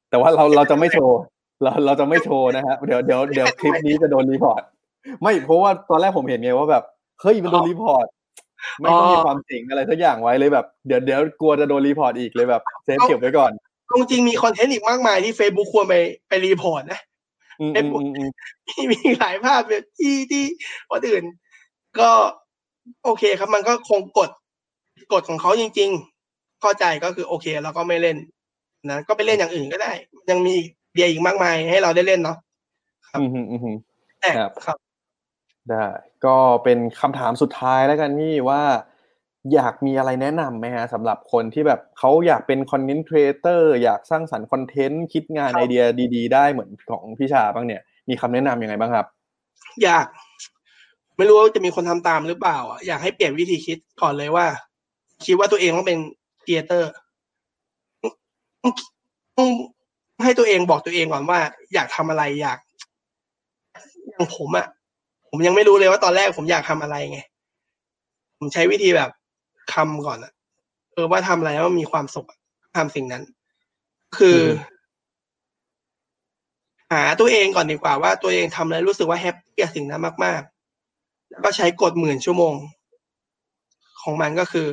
[0.09, 1.19] แต่ว่าเราเราจะไม่โชว์
[1.63, 4.61] เราเราจะไม่โชว์นะฮะเดี๋ยวเดี๋ยวเดี๋ยวคลิปนี้จะโดน report
[5.21, 6.83] ไม่เพราะว่าตอนแรกผมเห็นไงว่าแบบ
[7.21, 8.05] เฮ้ยมันโดน report
[8.79, 13.51] ไม่ต้องมีความจริงอะไรสักอย่างไว้เลยแบบเดี๋ยวเดี๋ยวกลัวจะโดน report อีกเลยแบบ save เก็บไว้ก่อน
[13.97, 15.95] จริงๆมี content อีกมากมายที่ Facebook ควรไป
[16.27, 16.99] ไป report นะ
[17.61, 18.29] อืมอืมอืมอืม
[18.67, 20.43] มีมีหลายภาพแบบที่ที่
[20.89, 21.23] คนอื่น
[21.99, 22.09] ก็
[23.03, 24.29] โอเคครับมันก็คงกฎ
[25.13, 25.89] กฎของเขาจริง
[26.25, 28.17] ๆ เข้าใจก็คือโอเคเราก็ไม่เล่น
[28.89, 29.91] นะก็ไปเล่นอย่างอื่นก็ได้
[30.29, 30.55] ยังมี
[30.93, 32.37] media อีกมากมายให้เราได้เล่นเนาะ
[33.09, 33.75] ครับอืมอืมอืม
[34.21, 34.77] แต่ครับครับ
[35.69, 35.85] ได้
[36.25, 38.61] ก็เป็นคำถามสุดท้ายแล้วกันนี่ว่า
[39.53, 45.83] อยากมีอะไรแนะนำไหมฮะสำหรับคนที่แบบเขาอยากเป็น content creator อยากสร้างสรรค์ content คิดงานครับไอเดีย
[46.15, 49.05] ดีๆ ได้เหมือนของพี่ชาบ้างเนี่ย มีคำแนะนำยังไงบ้างครับ
[49.83, 50.05] อยาก
[51.17, 54.45] ไม่รู้ว่าจะมีคนทำตามหรือเปล่าอะอยากให้เปลี่ยนวิธีคิดก่อนเลยว่า
[55.25, 55.99] คิดว่าตัวเองต้องเป็น
[56.43, 56.89] creator
[59.37, 59.49] ต้อง
[60.23, 61.39] ให้ตัวเองบอกตัวเองก่อนว่า
[61.73, 62.59] อยากทำอะไรอยาก
[64.09, 64.67] อย่างผมอะ
[65.29, 67.19] ผมยังไม่รู้เลยว่าตอนแรกผมอยากทำอะไรไง
[68.39, 69.09] ผมใช้วิธีแบบ
[69.73, 70.31] คำก่อนอะ
[70.93, 72.37] เออว่าทำอะไรแล้วมันมีความสุขอะ
[72.75, 73.23] ทำสิ่งนั้น
[74.17, 74.79] คืออืม
[76.93, 82.53] หาตัวเองก่อนดีกว่าว่าตัวเองทำแล้วรู้สึกว่าแฮปปี้กับสิ่งนั้นมากๆ แล้วก็ใช้กดหมื่นชั่วโมง
[84.01, 84.67] ของมันก็คือ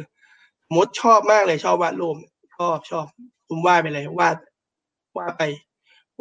[0.75, 2.17] มดชอบมากเลยชอบวาดรูป
[2.57, 3.07] ชอบชอบ
[3.49, 4.37] คุณวาดไปเลยวาด
[5.19, 5.43] วาดไป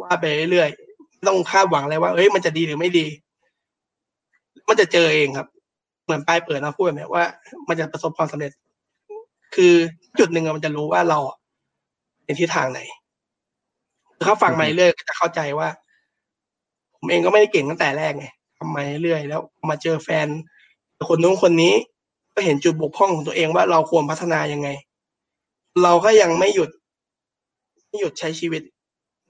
[0.02, 3.06] วาดไปเรื่อยๆไม่ต้องคาดหวังเลยว่าเอ้ยมันจะดีหรือไม่ดี
[4.68, 5.48] มันจะเจอเองครับ
[6.04, 7.24] เหมือนปลายเปิดนะพูดแบบเนี้ยว่า
[7.68, 8.52] มันจะประสบความสำเร็จ
[9.56, 9.74] คือ
[10.18, 11.36] จุดหนึ่งมันจะรู้ว่าเราอะ
[12.24, 12.80] ในทิศทางไหน
[14.24, 15.68] ถ้าฟังมาเรื่อยจะเข้าใจว่า
[16.98, 18.26] ผมเองก็ไม่ได้เก่งตั้งแต่แรกไง
[18.58, 20.26] ทำมาเรื่อยแล้วมาเจอแฟน
[21.08, 21.74] คนนู้นคนนี้
[22.34, 24.68] ก็เห็นจุดบกพร่องของตัวเองว่าเราควรพัฒนายังไง
[25.82, 26.70] เราก็ยังไม่หยุด
[27.88, 28.62] ไม่หยุดใช้ชีวิต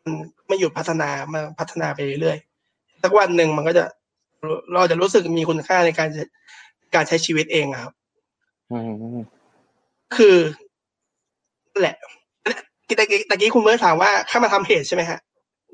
[0.05, 0.13] มัน
[0.49, 2.39] ไม่หยุดพัฒนามาพัฒนาไปเรื่อย
[3.03, 3.85] สักวันหนึ่งมันก็จะ
[4.75, 6.09] เราจะรู้สึกมีคุณค่าในการ
[6.95, 7.93] การใช้ชีวิตเองครับ
[8.73, 8.79] อื
[9.17, 9.19] ม
[10.19, 10.37] คือ
[11.73, 11.97] นั่นแหละ
[12.99, 15.19] ตะกี้ตะกี้คุณเมื่อถามว่าเข้ามาทำเพจใช่ไหมฮะ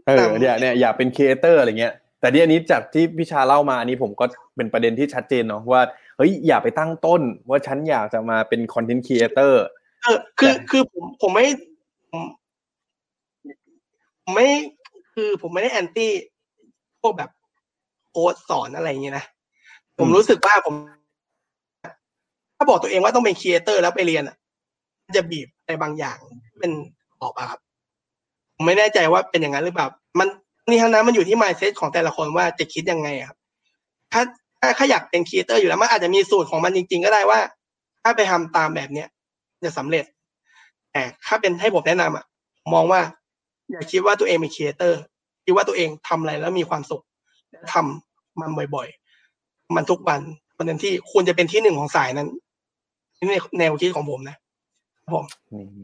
[0.06, 4.24] เออเนี่ยเนี่ยอยากเป็นครีเอเตอร์อะไรเงี้ยแต่ที่อันนี้จากที่พี่ชาเล่ามาอันนี้ผมก็
[4.56, 5.82] เป็นประเด็นที่ชัดเจนเนาะว่า
[6.16, 9.62] เฮ้ยอย่าไปตั้งต้นว่าฉันอยากจะมาเป็น content creator
[10.02, 11.46] เออคือแต่คือผมผมไม่
[12.10, 12.22] ผม
[14.22, 14.48] ผมไม่
[15.14, 16.10] คือผมไม่ได้ anti
[17.00, 17.30] พวกแบบ
[18.10, 19.24] โค้ชสอนอะไรอย่างเงี้ยนะ
[19.98, 24.36] ผมรู้สึกว่าผมถ้าบอกตัวเองว่าต้องเป็น creator แล้วไปเรียนอะ
[25.04, 26.18] มันจะบีบอะไรบางอย่าง
[26.60, 26.72] เป็น
[27.20, 27.60] ออกอะครับ
[28.56, 29.86] ผมไม่แน่ใจว่าเป็นอย่างนั้นหรือเปล่า
[30.18, 30.28] ทั้ง
[30.68, 33.38] นี้ทั้งนั้นมันอยู่ที่ mindset ของแต่ละคนว่าจะคิดยังไงอะครับ
[34.12, 34.22] ถ้า
[34.60, 37.40] ถ้าถ้าอยากเป็น creator อยู่แล้วมันอาจจะมีสูตรของมันจริง ๆ ก็ได้ว่า
[38.02, 39.08] ถ้าไปทำตามแบบเนี้ย
[39.64, 40.04] จะสำเร็จ
[40.92, 42.24] แต่ถ้าเป็นให้ผมแนะนำอะ
[42.74, 43.00] มองว่า
[43.70, 45.00] อย่าคิดว่าตัวเองเป็น creator
[45.44, 47.02] คิดว่าตัวเองทำอะไรแล้วมีความสุข
[47.50, 50.20] และทำมันบ่อยๆ มันทุกวัน
[50.56, 52.28] วันนั้นที่ควรจะเป็นที่หนึ่งของสายนั้น
[53.22, 54.36] นี่ในแนวคิดของผมนะ
[55.04, 55.26] ครับผม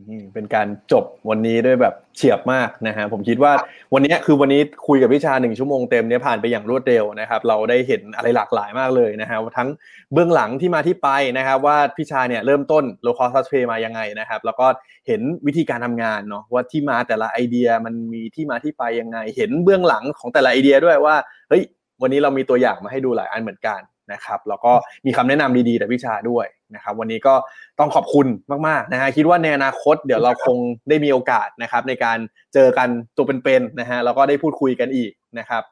[0.09, 3.53] นี่เป็นการจบวันนี้ด้วยแบบเฉียบมากนะฮะผมคิดว่า
[3.95, 9.69] วันนี้คือวันนี้คุยกับพิชาหนึ่งชั่วโมงเต็มเนี่ยผ่านไปอย่างรวดเร็วนะครับ เราได้เห็นอะไรหลากหลายมากเลยนะฮะทั้ง
[10.13, 11.09] เบื้องหลังที่มาที่ไป
[11.39, 14.67] นะครับว่าพิชาเนี่ยเริ่มต้น low cost touch pay มายังไงนะครับ แล้วก็
[15.07, 21.17] เห็นวิธีการทำงานเนาะว่าที่มาแต่ละไอเดียมันมีที่มาที่ไปยังไง เห็นเบื้องหลังของแต่ละไอเดียด้วยว่า
[21.49, 21.63] เฮ้ย
[22.03, 23.81] วันนี้เรามีตัวอย่างมาให้ดูหลายอันเหมือนกัน
[24.13, 24.73] นะครับแล้วก็
[25.07, 27.35] มีคำแนะนำดีๆจากพิชาด้วย นะครับวันนี้ก็
[27.79, 28.27] ต้องขอบคุณ
[28.67, 30.57] มากๆนะฮะคิดว่าในอนาคตเดี๋ยวเราคง
[30.89, 32.19] ได้มีโอกาสนะครับ ในการ
[32.55, 35.63] เจอกันตัวเป็นๆนะฮะแล้วก็ได้พูดคุยกันอีกนะครับ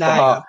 [0.00, 0.42] ได้ก็ครับ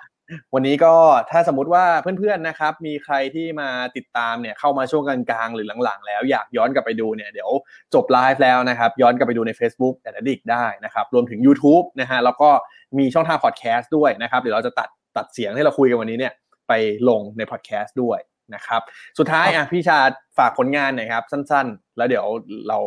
[0.54, 0.94] วันนี้ก็
[1.30, 7.50] ถ้าสมมติว่าเพื่อนๆนะครับ มีใครที่มาติดตามเนี่ยเข้ามาช่วงกลางๆหรือหลังๆ แล้วอยากย้อนกลับไปดูเนี่ยเดี๋ยว
[7.94, 12.50] จบไลฟ์แล้วนะครับ ย้อนกลับไปดูใน Facebook แต่ละดิกได้นะครับ รวมถึง YouTube นะฮะแล้วก็
[12.98, 16.32] มีช่องทางพอดแคสต์ด้วยนะครับ เดี๋ยวเราจะตัดตัดเสียงที่เราคุยกันวันนี้เนี่ย
[16.68, 16.72] ไป
[17.08, 18.18] ลงในพอดแคสต์ด้วย
[18.54, 18.80] นะครับ
[19.18, 19.98] สุดท้ายอะพี่ชา
[20.38, 22.26] ฝากผลงานหน่อยครับ สั้น ๆ แล้วเดี๋ยว
[22.68, 22.78] เรา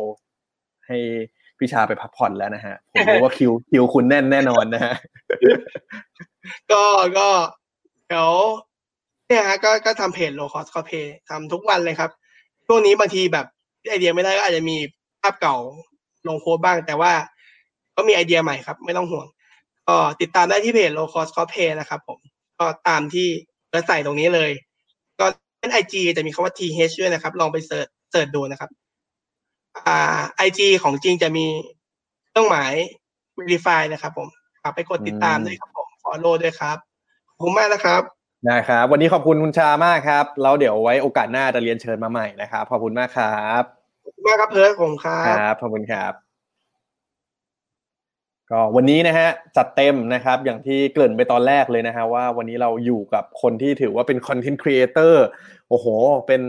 [0.87, 0.97] ให้
[1.57, 4.93] พี่ชาไปพักผ่อนแล้วนะฮะผมรู้ว่าคิวคิวคุณแน่นแน่นอนนะฮะ
[6.71, 6.83] ก็
[7.17, 7.27] ก็
[8.07, 8.31] เดี๋ยว
[9.27, 10.91] เนี่ยฮะก็ก็ทำเพจ Lowcost Cosplay
[11.29, 12.11] ทำทุกวันเลยครับ
[12.67, 13.45] ช่วงนี้บางทีแบบ
[13.89, 14.77] ไอเดียไม่ได้ก็อาจจะมี
[15.21, 15.55] ภาพเก่า
[16.27, 17.11] ลงโพสต์บ้าง แต่ว่า
[17.95, 19.27] ก็มีไอเดียใหม่ครับ ไม่ต้องห่วง
[19.87, 22.19] ก็ติดตามได้ที่เพจ Lowcost Cosplay นะครับผม
[22.59, 23.27] ก็ตามที่
[23.71, 24.68] เราใส่ตรงนี้เลยก็
[25.59, 28.69] เป็นไอจีจะมีคำว่า th ด้วยนะครับ ลองไปเสิร์ชเสิร์ชดูนะครับ
[29.87, 29.99] อ่า
[30.37, 31.45] ไอจีของจริงจะมี
[32.29, 32.73] เครื่องหมาย
[33.37, 34.27] verify นะครับ ผม
[34.61, 36.77] ฝากไปกดติดตามด้วยครับผม follow ด้วยครับ
[37.27, 38.01] ขอบคุณมากนะครับ
[38.49, 43.63] นะครับ วันนี้ขอบคุณคุณชามากครับ แล้วเดี๋ยวไว้โอกาสหน้าจะเรียนเชิญมาใหม่นะครับ ขอบคุณมากครับ
[44.03, 46.28] ขอบคุณมากครับเพิร์ดผมครัคบรับ ขอบคุณครับ
[48.51, 49.27] ก็วันนี้นะฮะ
[49.57, 55.25] จัดเต็มนะครับอย่างที่เกริ่นไปตอนแรกเลยนะฮะว่าวันนี้เราอยู่กับคนที่ถือว่าเป็น content creator
[55.69, 55.85] โอ้โห
[56.27, 56.41] เป็น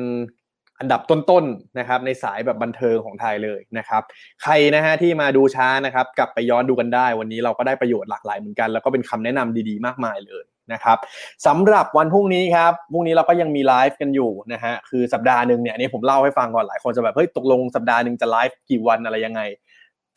[0.81, 4.03] อันดับต้นๆนะครับในสายแบบบันเทิงของไทยเลยนะครับ
[4.43, 10.99] ใครนะฮะที่มาดูช้านะครับกลับไปย้อนดูกันได้ วันนี้เราก็ได้ประโยชน์หลากหลายเหมือนกัน แล้วก็เป็นคำแนะนำดีๆ มากมายเลยนะครับ
[11.47, 19.41] สำหรับวันพรุ่งนี้ครับพรุ่งนี้เราก็ยังมีไลฟ์กันอยู่นะฮะคือสัปดาห์หนึ่งเนี่ยนี้ผมเล่าให้ฟังก่อนหลายคนจะแบบเฮ้ยตกลงสัปดาห์หนึ่งจะไลฟ์กี่วันอะไรยังไง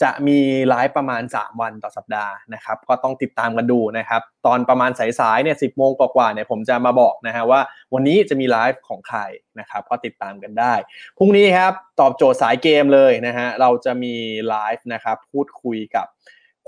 [0.03, 0.39] จะมี
[0.69, 7.61] ไลฟ์ประมาณ 3 วันต่อสัปดาห์นะครับ ก็ต้องติดตามกันดูนะครับ ตอนประมาณสายๆเนี่ยสิบโมงกว่าๆเนี่ยผมจะมาบอกนะฮะว่า
[7.93, 9.19] วันนี้จะมีไลฟ์ของใคร
[9.59, 10.73] นะครับก็ติดตามกันได้
[11.17, 14.15] พรุ่งนี้ครับตอบโจทย์สายเกมเลยนะฮะเราจะมี
[14.49, 16.07] ไลฟ์นะครับพูดคุยกับ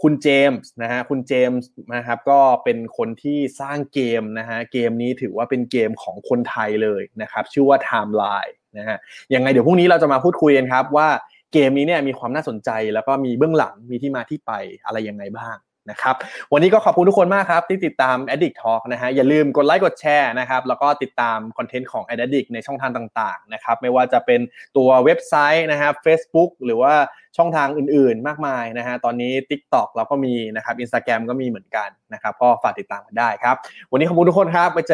[0.02, 8.98] คุณเจมส์นะฮะคุณเจมส์นะครับก็เป็นคนที่สร้างเกมนะฮะเกมนี้ถือว่าเป็นเกมของคนไทยเลยนะครับ ชื่อว่า Timeline นะฮะ
[9.34, 11.10] ยังไงเดี๋ยวพรุ่งนี้เราจะมาพูดคุยกันครับว่า
[11.54, 14.52] เกมนี้เนี่ยมีความน่าสนใจแล้วก็มีเบื้องหลังมีที่มาที่ไป
[14.86, 15.58] อะไรยังไงบ้าง
[15.92, 16.16] นะครับ
[16.54, 24.42] วันนี้ก็ขอบคุณทุกคนมากครับ ที่ติดตาม Addict Talk นะฮะอย่าลืมกดไลค์กดแชร์นะครับแล้วก็ติดตามคอนเทนต์ของ Addict ในช่องทางต่างๆนะครับไม่ว่าจะเป็น
[24.78, 26.94] ตัวเว็บไซต์นะครับ Facebook หรือว่า
[27.38, 33.56] ช่องทางอื่นๆ มากมายนะฮะตอนนี้ TikTok เราก็มีนะครับ Instagram ก็มีเหมือนกันนะครับก็ฝากติดตามกันได้ครับ
[33.92, 34.94] วันนี้ขอบคุณทุกคนครับไปเจอ